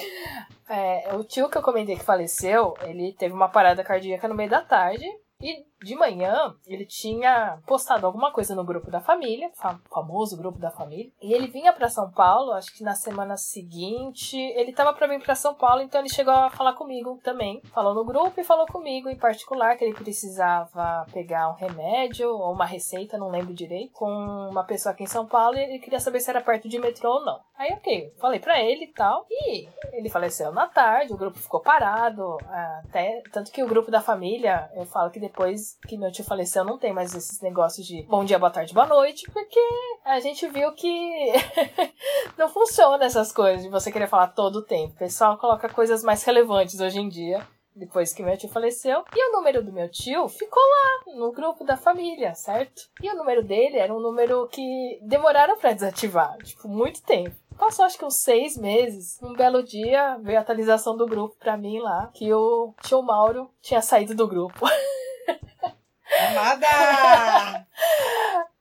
é, 0.70 1.16
o 1.16 1.24
tio 1.24 1.50
que 1.50 1.58
eu 1.58 1.64
comentei 1.64 1.96
que 1.96 2.04
faleceu, 2.04 2.74
ele 2.82 3.14
teve 3.14 3.34
uma 3.34 3.50
parada 3.50 3.84
cardíaca 3.84 4.28
no 4.28 4.36
meio 4.36 4.50
da 4.50 4.62
tarde. 4.62 5.06
E 5.42 5.69
de 5.84 5.96
manhã 5.96 6.56
ele 6.68 6.86
tinha 6.86 7.60
postado 7.66 8.06
alguma 8.06 8.32
coisa 8.32 8.56
no 8.56 8.64
grupo 8.64 8.92
da 8.92 9.00
família, 9.00 9.50
fam 9.56 9.80
famoso 9.90 10.38
grupo 10.38 10.60
da 10.60 10.72
família. 10.72 11.12
E 11.22 11.34
ele 11.34 11.48
vinha 11.48 11.74
para 11.74 11.90
São 11.90 12.12
Paulo, 12.12 12.52
acho 12.52 12.74
que 12.76 12.84
na 12.84 12.96
semana 12.96 13.38
seguinte, 13.38 14.38
ele 14.38 14.74
tava 14.74 14.94
para 14.94 15.08
vir 15.08 15.22
para 15.22 15.36
São 15.36 15.54
Paulo, 15.54 15.82
então 15.82 16.02
ele 16.02 16.10
chegou 16.10 16.34
a 16.34 16.50
falar 16.50 16.74
comigo 16.74 17.20
também. 17.24 17.62
Falou 17.74 17.94
no 17.94 18.06
grupo 18.06 18.40
e 18.40 18.44
falou 18.44 18.66
comigo 18.68 19.10
em 19.10 19.18
particular 19.18 19.78
que 19.78 19.84
ele 19.84 19.94
precisava 19.94 21.06
pegar 21.14 21.50
um 21.50 21.56
remédio 21.56 22.30
ou 22.30 22.54
uma 22.54 22.66
receita, 22.66 23.18
não 23.18 23.30
lembro 23.30 23.54
direito, 23.54 23.94
com 23.94 24.10
uma 24.50 24.64
pessoa 24.64 24.94
aqui 24.94 25.04
em 25.04 25.08
São 25.08 25.26
Paulo 25.26 25.58
e 25.58 25.62
ele 25.62 25.80
queria 25.80 26.00
saber 26.00 26.20
se 26.20 26.30
era 26.30 26.42
perto 26.42 26.68
de 26.68 26.80
metrô 26.80 27.16
ou 27.16 27.26
não. 27.26 27.40
Aí, 27.58 27.74
ok, 27.74 28.14
falei 28.20 28.40
para 28.40 28.62
ele 28.62 28.86
e 28.86 28.94
tal. 28.94 29.26
E 29.30 29.68
ele 29.92 30.10
faleceu 30.10 30.52
na 30.52 30.68
tarde, 30.68 31.14
o 31.14 31.18
grupo 31.18 31.38
ficou 31.38 31.60
parado, 31.60 32.38
até 32.86 33.22
tanto 33.32 33.52
que 33.52 33.64
o 33.64 33.68
grupo 33.68 33.92
da 33.92 34.02
família, 34.02 34.70
eu 34.76 34.86
falo 34.86 35.12
que 35.12 35.20
depois 35.20 35.69
que 35.88 35.98
meu 35.98 36.12
tio 36.12 36.24
faleceu, 36.24 36.64
não 36.64 36.78
tem 36.78 36.94
mais 36.94 37.14
esses 37.14 37.42
negócios 37.42 37.86
de 37.86 38.04
bom 38.04 38.24
dia, 38.24 38.40
boa 38.40 38.52
tarde, 38.52 38.74
boa 38.74 38.88
noite, 38.88 39.30
porque 39.32 39.60
a 40.06 40.20
gente 40.20 40.48
viu 40.48 40.72
que 40.74 41.34
não 42.38 42.50
funciona 42.50 43.06
essas 43.06 43.32
coisas 43.32 43.64
de 43.64 43.70
você 43.70 43.92
querer 43.92 44.08
falar 44.08 44.28
todo 44.28 44.58
o 44.58 44.66
tempo. 44.66 44.94
O 44.94 45.00
pessoal 45.00 45.38
coloca 45.38 45.70
coisas 45.70 46.04
mais 46.04 46.24
relevantes 46.24 46.80
hoje 46.80 47.00
em 47.00 47.10
dia. 47.10 47.46
Depois 47.76 48.12
que 48.12 48.22
meu 48.22 48.38
tio 48.38 48.50
faleceu. 48.50 49.06
E 49.16 49.30
o 49.30 49.32
número 49.32 49.64
do 49.64 49.72
meu 49.72 49.90
tio 49.90 50.28
ficou 50.28 50.62
lá, 50.62 51.16
no 51.16 51.32
grupo 51.32 51.64
da 51.64 51.78
família, 51.78 52.34
certo? 52.36 52.82
E 53.02 53.10
o 53.10 53.16
número 53.16 53.42
dele 53.42 53.78
era 53.78 53.94
um 53.94 54.02
número 54.02 54.48
que 54.48 55.00
demoraram 55.02 55.58
para 55.58 55.72
desativar, 55.72 56.38
tipo, 56.40 56.68
muito 56.68 57.02
tempo. 57.04 57.36
Passou 57.58 57.84
acho 57.86 57.98
que 57.98 58.06
uns 58.06 58.16
seis 58.16 58.58
meses. 58.58 59.20
Um 59.22 59.34
belo 59.34 59.62
dia 59.62 60.18
veio 60.22 60.38
a 60.38 60.42
atualização 60.42 60.96
do 60.96 61.06
grupo 61.06 61.36
pra 61.38 61.58
mim 61.58 61.80
lá, 61.80 62.10
que 62.14 62.34
o 62.34 62.74
tio 62.82 63.02
Mauro 63.02 63.50
tinha 63.62 63.82
saído 63.82 64.16
do 64.16 64.28
grupo. 64.28 64.66
Amada! 66.30 67.68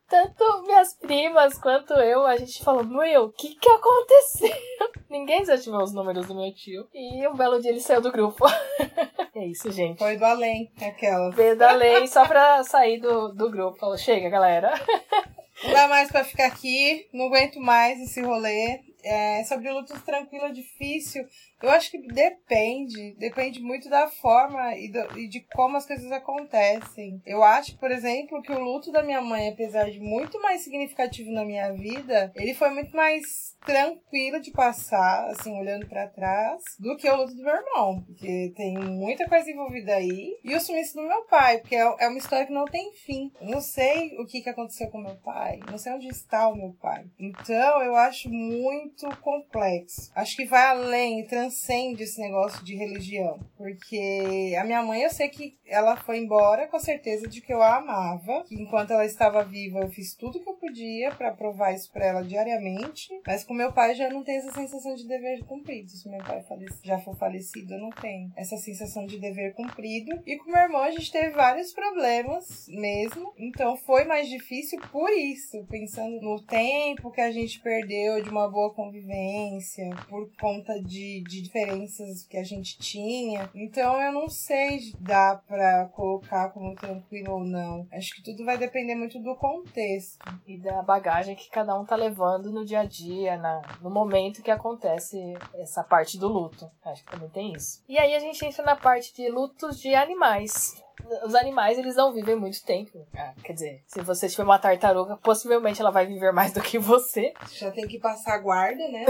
Tanto 0.09 0.62
minhas 0.62 0.94
primas 0.94 1.59
quanto 1.59 1.92
eu, 1.92 2.24
a 2.24 2.37
gente 2.38 2.64
falou, 2.64 2.83
meu, 2.83 3.24
o 3.24 3.33
que 3.33 3.54
que 3.54 3.68
aconteceu? 3.68 4.57
Ninguém 5.11 5.40
desativou 5.40 5.83
os 5.83 5.92
números 5.92 6.26
do 6.26 6.35
meu 6.35 6.52
tio. 6.54 6.88
E 6.94 7.26
um 7.28 7.37
belo 7.37 7.61
dia 7.61 7.70
ele 7.70 7.81
saiu 7.81 8.00
do 8.00 8.11
grupo. 8.11 8.46
é 9.37 9.46
isso, 9.46 9.70
gente. 9.70 9.98
Foi 9.98 10.16
do 10.16 10.24
além, 10.24 10.72
aquela. 10.81 11.31
Veio 11.31 11.57
da 11.57 11.72
lei 11.72 12.07
só 12.07 12.26
pra 12.26 12.64
sair 12.64 13.00
do, 13.00 13.28
do 13.28 13.50
grupo. 13.50 13.78
Falou, 13.78 13.98
chega, 13.98 14.31
galera. 14.31 14.72
Não 15.62 15.72
dá 15.72 15.88
mais 15.88 16.11
pra 16.11 16.22
ficar 16.22 16.46
aqui, 16.46 17.09
não 17.12 17.26
aguento 17.26 17.59
mais 17.59 18.00
esse 18.00 18.20
rolê. 18.20 18.81
É, 19.02 19.42
sobre 19.42 19.70
lutos 19.72 20.00
tranquilo 20.02 20.44
é 20.44 20.52
difícil. 20.52 21.26
Eu 21.62 21.71
acho 21.71 21.90
que 21.90 21.99
depende, 21.99 23.14
depende 23.18 23.61
muito 23.61 23.88
da 23.88 24.09
forma 24.09 24.77
e, 24.77 24.90
do, 24.90 25.18
e, 25.18 25.29
de 25.29 25.40
como 25.53 25.77
as 25.77 25.87
coisas 25.87 26.11
acontecem. 26.12 27.21
Eu 27.27 27.42
acho, 27.42 27.77
por 27.79 27.90
exemplo, 27.90 28.40
que 28.42 28.53
o 28.53 28.61
luto 28.61 28.92
da 28.92 29.03
minha 29.03 29.21
mãe, 29.21 29.49
apesar 29.49 29.90
de 29.90 29.99
muito 29.99 30.40
mais 30.40 30.62
significativo 30.62 31.33
na 31.33 31.44
minha 31.44 31.73
vida, 31.73 32.33
ele 32.37 32.55
foi 32.55 32.71
muito 32.71 32.94
mais 32.94 33.57
tranquilo 33.64 34.40
de 34.40 34.51
passar, 34.51 35.29
assim, 35.31 35.59
olhando 35.59 35.87
para 35.87 36.09
trás, 36.09 36.62
do 36.79 36.97
que 36.97 37.09
o 37.09 37.16
luto 37.16 37.35
do 37.35 37.42
meu 37.42 37.55
irmão, 37.55 38.03
porque 38.07 38.53
tem 38.57 38.79
muita 38.79 39.29
coisa 39.29 39.51
envolvida 39.51 39.94
aí. 39.94 40.38
E 40.44 40.55
o 40.55 40.61
sumiço 40.61 40.94
do 40.94 41.03
meu 41.03 41.25
pai, 41.25 41.59
porque 41.59 41.75
é, 41.75 41.94
é 41.99 42.09
uma 42.09 42.18
história 42.18 42.47
que 42.47 42.53
não 42.53 42.64
tem 42.64 42.92
fim. 42.94 43.33
Eu 43.40 43.49
não 43.49 43.61
sei 43.61 44.16
o 44.18 44.27
que, 44.27 44.40
que 44.40 44.49
aconteceu 44.49 44.88
com 44.90 44.99
meu 44.99 45.16
pai, 45.16 45.59
não 45.68 45.77
sei 45.77 45.92
onde 45.92 46.09
está 46.09 46.49
o 46.49 46.57
meu 46.57 46.73
pai. 46.81 47.05
Então, 47.18 47.83
eu 47.83 47.97
acho 47.97 48.31
muito 48.31 49.09
complexo. 49.21 50.11
Acho 50.14 50.37
que 50.37 50.44
vai 50.44 50.64
além, 50.66 51.21
transcende 51.49 52.03
esse 52.03 52.21
negócio 52.21 52.63
de 52.63 52.77
religião. 52.77 53.41
Porque 53.57 54.55
a 54.59 54.65
minha 54.65 54.83
mãe, 54.83 55.03
eu 55.03 55.11
sei 55.11 55.29
que 55.29 55.57
ela 55.67 55.97
foi 55.97 56.19
embora 56.19 56.67
com 56.69 56.77
a 56.77 56.81
certeza 56.81 57.27
de 57.27 57.41
que 57.41 57.53
eu 57.53 57.63
a 57.63 57.79
amava. 57.79 58.45
Que 58.45 58.55
enquanto 58.55 58.93
ela 58.93 59.05
estava 59.05 59.43
viva, 59.43 59.81
eu 59.81 59.89
fiz 59.89 60.15
tudo 60.15 60.41
que 60.41 60.49
eu 60.49 60.55
podia 60.55 61.11
para 61.13 61.33
provar 61.33 61.73
isso 61.73 61.91
para 61.91 62.07
ela 62.07 62.23
diariamente. 62.23 63.09
Mas 63.27 63.45
com 63.45 63.55
meu 63.55 63.73
pai 63.73 63.95
já 63.95 64.11
não 64.11 64.23
tem 64.23 64.37
essa 64.37 64.53
sensação 64.53 64.95
de 64.95 65.07
dever 65.07 65.45
cumprido. 65.45 65.91
Se 65.91 66.09
meu 66.09 66.23
pai 66.23 66.45
já 66.85 66.99
for 66.99 67.17
falecido, 67.17 67.75
eu 67.75 67.81
não 67.81 67.91
tenho 67.91 68.31
essa 68.37 68.57
sensação 68.57 69.07
de 69.07 69.19
dever 69.19 69.55
cumprido. 69.55 70.23
E 70.27 70.37
com 70.37 70.51
meu 70.51 70.61
irmão, 70.61 70.83
a 70.83 70.91
gente 70.91 71.11
teve 71.11 71.31
vários 71.31 71.73
problemas 71.73 72.67
mesmo. 72.69 73.33
Então 73.39 73.77
foi 73.77 74.05
mais 74.05 74.29
difícil 74.29 74.79
por 74.93 75.11
isso. 75.11 75.65
Pensando 75.69 76.21
no 76.21 76.43
tempo 76.43 77.11
que 77.11 77.21
a 77.21 77.31
gente 77.31 77.61
perdeu 77.61 78.23
de 78.23 78.29
uma 78.29 78.49
boa 78.49 78.73
convivência, 78.73 79.89
por 80.09 80.31
conta 80.39 80.81
de, 80.83 81.23
de 81.23 81.38
diferenças 81.42 82.24
que 82.24 82.37
a 82.37 82.44
gente 82.44 82.79
tinha. 82.79 83.51
Então 83.55 84.01
eu 84.01 84.12
não 84.12 84.29
sei 84.29 84.92
dar 85.01 85.42
pra 85.46 85.87
colocar 85.87 86.51
como 86.51 86.74
tranquilo 86.74 87.33
ou 87.35 87.44
não. 87.44 87.87
Acho 87.92 88.14
que 88.14 88.22
tudo 88.22 88.44
vai 88.44 88.59
depender 88.59 88.94
muito 88.94 89.18
do 89.18 89.35
contexto. 89.37 90.18
E 90.46 90.59
da 90.59 90.83
bagagem 90.83 91.37
que 91.37 91.51
cada 91.51 91.79
um 91.79 91.85
tá 91.85 91.96
levando 91.96 92.51
no 92.51 92.64
dia 92.64 92.81
a 92.81 92.85
dia, 92.85 93.37
na, 93.37 93.62
no 93.81 93.90
momento 93.90 94.42
que 94.42 94.51
acontece 94.51 95.18
essa 95.55 95.83
parte 95.83 96.18
do 96.18 96.29
luto. 96.29 96.70
Acho 96.85 97.05
que 97.05 97.11
também 97.11 97.29
tem 97.29 97.53
isso. 97.53 97.83
E 97.88 97.98
aí 97.98 98.14
a 98.14 98.18
gente 98.18 98.44
entra 98.44 98.64
na 98.64 98.77
parte 98.77 99.14
de 99.14 99.29
lutos 99.31 99.81
de 99.81 99.94
animais 99.94 100.83
os 101.25 101.35
animais 101.35 101.79
eles 101.79 101.97
não 101.97 102.12
vivem 102.12 102.37
muito 102.37 102.62
tempo. 102.64 103.07
Ah, 103.14 103.35
quer 103.42 103.53
dizer, 103.53 103.83
se 103.87 104.01
você 104.01 104.29
tiver 104.29 104.44
uma 104.44 104.59
tartaruga, 104.59 105.16
possivelmente 105.16 105.81
ela 105.81 105.90
vai 105.90 106.07
viver 106.07 106.33
mais 106.33 106.53
do 106.53 106.61
que 106.61 106.79
você. 106.79 107.33
Já 107.53 107.71
tem 107.71 107.87
que 107.87 107.99
passar 107.99 108.38
guarda, 108.38 108.87
né? 108.88 109.07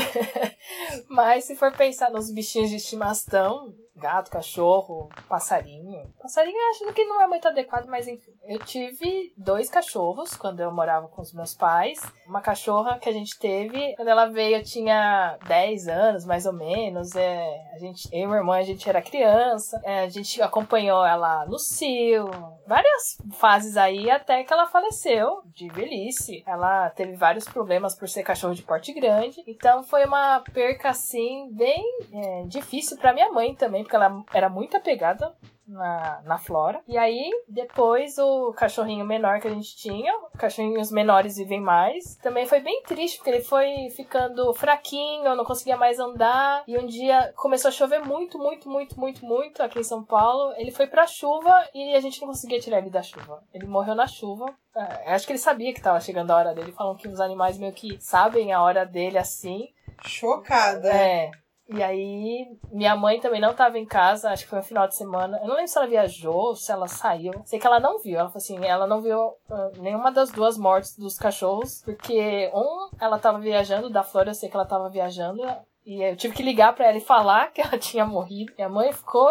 Mas 1.09 1.44
se 1.44 1.57
for 1.57 1.72
pensar 1.72 2.11
nos 2.11 2.30
bichinhos 2.30 2.70
de 2.70 2.76
estimação, 2.76 3.74
gato, 3.99 4.30
cachorro, 4.30 5.09
passarinho. 5.28 6.12
Passarinho 6.20 6.57
eu 6.57 6.70
acho 6.70 6.94
que 6.94 7.05
não 7.05 7.20
é 7.20 7.26
muito 7.26 7.49
adequado, 7.49 7.86
mas 7.86 8.09
enfim. 8.09 8.32
Eu 8.44 8.59
tive 8.61 9.32
dois 9.36 9.68
cachorros 9.68 10.36
quando 10.36 10.61
eu 10.61 10.72
morava 10.72 11.09
com 11.09 11.20
os 11.20 11.32
meus 11.32 11.55
pais. 11.55 12.01
Uma 12.26 12.40
cachorra 12.40 12.99
que 12.99 13.09
a 13.09 13.12
gente 13.12 13.38
teve, 13.38 13.94
quando 13.96 14.09
ela 14.09 14.26
veio 14.26 14.57
eu 14.57 14.62
tinha 14.62 15.36
10 15.46 15.88
anos, 15.88 16.24
mais 16.24 16.46
ou 16.46 16.53
menos. 16.53 17.14
É, 17.14 17.70
a 17.74 17.78
gente, 17.78 18.09
eu 18.12 18.20
e 18.20 18.26
minha 18.26 18.38
irmã, 18.38 18.57
a 18.57 18.62
gente 18.62 18.88
era 18.88 19.03
criança. 19.03 19.80
É, 19.84 20.01
a 20.01 20.09
gente 20.09 20.40
acompanhou 20.40 21.05
ela 21.05 21.44
no 21.46 21.59
cio, 21.59 22.30
várias 22.66 23.18
fases 23.32 23.76
aí, 23.76 24.11
até 24.11 24.44
que 24.44 24.53
ela 24.53 24.66
faleceu 24.66 25.42
de 25.46 25.68
velhice. 25.68 26.42
Ela 26.46 26.90
teve 26.90 27.14
vários 27.14 27.44
problemas 27.44 27.94
por 27.94 28.09
ser 28.09 28.22
cachorro 28.22 28.55
de 28.55 28.62
porte 28.62 28.92
grande. 28.92 29.42
Então 29.46 29.82
foi 29.82 30.05
uma 30.05 30.40
perca, 30.53 30.90
assim, 30.90 31.51
bem 31.53 31.82
é, 32.12 32.44
difícil 32.46 32.96
para 32.96 33.12
minha 33.12 33.30
mãe 33.32 33.55
também, 33.55 33.84
porque 33.89 33.97
ela 33.97 34.22
era 34.34 34.51
muito 34.51 34.76
apegada 34.76 35.34
na, 35.66 36.20
na 36.24 36.39
flora. 36.39 36.80
E 36.86 36.99
aí, 36.99 37.30
depois, 37.49 38.18
o 38.18 38.53
cachorrinho 38.53 39.05
menor 39.05 39.41
que 39.41 39.49
a 39.49 39.55
gente 39.55 39.74
tinha, 39.76 40.12
cachorrinhos 40.36 40.93
menores 40.93 41.36
vivem 41.36 41.61
mais, 41.61 42.16
também 42.16 42.47
foi 42.47 42.61
bem 42.61 42.82
triste, 42.82 43.16
porque 43.16 43.30
ele 43.30 43.43
foi 43.43 43.89
ficando 43.97 44.53
fraquinho, 44.53 45.34
não 45.34 45.45
conseguia 45.45 45.76
mais 45.76 45.99
andar. 45.99 46.62
E 46.66 46.76
um 46.78 46.86
dia 46.86 47.32
começou 47.34 47.70
a 47.70 47.72
chover 47.72 48.05
muito, 48.05 48.39
muito, 48.39 48.68
muito, 48.68 49.01
muito, 49.01 49.24
muito 49.24 49.62
aqui 49.62 49.78
em 49.78 49.84
São 49.84 50.05
Paulo. 50.05 50.53
Ele 50.59 50.70
foi 50.70 50.86
pra 50.86 51.07
chuva 51.07 51.66
e 51.74 51.95
a 51.95 52.01
gente 52.01 52.20
não 52.20 52.28
conseguia 52.28 52.61
tirar 52.61 52.78
ele 52.78 52.91
da 52.91 53.03
chuva. 53.03 53.43
Ele 53.55 53.66
morreu 53.66 53.95
na 53.95 54.07
chuva. 54.07 54.47
É, 54.76 55.14
acho 55.14 55.26
que 55.26 55.32
ele 55.32 55.39
sabia 55.39 55.72
que 55.72 55.82
tava 55.82 56.01
chegando 56.01 56.30
a 56.30 56.36
hora 56.36 56.55
dele. 56.55 56.72
Falam 56.72 56.97
que 56.97 57.09
os 57.09 57.20
animais 57.20 57.59
meio 57.59 57.72
que 57.72 57.99
sabem 58.01 58.53
a 58.53 58.62
hora 58.62 58.84
dele 58.84 59.16
assim. 59.16 59.68
Chocada. 60.05 60.89
É. 60.89 61.30
E 61.68 61.82
aí, 61.82 62.46
minha 62.72 62.96
mãe 62.96 63.20
também 63.20 63.40
não 63.40 63.50
estava 63.50 63.78
em 63.78 63.84
casa, 63.84 64.30
acho 64.30 64.44
que 64.44 64.50
foi 64.50 64.60
um 64.60 64.62
final 64.62 64.88
de 64.88 64.96
semana. 64.96 65.38
Eu 65.42 65.48
não 65.48 65.54
lembro 65.54 65.68
se 65.68 65.76
ela 65.76 65.86
viajou, 65.86 66.56
se 66.56 66.72
ela 66.72 66.88
saiu. 66.88 67.32
Sei 67.44 67.58
que 67.58 67.66
ela 67.66 67.78
não 67.78 67.98
viu. 67.98 68.18
Ela 68.18 68.28
falou 68.28 68.38
assim: 68.38 68.64
ela 68.64 68.86
não 68.86 69.02
viu 69.02 69.18
uh, 69.18 69.80
nenhuma 69.80 70.10
das 70.10 70.30
duas 70.30 70.56
mortes 70.56 70.96
dos 70.96 71.18
cachorros, 71.18 71.82
porque 71.84 72.50
um, 72.54 72.88
ela 72.98 73.16
estava 73.16 73.38
viajando, 73.38 73.90
da 73.90 74.02
Flora 74.02 74.30
eu 74.30 74.34
sei 74.34 74.48
que 74.48 74.56
ela 74.56 74.64
estava 74.64 74.88
viajando, 74.88 75.42
e 75.84 76.02
eu 76.02 76.16
tive 76.16 76.34
que 76.34 76.42
ligar 76.42 76.74
para 76.74 76.86
ela 76.86 76.98
e 76.98 77.02
falar 77.02 77.50
que 77.50 77.60
ela 77.60 77.76
tinha 77.80 78.04
morrido. 78.04 78.52
Minha 78.56 78.68
mãe 78.68 78.92
ficou 78.92 79.28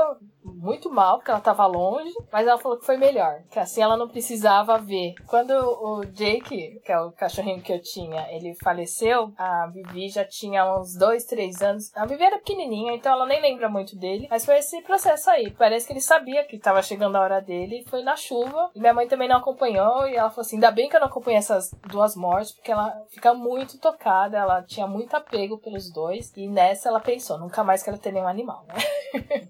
muito 0.56 0.90
mal, 0.92 1.18
porque 1.18 1.32
ela 1.32 1.40
tava 1.40 1.66
longe, 1.66 2.14
mas 2.32 2.48
ela 2.48 2.58
falou 2.58 2.78
que 2.78 2.86
foi 2.86 2.98
melhor, 2.98 3.42
que 3.50 3.60
assim 3.60 3.82
ela 3.82 3.98
não 3.98 4.08
precisava 4.08 4.78
ver. 4.78 5.14
Quando 5.28 5.52
o 5.52 6.06
Jake, 6.06 6.80
que 6.84 6.92
é 6.92 7.00
o 7.00 7.12
cachorrinho 7.12 7.62
que 7.62 7.74
eu 7.74 7.82
tinha, 7.82 8.28
ele 8.32 8.56
faleceu, 8.64 9.32
a 9.38 9.68
Vivi 9.68 10.10
já 10.10 10.26
tinha 10.26 10.66
uns 10.78 10.98
dois, 10.98 11.26
três 11.26 11.62
anos. 11.62 11.96
A 11.96 12.06
Vivi 12.06 12.24
era 12.24 12.38
pequenininha, 12.38 12.94
então 12.94 13.12
ela 13.12 13.26
nem 13.26 13.42
lembra 13.42 13.70
muito 13.70 13.98
dele, 13.98 14.28
mas 14.30 14.46
foi 14.46 14.58
esse 14.58 14.82
processo 14.82 15.30
aí. 15.30 15.52
Parece 15.52 15.88
que 15.88 15.94
ele 15.94 16.02
sabia 16.02 16.44
que 16.44 16.58
tava 16.58 16.82
chegando 16.82 17.16
a 17.16 17.22
hora 17.22 17.42
dele, 17.42 17.86
foi 17.88 18.04
na 18.04 18.16
chuva, 18.16 18.72
e 18.76 18.80
minha 18.80 18.94
mãe 18.94 19.08
também 19.08 19.28
não 19.28 19.38
acompanhou, 19.38 20.08
e 20.08 20.16
ela 20.16 20.30
falou 20.30 20.42
assim, 20.42 20.58
ainda 20.58 20.72
bem 20.72 20.90
que 20.90 20.96
eu 20.96 21.00
não 21.00 21.08
acompanhei 21.08 21.40
essas 21.40 21.72
duas 21.90 22.16
mortes, 22.16 22.54
porque 22.54 22.72
ela 22.72 22.94
fica 23.10 23.34
muito 23.34 23.80
tocada, 23.80 24.38
ela 24.38 24.64
tinha 24.64 24.88
muito 24.88 25.16
apego 25.16 25.58
pelos 25.58 25.92
dois, 25.92 26.32
e 26.36 26.48
nessa 26.48 26.90
ela 26.90 27.00
pensou, 27.00 27.38
nunca 27.38 27.64
mais 27.64 27.84
quero 27.84 27.98
ter 27.98 28.12
nenhum 28.12 28.28
animal, 28.28 28.66
né? 28.68 28.76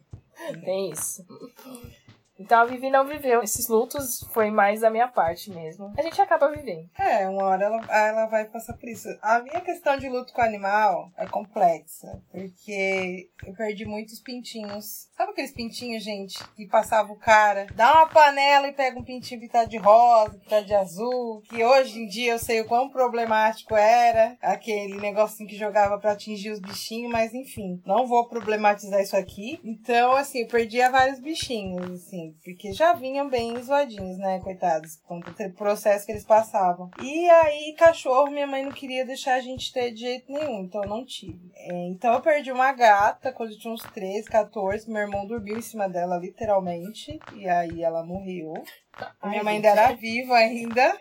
Tem 0.63 0.91
isso. 0.91 1.25
Então 2.39 2.61
a 2.61 2.65
Vivi 2.65 2.89
não 2.89 3.05
viveu. 3.05 3.41
Esses 3.41 3.67
lutos 3.67 4.23
foi 4.31 4.51
mais 4.51 4.81
da 4.81 4.89
minha 4.89 5.07
parte 5.07 5.49
mesmo. 5.51 5.93
A 5.97 6.01
gente 6.01 6.21
acaba 6.21 6.51
vivendo. 6.51 6.89
É, 6.97 7.27
uma 7.27 7.43
hora 7.43 7.65
ela, 7.65 7.85
ela 7.89 8.25
vai 8.27 8.45
passar 8.45 8.73
por 8.73 8.87
isso. 8.87 9.07
A 9.21 9.39
minha 9.39 9.61
questão 9.61 9.97
de 9.97 10.07
luto 10.07 10.33
com 10.33 10.41
animal 10.41 11.11
é 11.17 11.25
complexa. 11.25 12.21
Porque 12.31 13.29
eu 13.45 13.53
perdi 13.53 13.85
muitos 13.85 14.19
pintinhos. 14.19 15.07
Sabe 15.15 15.31
aqueles 15.31 15.51
pintinhos, 15.51 16.03
gente, 16.03 16.37
que 16.55 16.67
passava 16.67 17.11
o 17.11 17.17
cara, 17.17 17.67
dá 17.73 17.93
uma 17.93 18.07
panela 18.07 18.67
e 18.67 18.73
pega 18.73 18.99
um 18.99 19.03
pintinho 19.03 19.41
pintado 19.41 19.69
de 19.69 19.77
rosa, 19.77 20.37
pintado 20.37 20.65
de 20.65 20.75
azul. 20.75 21.41
Que 21.49 21.63
hoje 21.63 21.99
em 21.99 22.07
dia 22.07 22.33
eu 22.33 22.39
sei 22.39 22.61
o 22.61 22.65
quão 22.65 22.89
problemático 22.89 23.75
era. 23.75 24.37
Aquele 24.41 24.99
negocinho 24.99 25.49
que 25.49 25.55
jogava 25.55 25.97
para 25.97 26.11
atingir 26.11 26.51
os 26.51 26.59
bichinhos, 26.59 27.11
mas 27.11 27.33
enfim, 27.33 27.81
não 27.85 28.05
vou 28.05 28.27
problematizar 28.27 29.01
isso 29.01 29.17
aqui. 29.17 29.59
Então, 29.63 30.13
assim, 30.13 30.41
eu 30.41 30.47
perdia 30.47 30.91
vários 30.91 31.19
bichinhos, 31.19 32.03
assim 32.03 32.26
porque 32.43 32.71
já 32.73 32.93
vinham 32.93 33.29
bem 33.29 33.61
zoadinhos, 33.61 34.17
né, 34.17 34.39
coitados, 34.39 34.97
com 35.05 35.19
o 35.19 35.53
processo 35.53 36.05
que 36.05 36.11
eles 36.11 36.25
passavam. 36.25 36.89
E 37.01 37.29
aí, 37.29 37.75
cachorro, 37.77 38.31
minha 38.31 38.47
mãe 38.47 38.63
não 38.63 38.71
queria 38.71 39.05
deixar 39.05 39.35
a 39.35 39.41
gente 39.41 39.71
ter 39.71 39.91
de 39.91 40.01
jeito 40.01 40.31
nenhum, 40.31 40.61
então 40.61 40.81
não 40.81 41.05
tive. 41.05 41.51
É, 41.55 41.87
então 41.87 42.13
eu 42.13 42.21
perdi 42.21 42.51
uma 42.51 42.71
gata 42.73 43.31
quando 43.31 43.51
eu 43.51 43.59
tinha 43.59 43.73
uns 43.73 43.83
13, 43.83 44.29
14, 44.29 44.89
meu 44.89 45.01
irmão 45.01 45.25
dormiu 45.25 45.57
em 45.57 45.61
cima 45.61 45.87
dela, 45.87 46.17
literalmente, 46.17 47.19
e 47.35 47.47
aí 47.47 47.83
ela 47.83 48.03
morreu. 48.03 48.53
A 49.21 49.29
minha 49.29 49.43
mãe 49.43 49.55
ainda 49.55 49.69
era 49.69 49.93
viva 49.93 50.35
ainda. 50.35 50.97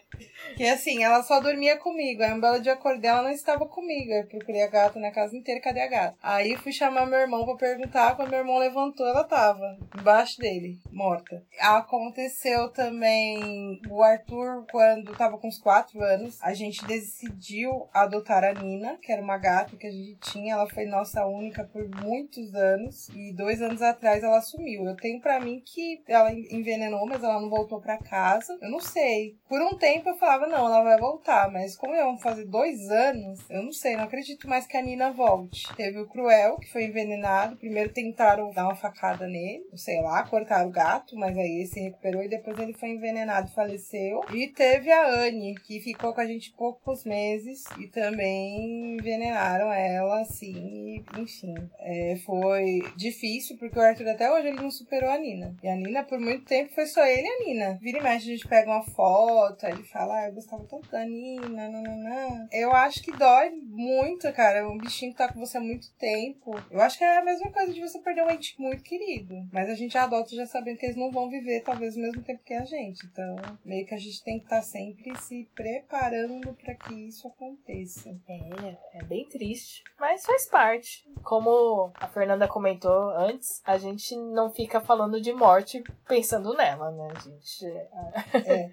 Que 0.57 0.65
assim, 0.65 1.03
ela 1.03 1.23
só 1.23 1.41
dormia 1.41 1.77
comigo. 1.77 2.23
Aí 2.23 2.33
um 2.33 2.41
belo 2.41 2.61
dia 2.61 2.73
acordei, 2.73 3.11
ela 3.11 3.23
não 3.23 3.31
estava 3.31 3.67
comigo. 3.67 4.11
Eu 4.11 4.27
procurei 4.27 4.63
a 4.63 4.69
gata 4.69 4.99
na 4.99 5.11
casa 5.11 5.37
inteira, 5.37 5.61
cadê 5.61 5.81
a 5.81 5.89
gata? 5.89 6.17
Aí 6.23 6.57
fui 6.57 6.73
chamar 6.73 7.07
meu 7.07 7.19
irmão 7.19 7.45
para 7.45 7.57
perguntar. 7.57 8.17
Quando 8.17 8.31
meu 8.31 8.39
irmão 8.39 8.59
levantou, 8.59 9.07
ela 9.07 9.25
tava 9.25 9.77
embaixo 9.99 10.39
dele, 10.39 10.79
morta. 10.91 11.45
Aconteceu 11.61 12.71
também 12.71 13.81
o 13.91 14.03
Arthur, 14.03 14.65
quando 14.71 15.17
tava 15.17 15.37
com 15.37 15.49
uns 15.49 15.59
4 15.59 16.01
anos, 16.03 16.39
a 16.41 16.55
gente 16.55 16.87
decidiu 16.87 17.89
adotar 17.93 18.45
a 18.45 18.55
Nina, 18.55 18.99
que 19.03 19.13
era 19.13 19.21
uma 19.21 19.37
gata 19.37 19.77
que 19.77 19.87
a 19.87 19.91
gente 19.91 20.17
tinha. 20.33 20.55
Ela 20.55 20.69
foi 20.69 20.87
nossa 20.87 21.27
única 21.27 21.65
por 21.65 21.87
muitos 22.03 22.55
anos. 22.55 23.09
E 23.11 23.33
dois 23.35 23.61
anos 23.61 23.83
atrás 23.83 24.23
ela 24.23 24.41
sumiu. 24.41 24.87
Eu 24.87 24.97
tenho 24.97 25.21
para 25.21 25.39
mim 25.39 25.63
que 25.65 26.03
ela 26.09 26.33
envenenou, 26.33 27.07
mas 27.07 27.23
ela 27.23 27.41
não 27.41 27.51
voltou 27.51 27.81
para 27.87 27.99
casa. 27.99 28.59
Eu 28.61 28.69
não 28.69 28.81
sei. 28.81 29.37
Por 29.49 29.63
um 29.63 29.79
tempo 29.79 30.09
eu 30.09 30.17
falava, 30.17 30.49
não, 30.49 30.67
ela 30.67 30.83
vai 30.83 30.99
voltar. 30.99 31.51
Mas 31.53 31.77
como 31.77 31.95
eu 31.95 32.07
vou 32.07 32.19
fazer 32.19 32.45
dois 32.45 32.91
anos, 32.91 33.49
eu 33.49 33.63
não 33.63 33.73
sei, 33.73 33.97
não 33.97 34.05
acredito 34.05 34.49
mais 34.49 34.67
que 34.67 34.77
a 34.77 34.83
Nina 34.83 35.13
volte. 35.13 35.73
Teve 35.77 36.01
o 36.01 36.09
Cruel, 36.09 36.57
que 36.57 36.71
foi 36.71 36.85
envenenado. 36.85 37.57
Primeiro 37.57 37.93
tentaram 37.93 38.51
dar 38.51 38.65
uma 38.65 38.75
facada 38.75 39.29
nele, 39.29 39.65
sei 39.77 40.01
lá, 40.03 40.25
cortar 40.25 40.67
o 40.67 40.71
gato, 40.71 41.17
mas 41.17 41.39
aí 41.39 41.59
ele 41.59 41.67
se 41.67 41.81
recuperou 41.81 42.23
e 42.25 42.29
depois 42.29 42.59
ele 42.59 42.73
foi 42.73 42.91
envenenado 42.91 43.49
e 43.49 43.55
faleceu. 43.55 44.21
E 44.35 44.49
teve 44.49 44.91
a 44.91 45.07
Anne, 45.07 45.55
que 45.55 45.81
ficou 45.81 46.13
com 46.13 46.21
a 46.21 46.27
gente 46.27 46.53
poucos 46.53 47.05
meses 47.05 47.65
e 47.79 47.87
também 47.87 48.97
envenenaram 48.97 49.71
ela, 49.71 50.23
assim, 50.23 51.05
enfim. 51.17 51.55
É, 51.79 52.17
foi 52.25 52.81
difícil, 52.97 53.57
porque 53.59 53.79
o 53.79 53.83
Arthur 53.83 54.09
até 54.09 54.31
hoje 54.31 54.49
ele 54.49 54.61
não 54.61 54.71
superou 54.71 55.11
a 55.11 55.19
Nina. 55.19 55.55
E 55.63 55.69
a 55.69 55.77
Nina, 55.77 56.03
por 56.03 56.19
muito 56.19 56.45
tempo, 56.45 56.75
foi 56.75 56.87
só 56.87 57.05
ele 57.07 57.27
e 57.27 57.31
a 57.31 57.45
Nina. 57.45 57.76
Vira 57.81 57.99
e 57.99 58.03
mexe, 58.03 58.31
a 58.31 58.37
gente 58.37 58.49
pega 58.49 58.71
uma 58.71 58.83
foto, 58.83 59.67
ele 59.67 59.83
fala, 59.85 60.15
ah, 60.17 60.29
eu 60.29 60.35
gostava 60.35 60.65
tanto 60.65 60.91
da 60.91 61.05
Nina, 61.05 61.69
nananã. 61.69 62.49
Eu 62.53 62.73
acho 62.73 63.03
que 63.03 63.13
dói 63.13 63.51
muito, 63.51 64.33
cara. 64.33 64.69
Um 64.69 64.79
bichinho 64.79 65.13
que 65.13 65.19
tá 65.19 65.33
com 65.33 65.41
você 65.41 65.59
há 65.59 65.61
muito 65.61 65.93
tempo. 65.95 66.55
Eu 66.71 66.81
acho 66.81 66.99
que 66.99 67.05
é 67.05 67.19
a 67.19 67.25
mesma 67.25 67.51
coisa 67.51 67.73
de 67.73 67.81
você 67.81 67.99
perder 68.01 68.25
um 68.25 68.31
ente 68.31 68.61
muito 68.61 68.83
querido. 68.83 69.35
Mas 69.53 69.69
a 69.69 69.75
gente 69.75 69.97
adota 69.97 70.35
já 70.35 70.47
sabendo 70.47 70.79
que 70.79 70.87
eles 70.87 70.97
não 70.97 71.11
vão 71.11 71.29
viver, 71.29 71.63
talvez, 71.63 71.97
o 71.97 72.01
mesmo 72.01 72.23
tempo 72.23 72.43
que 72.45 72.55
a 72.55 72.65
gente. 72.65 73.07
Então, 73.07 73.37
meio 73.65 73.87
que 73.87 73.95
a 73.95 73.99
gente 73.99 74.23
tem 74.23 74.39
que 74.39 74.45
estar 74.45 74.57
tá 74.57 74.63
sempre 74.63 75.17
se 75.21 75.49
preparando 75.55 76.55
para 76.55 76.75
que 76.75 76.95
isso 77.09 77.29
aconteça. 77.29 78.11
É, 78.29 78.99
é 78.99 79.05
bem 79.05 79.29
triste. 79.29 79.83
Mas 79.99 80.25
faz 80.25 80.47
parte. 80.47 81.05
Como 81.23 81.93
a 81.95 82.09
Fernanda 82.09 82.49
comentou 82.49 83.11
antes, 83.11 83.63
a 83.65 83.79
gente 83.79 84.17
não 84.17 84.51
fica 84.51 84.81
falando 84.81 85.21
de 85.21 85.33
morte 85.33 85.83
pensando 86.07 86.55
nela, 86.55 86.91
né, 86.91 87.09
gente? 87.23 87.66
É. 87.67 88.71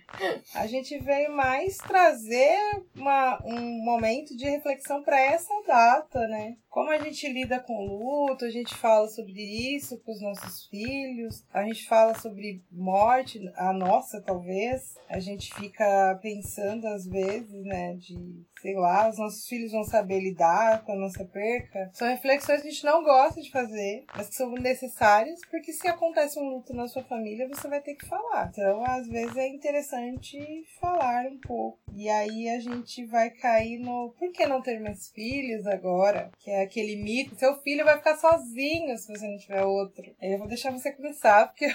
A 0.56 0.68
gente 0.68 0.98
veio 1.00 1.36
mais 1.36 1.78
trazer 1.78 2.58
uma, 2.96 3.42
um 3.46 3.84
momento 3.84 4.36
de 4.36 4.46
reflexão 4.46 5.04
para 5.04 5.20
essa 5.20 5.54
data, 5.66 6.28
né? 6.28 6.56
Como 6.70 6.90
a 6.90 6.98
gente 6.98 7.28
lida 7.32 7.60
com 7.60 7.86
luto, 7.86 8.46
a 8.46 8.50
gente 8.50 8.74
fala 8.76 9.08
sobre 9.08 9.42
isso 9.76 10.00
com 10.00 10.12
os 10.12 10.22
nossos 10.22 10.66
filhos, 10.68 11.46
a 11.54 11.64
gente 11.64 11.88
fala 11.88 12.16
sobre 12.16 12.64
morte, 12.72 13.40
a 13.56 13.72
nossa 13.72 14.22
talvez, 14.22 14.96
a 15.10 15.20
gente 15.20 15.54
fica 15.54 16.20
pensando 16.22 16.88
às 16.88 17.06
vezes, 17.06 17.64
né, 17.64 17.96
de 17.96 18.44
sei 18.64 18.76
lá, 18.76 19.10
os 19.10 19.18
nossos 19.18 19.46
filhos 19.46 19.74
vão 19.74 19.84
saber 19.84 20.22
lidar 20.22 20.86
com 20.86 20.94
a 20.94 20.96
nossa 20.96 21.26
perca. 21.26 21.92
São 21.94 22.08
reflexões 22.08 22.62
que 22.62 22.70
a 22.70 22.72
gente 22.72 22.86
não 22.86 23.04
gosta 23.04 23.42
de 23.42 23.52
fazer, 23.52 24.06
mas 24.16 24.30
que 24.30 24.36
são 24.36 24.50
necessárias, 24.54 25.42
porque 25.52 25.74
se 25.74 25.86
acontece 25.86 26.40
um 26.40 26.48
luto 26.48 26.74
na 26.74 26.88
sua 26.88 27.04
família, 27.04 27.50
você 27.50 27.68
vai 27.68 27.82
ter 27.82 27.96
que 27.96 28.06
falar. 28.06 28.50
Então, 28.54 28.82
às 28.86 29.06
vezes 29.10 29.36
é 29.36 29.50
interessante 29.50 30.40
falar 30.80 31.26
um 31.26 31.38
pouco. 31.40 31.78
E 31.94 32.08
aí 32.08 32.48
a 32.48 32.60
gente 32.62 33.06
vai 33.06 33.30
cair 33.30 33.80
no 33.80 34.16
por 34.18 34.32
que 34.32 34.46
não 34.46 34.62
ter 34.62 34.80
mais 34.80 35.10
filhos 35.10 35.68
agora? 35.68 36.32
Que 36.40 36.50
é 36.50 36.62
aquele 36.62 36.96
mito, 36.96 37.36
seu 37.36 37.58
filho 37.62 37.84
vai 37.84 37.98
ficar 37.98 38.16
sozinho 38.16 38.98
se 38.98 39.08
você 39.08 39.28
não 39.28 39.38
tiver 39.38 39.64
outro. 39.64 40.16
Aí 40.22 40.32
eu 40.32 40.40
vou 40.40 40.48
deixar 40.48 40.72
você 40.72 40.90
começar, 40.94 41.48
porque 41.48 41.68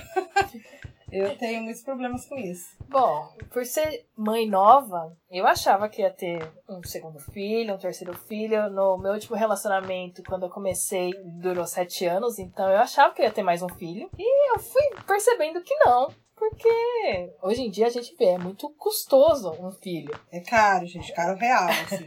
Eu 1.10 1.36
tenho 1.36 1.62
muitos 1.62 1.82
problemas 1.82 2.26
com 2.26 2.36
isso. 2.36 2.76
Bom, 2.88 3.32
por 3.50 3.64
ser 3.64 4.06
mãe 4.16 4.48
nova, 4.48 5.16
eu 5.30 5.46
achava 5.46 5.88
que 5.88 6.02
ia 6.02 6.10
ter 6.10 6.38
um 6.68 6.82
segundo 6.82 7.18
filho, 7.18 7.74
um 7.74 7.78
terceiro 7.78 8.14
filho. 8.14 8.68
No 8.70 8.98
meu 8.98 9.12
último 9.12 9.36
relacionamento, 9.36 10.22
quando 10.22 10.44
eu 10.44 10.50
comecei, 10.50 11.12
durou 11.40 11.66
sete 11.66 12.04
anos, 12.06 12.38
então 12.38 12.68
eu 12.68 12.78
achava 12.78 13.14
que 13.14 13.22
ia 13.22 13.30
ter 13.30 13.42
mais 13.42 13.62
um 13.62 13.68
filho. 13.68 14.10
E 14.18 14.52
eu 14.52 14.58
fui 14.58 14.82
percebendo 15.06 15.62
que 15.62 15.74
não. 15.76 16.12
Porque 16.34 17.32
hoje 17.42 17.62
em 17.62 17.70
dia 17.70 17.86
a 17.86 17.90
gente 17.90 18.14
vê, 18.16 18.26
é 18.26 18.38
muito 18.38 18.70
custoso 18.70 19.50
um 19.60 19.72
filho. 19.72 20.14
É 20.30 20.40
caro, 20.40 20.86
gente, 20.86 21.12
caro 21.12 21.36
real, 21.36 21.68
assim. 21.68 22.06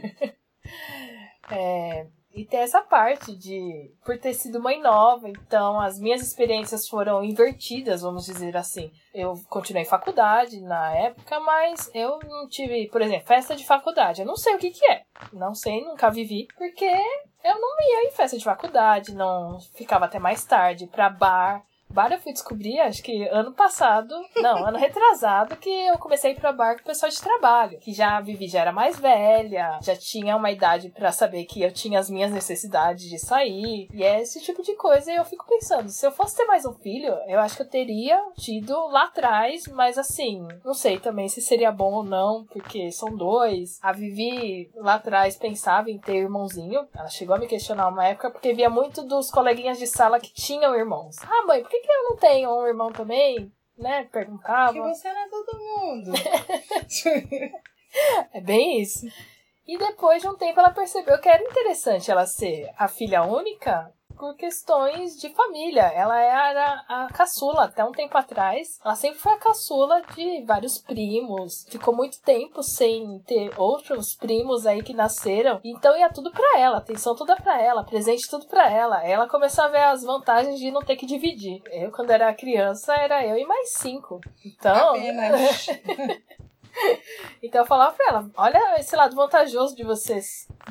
é, 1.52 2.06
e 2.34 2.44
tem 2.44 2.60
essa 2.60 2.80
parte 2.80 3.36
de, 3.36 3.92
por 4.04 4.18
ter 4.18 4.32
sido 4.32 4.62
mãe 4.62 4.80
nova, 4.80 5.28
então 5.28 5.78
as 5.80 5.98
minhas 5.98 6.22
experiências 6.22 6.88
foram 6.88 7.22
invertidas, 7.22 8.02
vamos 8.02 8.24
dizer 8.24 8.56
assim. 8.56 8.90
Eu 9.14 9.34
continuei 9.48 9.84
faculdade 9.84 10.60
na 10.60 10.94
época, 10.96 11.38
mas 11.40 11.90
eu 11.94 12.18
não 12.20 12.48
tive, 12.48 12.88
por 12.88 13.02
exemplo, 13.02 13.26
festa 13.26 13.54
de 13.54 13.66
faculdade. 13.66 14.22
Eu 14.22 14.26
não 14.26 14.36
sei 14.36 14.54
o 14.54 14.58
que, 14.58 14.70
que 14.70 14.84
é. 14.86 15.02
Não 15.32 15.54
sei, 15.54 15.82
nunca 15.82 16.10
vivi, 16.10 16.48
porque 16.56 16.84
eu 16.84 17.60
não 17.60 17.80
ia 17.80 18.08
em 18.08 18.12
festa 18.12 18.38
de 18.38 18.44
faculdade, 18.44 19.14
não 19.14 19.58
ficava 19.74 20.06
até 20.06 20.18
mais 20.18 20.44
tarde 20.44 20.86
pra 20.86 21.10
bar. 21.10 21.62
Bar 21.92 22.12
eu 22.12 22.18
fui 22.18 22.32
descobrir, 22.32 22.80
acho 22.80 23.02
que 23.02 23.28
ano 23.28 23.52
passado, 23.52 24.14
não, 24.36 24.64
ano 24.66 24.78
retrasado, 24.78 25.56
que 25.56 25.68
eu 25.68 25.98
comecei 25.98 26.30
a 26.30 26.34
ir 26.34 26.40
pra 26.40 26.52
bar 26.52 26.76
com 26.76 26.82
o 26.82 26.86
pessoal 26.86 27.10
de 27.10 27.20
trabalho. 27.20 27.78
Que 27.78 27.92
já 27.92 28.20
vivi, 28.20 28.48
já 28.48 28.60
era 28.60 28.72
mais 28.72 28.98
velha, 28.98 29.78
já 29.82 29.94
tinha 29.94 30.36
uma 30.36 30.50
idade 30.50 30.88
para 30.88 31.12
saber 31.12 31.44
que 31.44 31.62
eu 31.62 31.70
tinha 31.70 31.98
as 31.98 32.08
minhas 32.08 32.32
necessidades 32.32 33.08
de 33.08 33.18
sair. 33.18 33.88
E 33.92 34.02
é 34.02 34.22
esse 34.22 34.40
tipo 34.40 34.62
de 34.62 34.74
coisa. 34.74 35.12
E 35.12 35.16
eu 35.16 35.24
fico 35.24 35.46
pensando, 35.46 35.88
se 35.88 36.06
eu 36.06 36.10
fosse 36.10 36.36
ter 36.36 36.46
mais 36.46 36.64
um 36.64 36.72
filho, 36.72 37.14
eu 37.26 37.38
acho 37.40 37.56
que 37.56 37.62
eu 37.62 37.68
teria 37.68 38.18
tido 38.36 38.74
lá 38.88 39.04
atrás, 39.04 39.66
mas 39.68 39.98
assim, 39.98 40.46
não 40.64 40.74
sei 40.74 40.98
também 40.98 41.28
se 41.28 41.42
seria 41.42 41.70
bom 41.70 41.92
ou 41.92 42.04
não, 42.04 42.44
porque 42.46 42.90
são 42.90 43.14
dois. 43.14 43.78
A 43.82 43.92
Vivi 43.92 44.70
lá 44.76 44.94
atrás 44.94 45.36
pensava 45.36 45.90
em 45.90 45.98
ter 45.98 46.16
irmãozinho. 46.16 46.86
Ela 46.96 47.08
chegou 47.08 47.36
a 47.36 47.38
me 47.38 47.46
questionar 47.46 47.88
uma 47.88 48.06
época 48.06 48.30
porque 48.30 48.54
via 48.54 48.70
muito 48.70 49.02
dos 49.02 49.30
coleguinhas 49.30 49.78
de 49.78 49.86
sala 49.86 50.20
que 50.20 50.32
tinham 50.32 50.74
irmãos. 50.74 51.16
Ah, 51.22 51.46
mãe, 51.46 51.60
por 51.62 51.70
que 51.70 51.81
que 51.82 51.92
eu 51.92 52.04
não 52.04 52.16
tenho 52.16 52.50
um 52.50 52.66
irmão 52.66 52.90
também? 52.92 53.52
Né? 53.76 54.04
Perguntava. 54.04 54.72
Porque 54.72 54.94
você 54.94 55.12
não 55.12 55.20
é 55.20 55.28
todo 55.28 55.58
mundo. 55.58 56.12
é 58.32 58.40
bem 58.40 58.80
isso. 58.80 59.06
E 59.72 59.78
depois 59.78 60.20
de 60.20 60.28
um 60.28 60.34
tempo 60.34 60.60
ela 60.60 60.68
percebeu 60.68 61.18
que 61.18 61.30
era 61.30 61.42
interessante 61.42 62.10
ela 62.10 62.26
ser 62.26 62.70
a 62.76 62.86
filha 62.88 63.22
única 63.22 63.90
por 64.18 64.36
questões 64.36 65.18
de 65.18 65.30
família. 65.30 65.84
Ela 65.84 66.20
era 66.20 66.84
a 66.86 67.08
caçula 67.10 67.64
até 67.64 67.82
um 67.82 67.90
tempo 67.90 68.18
atrás. 68.18 68.78
Ela 68.84 68.94
sempre 68.94 69.18
foi 69.18 69.32
a 69.32 69.38
caçula 69.38 70.02
de 70.14 70.44
vários 70.44 70.76
primos. 70.76 71.64
Ficou 71.70 71.96
muito 71.96 72.20
tempo 72.20 72.62
sem 72.62 73.18
ter 73.20 73.58
outros 73.58 74.14
primos 74.14 74.66
aí 74.66 74.82
que 74.82 74.92
nasceram. 74.92 75.58
Então 75.64 75.96
ia 75.96 76.10
tudo 76.10 76.30
para 76.30 76.58
ela, 76.58 76.76
atenção 76.76 77.16
toda 77.16 77.34
para 77.34 77.58
ela, 77.58 77.82
presente 77.82 78.28
tudo 78.28 78.46
para 78.48 78.70
ela. 78.70 79.02
Ela 79.02 79.26
começou 79.26 79.64
a 79.64 79.68
ver 79.68 79.84
as 79.84 80.02
vantagens 80.02 80.60
de 80.60 80.70
não 80.70 80.82
ter 80.82 80.96
que 80.96 81.06
dividir. 81.06 81.62
Eu, 81.70 81.90
quando 81.90 82.10
era 82.10 82.34
criança, 82.34 82.94
era 82.94 83.26
eu 83.26 83.38
e 83.38 83.46
mais 83.46 83.72
cinco. 83.72 84.20
Então. 84.44 84.94
Então 87.42 87.62
eu 87.62 87.66
falava 87.66 87.92
pra 87.94 88.06
ela, 88.08 88.30
olha 88.36 88.78
esse 88.78 88.94
lado 88.94 89.16
vantajoso 89.16 89.74
de 89.74 89.82
você 89.82 90.20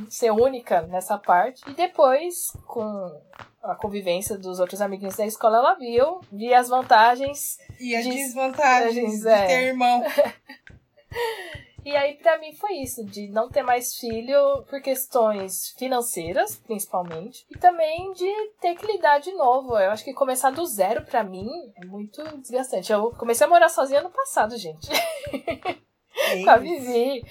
ser 0.09 0.31
única 0.31 0.83
nessa 0.83 1.17
parte. 1.17 1.61
E 1.69 1.73
depois, 1.73 2.53
com 2.65 3.21
a 3.61 3.75
convivência 3.75 4.37
dos 4.37 4.59
outros 4.59 4.81
amiguinhos 4.81 5.17
da 5.17 5.25
escola, 5.25 5.57
ela 5.57 5.73
viu, 5.75 6.21
via 6.31 6.59
as 6.59 6.69
vantagens. 6.69 7.57
E 7.79 7.93
as 7.95 8.05
de, 8.05 8.11
desvantagens 8.11 9.19
de 9.19 9.27
é. 9.27 9.47
ter 9.47 9.67
irmão. 9.67 10.01
E 11.83 11.95
aí, 11.95 12.13
para 12.13 12.37
mim, 12.37 12.53
foi 12.53 12.73
isso, 12.73 13.03
de 13.03 13.27
não 13.29 13.49
ter 13.49 13.63
mais 13.63 13.95
filho 13.95 14.63
por 14.69 14.79
questões 14.81 15.73
financeiras, 15.79 16.55
principalmente, 16.55 17.43
e 17.49 17.57
também 17.57 18.13
de 18.13 18.31
ter 18.61 18.75
que 18.75 18.85
lidar 18.85 19.19
de 19.19 19.31
novo. 19.33 19.75
Eu 19.75 19.89
acho 19.89 20.03
que 20.03 20.13
começar 20.13 20.51
do 20.51 20.63
zero, 20.63 21.03
para 21.03 21.23
mim, 21.23 21.49
é 21.75 21.85
muito 21.85 22.21
desgastante. 22.37 22.91
Eu 22.91 23.09
comecei 23.17 23.47
a 23.47 23.49
morar 23.49 23.67
sozinha 23.67 24.03
no 24.03 24.11
passado, 24.11 24.55
gente. 24.57 24.87
Com 26.43 26.49
a 26.49 26.57
Vivi. 26.57 27.23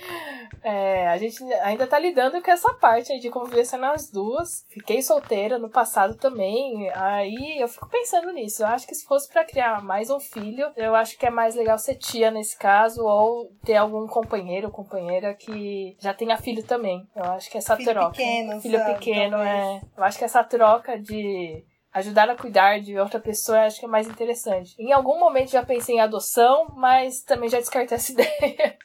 É, 0.62 1.08
a 1.08 1.16
gente 1.16 1.42
ainda 1.62 1.86
tá 1.86 1.98
lidando 1.98 2.42
com 2.42 2.50
essa 2.50 2.72
parte 2.74 3.18
de 3.18 3.30
convivência 3.30 3.78
nas 3.78 4.10
duas. 4.10 4.64
Fiquei 4.68 5.00
solteira 5.02 5.58
no 5.58 5.70
passado 5.70 6.14
também. 6.16 6.90
Aí 6.94 7.58
eu 7.58 7.68
fico 7.68 7.88
pensando 7.88 8.30
nisso. 8.32 8.62
Eu 8.62 8.66
acho 8.68 8.86
que 8.86 8.94
se 8.94 9.06
fosse 9.06 9.28
para 9.28 9.44
criar 9.44 9.82
mais 9.82 10.10
um 10.10 10.20
filho, 10.20 10.70
eu 10.76 10.94
acho 10.94 11.18
que 11.18 11.26
é 11.26 11.30
mais 11.30 11.54
legal 11.54 11.78
ser 11.78 11.94
tia 11.94 12.30
nesse 12.30 12.58
caso, 12.58 13.04
ou 13.04 13.50
ter 13.64 13.76
algum 13.76 14.06
companheiro 14.06 14.66
ou 14.66 14.72
companheira 14.72 15.34
que 15.34 15.96
já 15.98 16.12
tenha 16.12 16.36
filho 16.36 16.62
também. 16.62 17.08
Eu 17.14 17.24
acho 17.24 17.50
que 17.50 17.58
essa 17.58 17.76
filho 17.76 17.92
troca. 17.92 18.10
Pequeno, 18.10 18.60
filho 18.60 18.84
pequeno, 18.84 19.36
é. 19.38 19.80
Eu 19.96 20.04
acho 20.04 20.18
que 20.18 20.24
essa 20.24 20.44
troca 20.44 20.98
de 20.98 21.64
ajudar 21.92 22.28
a 22.30 22.36
cuidar 22.36 22.80
de 22.80 22.98
outra 22.98 23.20
pessoa 23.20 23.66
acho 23.66 23.80
que 23.80 23.86
é 23.86 23.88
mais 23.88 24.08
interessante. 24.08 24.74
Em 24.78 24.92
algum 24.92 25.18
momento 25.18 25.50
já 25.50 25.64
pensei 25.64 25.96
em 25.96 26.00
adoção, 26.00 26.68
mas 26.76 27.22
também 27.22 27.48
já 27.48 27.58
descartei 27.58 27.96
essa 27.96 28.12
ideia. 28.12 28.78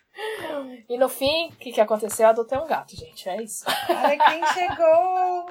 E 0.88 0.98
no 0.98 1.10
fim, 1.10 1.50
o 1.50 1.56
que, 1.58 1.72
que 1.72 1.82
aconteceu? 1.82 2.26
Eu 2.26 2.30
adotei 2.30 2.58
um 2.58 2.68
gato, 2.68 2.96
gente. 2.96 3.28
É 3.28 3.42
isso. 3.42 3.66
Olha 3.90 4.18
quem 4.18 4.46
chegou! 4.54 5.46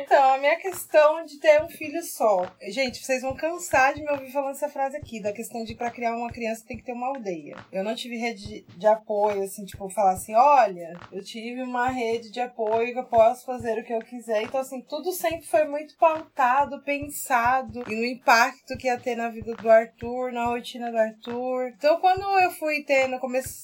Então, 0.00 0.34
a 0.34 0.38
minha 0.38 0.56
questão 0.56 1.24
de 1.24 1.38
ter 1.38 1.62
um 1.62 1.68
filho 1.68 2.02
só. 2.02 2.46
Gente, 2.68 3.04
vocês 3.04 3.22
vão 3.22 3.34
cansar 3.34 3.94
de 3.94 4.02
me 4.02 4.10
ouvir 4.10 4.30
falando 4.30 4.54
essa 4.54 4.68
frase 4.68 4.96
aqui, 4.96 5.20
da 5.20 5.32
questão 5.32 5.64
de 5.64 5.74
para 5.74 5.90
criar 5.90 6.16
uma 6.16 6.30
criança 6.30 6.64
tem 6.66 6.76
que 6.76 6.84
ter 6.84 6.92
uma 6.92 7.08
aldeia. 7.08 7.56
Eu 7.70 7.84
não 7.84 7.94
tive 7.94 8.16
rede 8.16 8.64
de 8.76 8.86
apoio, 8.86 9.42
assim, 9.42 9.64
tipo, 9.64 9.88
falar 9.90 10.12
assim: 10.12 10.34
olha, 10.34 10.92
eu 11.10 11.22
tive 11.22 11.62
uma 11.62 11.88
rede 11.88 12.30
de 12.30 12.40
apoio 12.40 12.92
que 12.92 12.98
eu 12.98 13.06
posso 13.06 13.44
fazer 13.44 13.78
o 13.78 13.84
que 13.84 13.92
eu 13.92 14.00
quiser. 14.00 14.42
Então, 14.42 14.60
assim, 14.60 14.80
tudo 14.82 15.12
sempre 15.12 15.46
foi 15.46 15.64
muito 15.64 15.96
pautado, 15.96 16.82
pensado 16.82 17.84
e 17.88 17.94
no 17.94 18.04
impacto 18.04 18.76
que 18.78 18.86
ia 18.86 18.98
ter 18.98 19.16
na 19.16 19.28
vida 19.28 19.54
do 19.54 19.70
Arthur, 19.70 20.32
na 20.32 20.46
rotina 20.46 20.90
do 20.90 20.98
Arthur. 20.98 21.68
Então, 21.76 22.00
quando 22.00 22.22
eu 22.40 22.50
fui 22.50 22.82
tendo, 22.84 23.18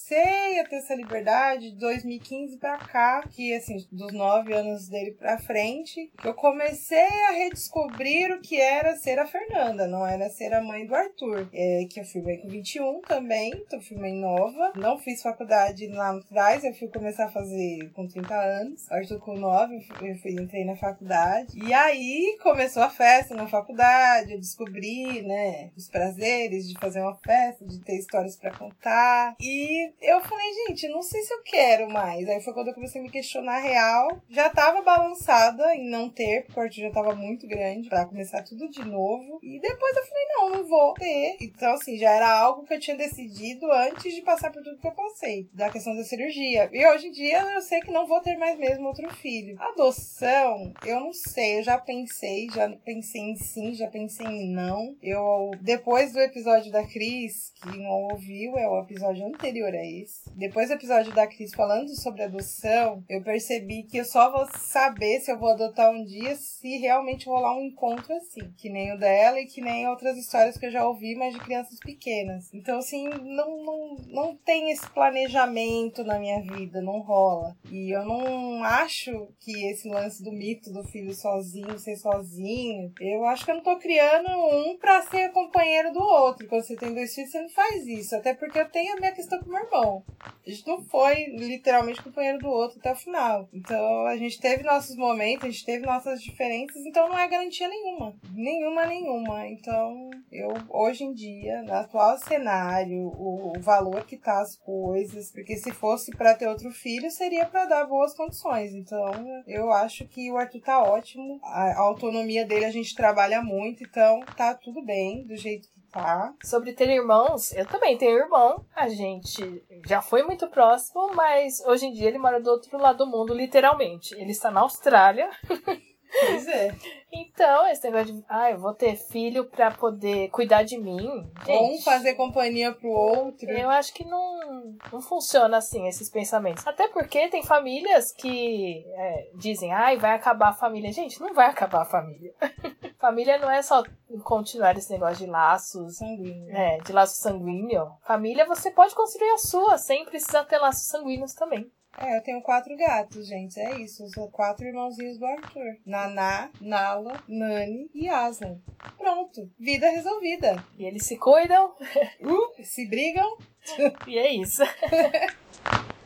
comecei 0.08 0.60
a 0.60 0.64
ter 0.64 0.76
essa 0.76 0.94
liberdade 0.94 1.70
de 1.70 1.78
2015 1.78 2.56
pra 2.56 2.78
cá, 2.78 3.22
que, 3.30 3.54
assim, 3.54 3.86
dos 3.92 4.12
nove 4.12 4.52
anos 4.54 4.88
dele 4.88 5.12
pra 5.12 5.38
frente, 5.38 6.10
eu 6.24 6.34
comecei 6.34 6.98
a 7.28 7.32
redescobrir 7.32 8.32
o 8.32 8.40
que 8.40 8.58
era 8.60 8.96
ser 8.96 9.18
a 9.18 9.26
Fernanda, 9.26 9.86
não 9.86 10.06
era 10.06 10.30
ser 10.30 10.54
a 10.54 10.62
mãe 10.62 10.86
do 10.86 10.94
Arthur. 10.94 11.48
É, 11.52 11.86
que 11.90 12.00
eu 12.00 12.04
fui 12.04 12.22
mãe 12.22 12.38
com 12.38 12.48
21 12.48 13.02
também, 13.02 13.52
então 13.54 13.78
mãe 13.98 14.14
nova. 14.14 14.72
Não 14.76 14.98
fiz 14.98 15.22
faculdade 15.22 15.86
lá 15.88 16.16
atrás, 16.16 16.64
eu 16.64 16.74
fui 16.74 16.88
começar 16.88 17.26
a 17.26 17.30
fazer 17.30 17.90
com 17.92 18.06
30 18.06 18.34
anos. 18.34 18.90
Arthur 18.90 19.18
com 19.18 19.36
9, 19.36 19.86
eu 20.02 20.16
fui, 20.16 20.32
entrei 20.32 20.64
na 20.64 20.76
faculdade. 20.76 21.58
E 21.58 21.72
aí 21.72 22.38
começou 22.42 22.82
a 22.82 22.90
festa 22.90 23.34
na 23.34 23.46
faculdade, 23.46 24.32
eu 24.32 24.38
descobri, 24.38 25.22
né, 25.22 25.70
os 25.76 25.88
prazeres 25.88 26.68
de 26.68 26.78
fazer 26.78 27.00
uma 27.00 27.16
festa, 27.16 27.64
de 27.64 27.80
ter 27.80 27.98
histórias 27.98 28.36
para 28.36 28.56
contar. 28.56 29.34
E 29.40 29.77
eu 30.00 30.20
falei, 30.20 30.46
gente, 30.66 30.88
não 30.88 31.02
sei 31.02 31.22
se 31.22 31.32
eu 31.32 31.42
quero 31.42 31.90
mais. 31.90 32.28
Aí 32.28 32.40
foi 32.40 32.52
quando 32.52 32.68
eu 32.68 32.74
comecei 32.74 33.00
a 33.00 33.04
me 33.04 33.10
questionar 33.10 33.58
real. 33.58 34.20
Já 34.28 34.50
tava 34.50 34.82
balançada 34.82 35.74
em 35.74 35.88
não 35.88 36.08
ter, 36.08 36.44
porque 36.44 36.60
o 36.60 36.62
Arthur 36.62 36.80
já 36.80 36.90
tava 36.90 37.14
muito 37.14 37.46
grande 37.46 37.88
para 37.88 38.06
começar 38.06 38.42
tudo 38.42 38.68
de 38.68 38.84
novo. 38.84 39.38
E 39.42 39.60
depois 39.60 39.96
eu 39.96 40.06
falei, 40.06 40.24
não, 40.28 40.50
não 40.50 40.68
vou 40.68 40.94
ter. 40.94 41.36
Então, 41.40 41.72
assim, 41.72 41.96
já 41.96 42.10
era 42.10 42.30
algo 42.30 42.64
que 42.64 42.74
eu 42.74 42.80
tinha 42.80 42.96
decidido 42.96 43.70
antes 43.72 44.14
de 44.14 44.22
passar 44.22 44.52
por 44.52 44.62
tudo 44.62 44.78
que 44.78 44.86
eu 44.86 44.92
passei, 44.92 45.48
da 45.52 45.70
questão 45.70 45.96
da 45.96 46.04
cirurgia. 46.04 46.68
E 46.72 46.86
hoje 46.86 47.08
em 47.08 47.12
dia 47.12 47.40
eu 47.54 47.60
sei 47.60 47.80
que 47.80 47.90
não 47.90 48.06
vou 48.06 48.20
ter 48.20 48.36
mais 48.36 48.58
mesmo 48.58 48.86
outro 48.86 49.08
filho. 49.16 49.56
Adoção, 49.60 50.72
eu 50.84 51.00
não 51.00 51.12
sei, 51.12 51.58
eu 51.58 51.62
já 51.62 51.78
pensei, 51.78 52.48
já 52.50 52.68
pensei 52.84 53.20
em 53.20 53.36
sim, 53.36 53.74
já 53.74 53.88
pensei 53.88 54.26
em 54.26 54.52
não. 54.52 54.96
Eu, 55.02 55.50
depois 55.60 56.12
do 56.12 56.20
episódio 56.20 56.70
da 56.72 56.84
Cris, 56.84 57.52
que 57.60 57.78
não 57.78 58.08
ouviu, 58.10 58.56
é 58.56 58.68
o 58.68 58.80
episódio 58.80 59.26
anterior 59.26 59.67
esse, 59.74 60.08
Cris. 60.08 60.22
Depois 60.34 60.68
do 60.68 60.74
episódio 60.74 61.14
da 61.14 61.26
Cris 61.26 61.52
falando 61.54 61.88
sobre 62.00 62.22
adoção, 62.22 63.04
eu 63.08 63.22
percebi 63.22 63.82
que 63.82 63.98
eu 63.98 64.04
só 64.04 64.30
vou 64.30 64.46
saber 64.58 65.20
se 65.20 65.30
eu 65.30 65.38
vou 65.38 65.50
adotar 65.50 65.90
um 65.90 66.04
dia 66.04 66.36
se 66.36 66.76
realmente 66.78 67.26
rolar 67.26 67.56
um 67.56 67.64
encontro 67.64 68.14
assim. 68.14 68.52
Que 68.56 68.70
nem 68.70 68.94
o 68.94 68.98
dela 68.98 69.40
e 69.40 69.46
que 69.46 69.60
nem 69.60 69.88
outras 69.88 70.16
histórias 70.16 70.56
que 70.56 70.66
eu 70.66 70.70
já 70.70 70.86
ouvi, 70.86 71.14
mas 71.14 71.34
de 71.34 71.40
crianças 71.40 71.78
pequenas. 71.80 72.52
Então, 72.52 72.78
assim, 72.78 73.08
não, 73.08 73.64
não, 73.64 73.96
não 74.08 74.36
tem 74.36 74.70
esse 74.70 74.88
planejamento 74.90 76.04
na 76.04 76.18
minha 76.18 76.40
vida, 76.40 76.80
não 76.80 77.00
rola. 77.00 77.56
E 77.70 77.94
eu 77.94 78.04
não 78.04 78.62
acho 78.64 79.28
que 79.40 79.66
esse 79.70 79.88
lance 79.88 80.22
do 80.22 80.32
mito 80.32 80.72
do 80.72 80.84
filho 80.84 81.14
sozinho, 81.14 81.78
ser 81.78 81.96
sozinho, 81.96 82.92
eu 83.00 83.24
acho 83.24 83.44
que 83.44 83.50
eu 83.50 83.56
não 83.56 83.62
tô 83.62 83.76
criando 83.78 84.28
um 84.28 84.78
pra 84.78 85.02
ser 85.02 85.30
companheiro 85.32 85.92
do 85.92 86.00
outro. 86.00 86.46
Quando 86.48 86.64
você 86.64 86.76
tem 86.76 86.94
dois 86.94 87.14
filhos, 87.14 87.30
você 87.30 87.42
não 87.42 87.50
faz 87.50 87.86
isso. 87.86 88.14
Até 88.14 88.34
porque 88.34 88.58
eu 88.58 88.68
tenho 88.70 88.94
a 88.94 89.00
minha 89.00 89.12
questão 89.12 89.38
com 89.40 89.50
irmão. 89.58 90.04
A 90.46 90.50
gente 90.50 90.66
não 90.66 90.82
foi 90.82 91.26
literalmente 91.26 92.02
companheiro 92.02 92.38
do 92.38 92.48
outro 92.48 92.78
até 92.78 92.92
o 92.92 92.96
final. 92.96 93.48
Então 93.52 94.06
a 94.06 94.16
gente 94.16 94.40
teve 94.40 94.62
nossos 94.62 94.96
momentos, 94.96 95.44
a 95.44 95.50
gente 95.50 95.64
teve 95.64 95.84
nossas 95.84 96.22
diferenças, 96.22 96.84
então 96.86 97.08
não 97.08 97.18
é 97.18 97.28
garantia 97.28 97.68
nenhuma. 97.68 98.14
Nenhuma, 98.32 98.86
nenhuma. 98.86 99.46
Então 99.46 100.10
eu, 100.32 100.48
hoje 100.70 101.04
em 101.04 101.12
dia, 101.12 101.62
no 101.62 101.72
atual 101.74 102.18
cenário, 102.18 102.98
o, 102.98 103.52
o 103.56 103.60
valor 103.60 104.04
que 104.06 104.16
tá 104.16 104.40
as 104.40 104.56
coisas, 104.56 105.30
porque 105.30 105.56
se 105.56 105.70
fosse 105.72 106.10
para 106.12 106.34
ter 106.34 106.48
outro 106.48 106.70
filho, 106.70 107.10
seria 107.10 107.44
para 107.44 107.66
dar 107.66 107.86
boas 107.86 108.14
condições. 108.14 108.72
Então 108.72 109.12
eu 109.46 109.70
acho 109.70 110.06
que 110.06 110.30
o 110.30 110.36
Arthur 110.36 110.60
tá 110.60 110.82
ótimo. 110.82 111.38
A, 111.42 111.72
a 111.72 111.80
autonomia 111.80 112.46
dele 112.46 112.64
a 112.64 112.70
gente 112.70 112.94
trabalha 112.94 113.42
muito, 113.42 113.82
então 113.82 114.20
tá 114.36 114.54
tudo 114.54 114.82
bem 114.82 115.26
do 115.26 115.36
jeito 115.36 115.68
que 115.68 115.77
Tá. 115.90 116.34
Sobre 116.44 116.72
ter 116.72 116.88
irmãos, 116.90 117.52
eu 117.52 117.66
também 117.66 117.96
tenho 117.96 118.18
irmão. 118.18 118.64
A 118.76 118.88
gente 118.88 119.64
já 119.86 120.02
foi 120.02 120.22
muito 120.22 120.46
próximo, 120.48 121.14
mas 121.14 121.60
hoje 121.66 121.86
em 121.86 121.92
dia 121.92 122.08
ele 122.08 122.18
mora 122.18 122.40
do 122.40 122.50
outro 122.50 122.76
lado 122.78 122.98
do 122.98 123.06
mundo, 123.06 123.32
literalmente. 123.32 124.14
Ele 124.14 124.32
está 124.32 124.50
na 124.50 124.60
Austrália. 124.60 125.30
Pois 125.46 126.46
é. 126.48 126.74
Então, 127.10 127.66
esse 127.68 127.82
negócio 127.84 128.14
de, 128.14 128.24
ah, 128.28 128.50
eu 128.50 128.58
vou 128.58 128.74
ter 128.74 128.94
filho 128.94 129.46
pra 129.46 129.70
poder 129.70 130.28
cuidar 130.28 130.62
de 130.62 130.76
mim. 130.76 131.26
Gente, 131.46 131.80
um 131.80 131.82
fazer 131.82 132.14
companhia 132.14 132.70
pro 132.70 132.90
outro. 132.90 133.48
Eu 133.48 133.70
acho 133.70 133.94
que 133.94 134.04
não, 134.04 134.76
não 134.92 135.00
funciona 135.00 135.56
assim, 135.56 135.88
esses 135.88 136.10
pensamentos. 136.10 136.66
Até 136.66 136.86
porque 136.88 137.28
tem 137.28 137.42
famílias 137.42 138.12
que 138.12 138.84
é, 138.94 139.30
dizem, 139.34 139.72
ai, 139.72 139.96
vai 139.96 140.14
acabar 140.14 140.50
a 140.50 140.54
família. 140.54 140.92
Gente, 140.92 141.18
não 141.18 141.32
vai 141.32 141.46
acabar 141.46 141.80
a 141.80 141.86
família. 141.86 142.34
família 142.98 143.38
não 143.38 143.50
é 143.50 143.62
só 143.62 143.82
continuar 144.24 144.76
esse 144.76 144.90
negócio 144.90 145.24
de 145.24 145.30
laços 145.30 145.96
sanguíneos. 145.96 146.50
É, 146.50 146.78
de 146.78 146.92
laço 146.92 147.16
sanguíneo. 147.16 147.90
Família 148.06 148.46
você 148.46 148.70
pode 148.70 148.94
construir 148.94 149.30
a 149.30 149.38
sua, 149.38 149.78
sem 149.78 150.04
precisar 150.04 150.44
ter 150.44 150.58
laços 150.58 150.88
sanguíneos 150.88 151.34
também. 151.34 151.70
É, 151.96 152.16
eu 152.16 152.22
tenho 152.22 152.40
quatro 152.42 152.76
gatos, 152.76 153.26
gente. 153.26 153.58
É 153.58 153.80
isso. 153.80 154.04
Eu 154.04 154.08
sou 154.10 154.30
quatro 154.30 154.64
irmãozinhos 154.64 155.18
do 155.18 155.26
Arthur. 155.26 155.78
Naná, 155.84 156.48
Nala, 156.60 157.20
Nani 157.26 157.90
e 157.92 158.08
Aslan. 158.08 158.58
Pronto. 158.96 159.50
Vida 159.58 159.88
resolvida. 159.90 160.62
E 160.76 160.84
eles 160.84 161.04
se 161.04 161.16
cuidam. 161.16 161.74
Uh, 162.20 162.62
se 162.62 162.86
brigam. 162.86 163.36
e 164.06 164.16
é 164.16 164.32
isso. 164.32 164.62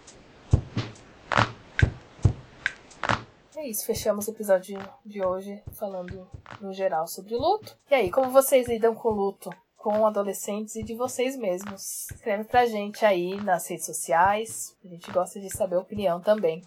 É 3.63 3.69
isso, 3.69 3.87
fechamos 3.87 4.27
o 4.27 4.33
episódio 4.33 4.77
de 5.07 5.25
hoje 5.25 5.63
falando 5.75 6.29
no 6.61 6.73
geral 6.73 7.07
sobre 7.07 7.37
luto. 7.37 7.79
E 7.89 7.95
aí, 7.95 8.11
como 8.11 8.29
vocês 8.29 8.67
lidam 8.67 8.93
com 8.93 9.09
luto? 9.11 9.51
com 9.77 10.07
adolescentes 10.07 10.77
e 10.77 10.83
de 10.85 10.95
vocês 10.95 11.37
mesmos. 11.37 12.09
Escreve 12.11 12.45
pra 12.45 12.67
gente 12.67 13.05
aí 13.05 13.35
nas 13.43 13.69
redes 13.69 13.85
sociais. 13.85 14.77
A 14.85 14.87
gente 14.87 15.11
gosta 15.11 15.41
de 15.41 15.51
saber 15.51 15.75
a 15.75 15.81
opinião 15.81 16.21
também. 16.21 16.63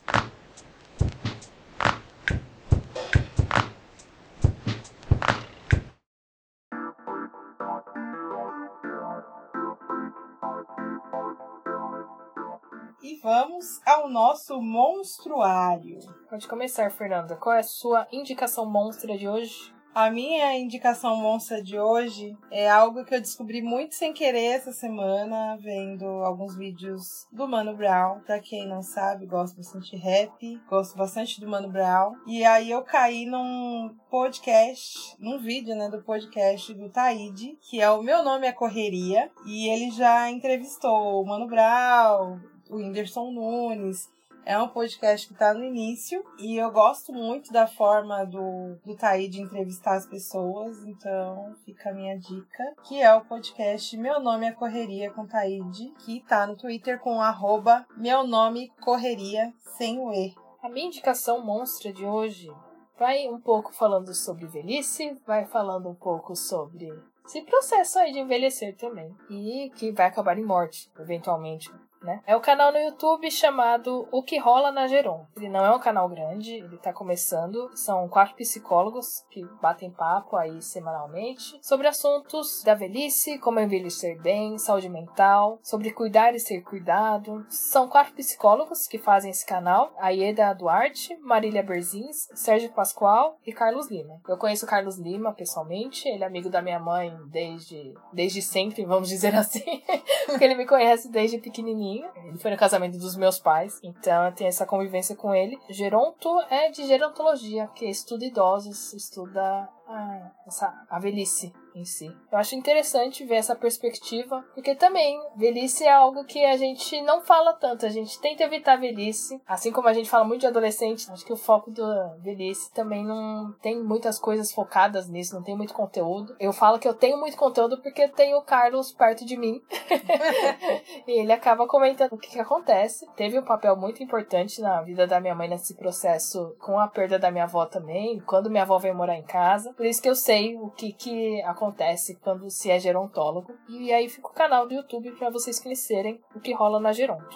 Vamos 13.56 13.82
ao 13.86 14.10
nosso 14.10 14.62
monstruário. 14.62 16.00
Pode 16.30 16.46
começar, 16.46 16.92
Fernanda. 16.92 17.38
Qual 17.38 17.56
é 17.56 17.60
a 17.60 17.64
sua 17.64 18.06
indicação 18.12 18.66
monstra 18.66 19.18
de 19.18 19.30
hoje? 19.30 19.74
A 19.94 20.12
minha 20.12 20.54
indicação 20.60 21.16
monstra 21.16 21.64
de 21.64 21.80
hoje 21.80 22.38
é 22.52 22.70
algo 22.70 23.06
que 23.06 23.16
eu 23.16 23.22
descobri 23.22 23.62
muito 23.62 23.96
sem 23.96 24.12
querer 24.12 24.56
essa 24.56 24.74
semana, 24.74 25.56
vendo 25.56 26.04
alguns 26.06 26.58
vídeos 26.58 27.26
do 27.32 27.48
Mano 27.48 27.78
Brown. 27.78 28.20
Pra 28.26 28.42
quem 28.42 28.68
não 28.68 28.82
sabe, 28.82 29.26
gosto 29.26 29.56
bastante 29.56 29.92
de 29.92 29.96
rap, 29.96 30.62
gosto 30.68 30.98
bastante 30.98 31.40
do 31.40 31.48
Mano 31.48 31.72
Brown. 31.72 32.12
E 32.28 32.44
aí 32.44 32.72
eu 32.72 32.82
caí 32.82 33.26
num 33.26 33.96
podcast, 34.10 35.16
num 35.18 35.40
vídeo, 35.40 35.74
né, 35.74 35.88
do 35.88 36.04
podcast 36.04 36.74
do 36.74 36.90
Taíde, 36.90 37.58
que 37.62 37.80
é 37.80 37.90
o 37.90 38.04
Meu 38.04 38.22
Nome 38.22 38.48
é 38.48 38.52
Correria. 38.52 39.32
E 39.46 39.70
ele 39.70 39.92
já 39.92 40.30
entrevistou 40.30 41.22
o 41.22 41.26
Mano 41.26 41.48
Brown, 41.48 42.42
o 42.70 42.78
Whindersson 42.78 43.32
Nunes, 43.32 44.10
é 44.46 44.60
um 44.60 44.68
podcast 44.68 45.28
que 45.28 45.34
está 45.34 45.56
no 45.56 45.64
início 45.64 46.24
e 46.38 46.56
eu 46.56 46.72
gosto 46.72 47.12
muito 47.12 47.52
da 47.52 47.66
forma 47.66 48.24
do, 48.26 48.76
do 48.86 48.96
Thaí 48.96 49.28
de 49.28 49.42
entrevistar 49.42 49.96
as 49.96 50.06
pessoas, 50.06 50.86
então 50.86 51.56
fica 51.66 51.90
a 51.90 51.94
minha 51.94 52.16
dica, 52.18 52.64
que 52.84 53.02
é 53.02 53.12
o 53.16 53.26
podcast 53.26 53.98
Meu 53.98 54.20
Nome 54.20 54.46
é 54.46 54.52
Correria 54.52 55.10
com 55.10 55.26
Taíde, 55.26 55.92
que 56.06 56.22
tá 56.22 56.46
no 56.46 56.56
Twitter 56.56 57.00
com 57.00 57.20
arroba 57.20 57.88
Meu 57.98 58.26
Nome 58.26 58.72
Correria 58.82 59.52
sem 59.78 60.00
o 60.00 60.14
E. 60.14 60.36
A 60.62 60.70
minha 60.70 60.88
indicação 60.88 61.44
monstra 61.44 61.92
de 61.92 62.06
hoje 62.06 62.52
vai 63.00 63.28
um 63.28 63.40
pouco 63.42 63.74
falando 63.74 64.14
sobre 64.14 64.46
velhice, 64.46 65.20
vai 65.26 65.46
falando 65.46 65.90
um 65.90 65.96
pouco 65.96 66.36
sobre 66.36 66.88
esse 67.26 67.42
processo 67.42 67.98
aí 67.98 68.12
de 68.12 68.20
envelhecer 68.20 68.76
também. 68.76 69.16
E 69.30 69.72
que 69.76 69.92
vai 69.92 70.06
acabar 70.06 70.38
em 70.38 70.46
morte, 70.46 70.92
eventualmente 71.00 71.72
né? 72.06 72.22
É 72.26 72.36
o 72.36 72.40
canal 72.40 72.72
no 72.72 72.78
YouTube 72.78 73.30
chamado 73.30 74.08
O 74.12 74.24
que 74.24 74.38
rola 74.38 74.72
na 74.72 74.88
Geron. 74.88 75.26
Ele 75.36 75.50
não 75.50 75.66
é 75.66 75.76
um 75.76 75.80
canal 75.80 76.08
grande, 76.08 76.54
ele 76.54 76.78
tá 76.78 76.94
começando. 76.94 77.70
São 77.76 78.08
quatro 78.08 78.36
psicólogos 78.36 79.26
que 79.30 79.44
batem 79.62 79.92
papo 79.92 80.38
aí 80.38 80.62
semanalmente 80.62 81.60
sobre 81.62 81.88
assuntos 81.88 82.64
da 82.64 82.76
velhice, 82.76 83.40
como 83.40 83.60
envelhecer 83.60 84.22
bem, 84.22 84.58
saúde 84.58 84.88
mental, 84.88 85.60
sobre 85.64 85.92
cuidar 85.92 86.34
e 86.36 86.40
ser 86.40 86.62
cuidado. 86.62 87.46
São 87.50 87.88
quatro 87.88 88.14
psicólogos 88.14 88.88
que 88.88 89.00
fazem 89.00 89.32
esse 89.32 89.46
canal: 89.46 89.94
a 89.98 90.10
Ieda 90.10 90.54
Duarte, 90.54 91.18
Marília 91.18 91.64
Berzins, 91.64 92.28
Sérgio 92.36 92.72
Pascoal 92.72 93.38
e 93.46 93.52
Carlos 93.52 93.90
Lima. 93.90 94.22
Eu 94.28 94.38
conheço 94.38 94.66
o 94.66 94.70
Carlos 94.70 94.98
Lima 94.98 95.34
pessoalmente, 95.34 96.08
ele 96.08 96.24
é 96.24 96.28
amigo 96.28 96.50
da 96.50 96.62
minha 96.62 96.80
mãe 96.80 97.16
desde, 97.28 97.94
desde 98.14 98.42
sempre, 98.42 98.86
vamos 98.86 99.10
dizer 99.10 99.34
assim, 99.36 99.84
porque 100.28 100.44
ele 100.44 100.56
me 100.56 100.68
conhece 100.68 101.10
desde 101.10 101.40
pequenininho 101.40 101.95
ele 102.16 102.38
foi 102.38 102.52
no 102.52 102.58
casamento 102.58 102.98
dos 102.98 103.16
meus 103.16 103.40
pais, 103.40 103.80
então 103.84 104.26
eu 104.26 104.34
tenho 104.34 104.48
essa 104.48 104.66
convivência 104.66 105.16
com 105.16 105.34
ele. 105.34 105.58
Geronto 105.70 106.40
é 106.50 106.70
de 106.70 106.86
gerontologia, 106.88 107.68
que 107.76 107.86
estuda 107.86 108.26
idosos, 108.26 108.94
estuda 108.94 109.70
a, 109.88 110.32
essa, 110.48 110.86
a 110.90 111.00
velhice 111.00 111.54
em 111.76 111.86
si. 111.86 112.12
Eu 112.32 112.38
acho 112.38 112.56
interessante 112.56 113.26
ver 113.26 113.36
essa 113.36 113.56
perspectiva, 113.56 114.44
porque 114.54 114.74
também 114.76 115.20
velhice 115.36 115.84
é 115.84 115.92
algo 115.92 116.24
que 116.26 116.44
a 116.46 116.58
gente 116.58 117.02
não 117.02 117.22
fala 117.22 117.54
tanto, 117.54 117.86
a 117.86 117.90
gente 117.90 118.20
tenta 118.20 118.44
evitar 118.44 118.74
a 118.74 118.78
velhice, 118.78 119.42
assim 119.46 119.72
como 119.72 119.88
a 119.88 119.94
gente 119.94 120.10
fala 120.10 120.24
muito 120.24 120.42
de 120.42 120.48
adolescente, 120.48 121.12
acho 121.12 121.26
que 121.26 121.34
o 121.34 121.38
foco 121.38 121.70
da 121.72 122.16
velhice 122.20 122.72
também 122.74 123.06
não 123.06 123.54
tem 123.62 123.82
muitas 123.84 124.18
coisas 124.18 124.52
focadas 124.52 125.10
nisso, 125.10 125.36
não 125.36 125.44
tem 125.44 125.56
muito 125.56 125.74
conteúdo. 125.74 126.36
Eu 126.40 126.54
falo 126.54 126.80
que 126.80 126.88
eu 126.88 126.94
tenho 126.94 127.20
muito 127.20 127.38
conteúdo 127.38 127.82
porque 127.82 128.08
tenho 128.08 128.38
o 128.38 128.42
Carlos 128.42 128.92
perto 128.92 129.26
de 129.26 129.38
mim. 129.38 129.62
e 131.08 131.20
ele 131.20 131.32
acaba 131.32 131.68
comentando 131.68 132.14
o 132.14 132.18
que, 132.18 132.30
que 132.30 132.40
acontece. 132.40 133.06
Teve 133.16 133.40
um 133.40 133.44
papel 133.44 133.76
muito 133.76 134.02
importante 134.02 134.62
na 134.62 134.82
vida 134.82 135.06
da 135.06 135.20
minha 135.20 135.36
mãe 135.36 135.50
nesse 135.50 135.76
processo 135.76 136.56
com 136.60 136.80
a 136.80 136.88
perda 136.88 137.20
da 137.20 137.32
minha 137.32 137.44
avó 137.44 137.66
também, 137.66 138.20
quando 138.22 138.50
minha 138.50 138.64
avó 138.64 138.78
veio 138.78 138.96
morar 138.96 139.16
em 139.16 139.24
casa. 139.24 139.74
Por 139.74 139.86
isso 139.86 140.02
que 140.02 140.10
eu 140.10 140.16
sei 140.16 140.56
o 140.58 140.70
que, 140.70 140.94
que 140.94 141.42
acontece 141.66 142.16
quando 142.16 142.50
se 142.50 142.70
é 142.70 142.80
gerontólogo. 142.80 143.54
E 143.68 143.92
aí 143.92 144.08
fica 144.08 144.28
o 144.28 144.34
canal 144.34 144.68
do 144.68 144.74
YouTube 144.74 145.12
para 145.14 145.30
vocês 145.30 145.60
conhecerem 145.60 146.22
o 146.36 146.40
que 146.40 146.54
rola 146.54 146.80
na 146.80 146.94
Geronte. 146.94 147.36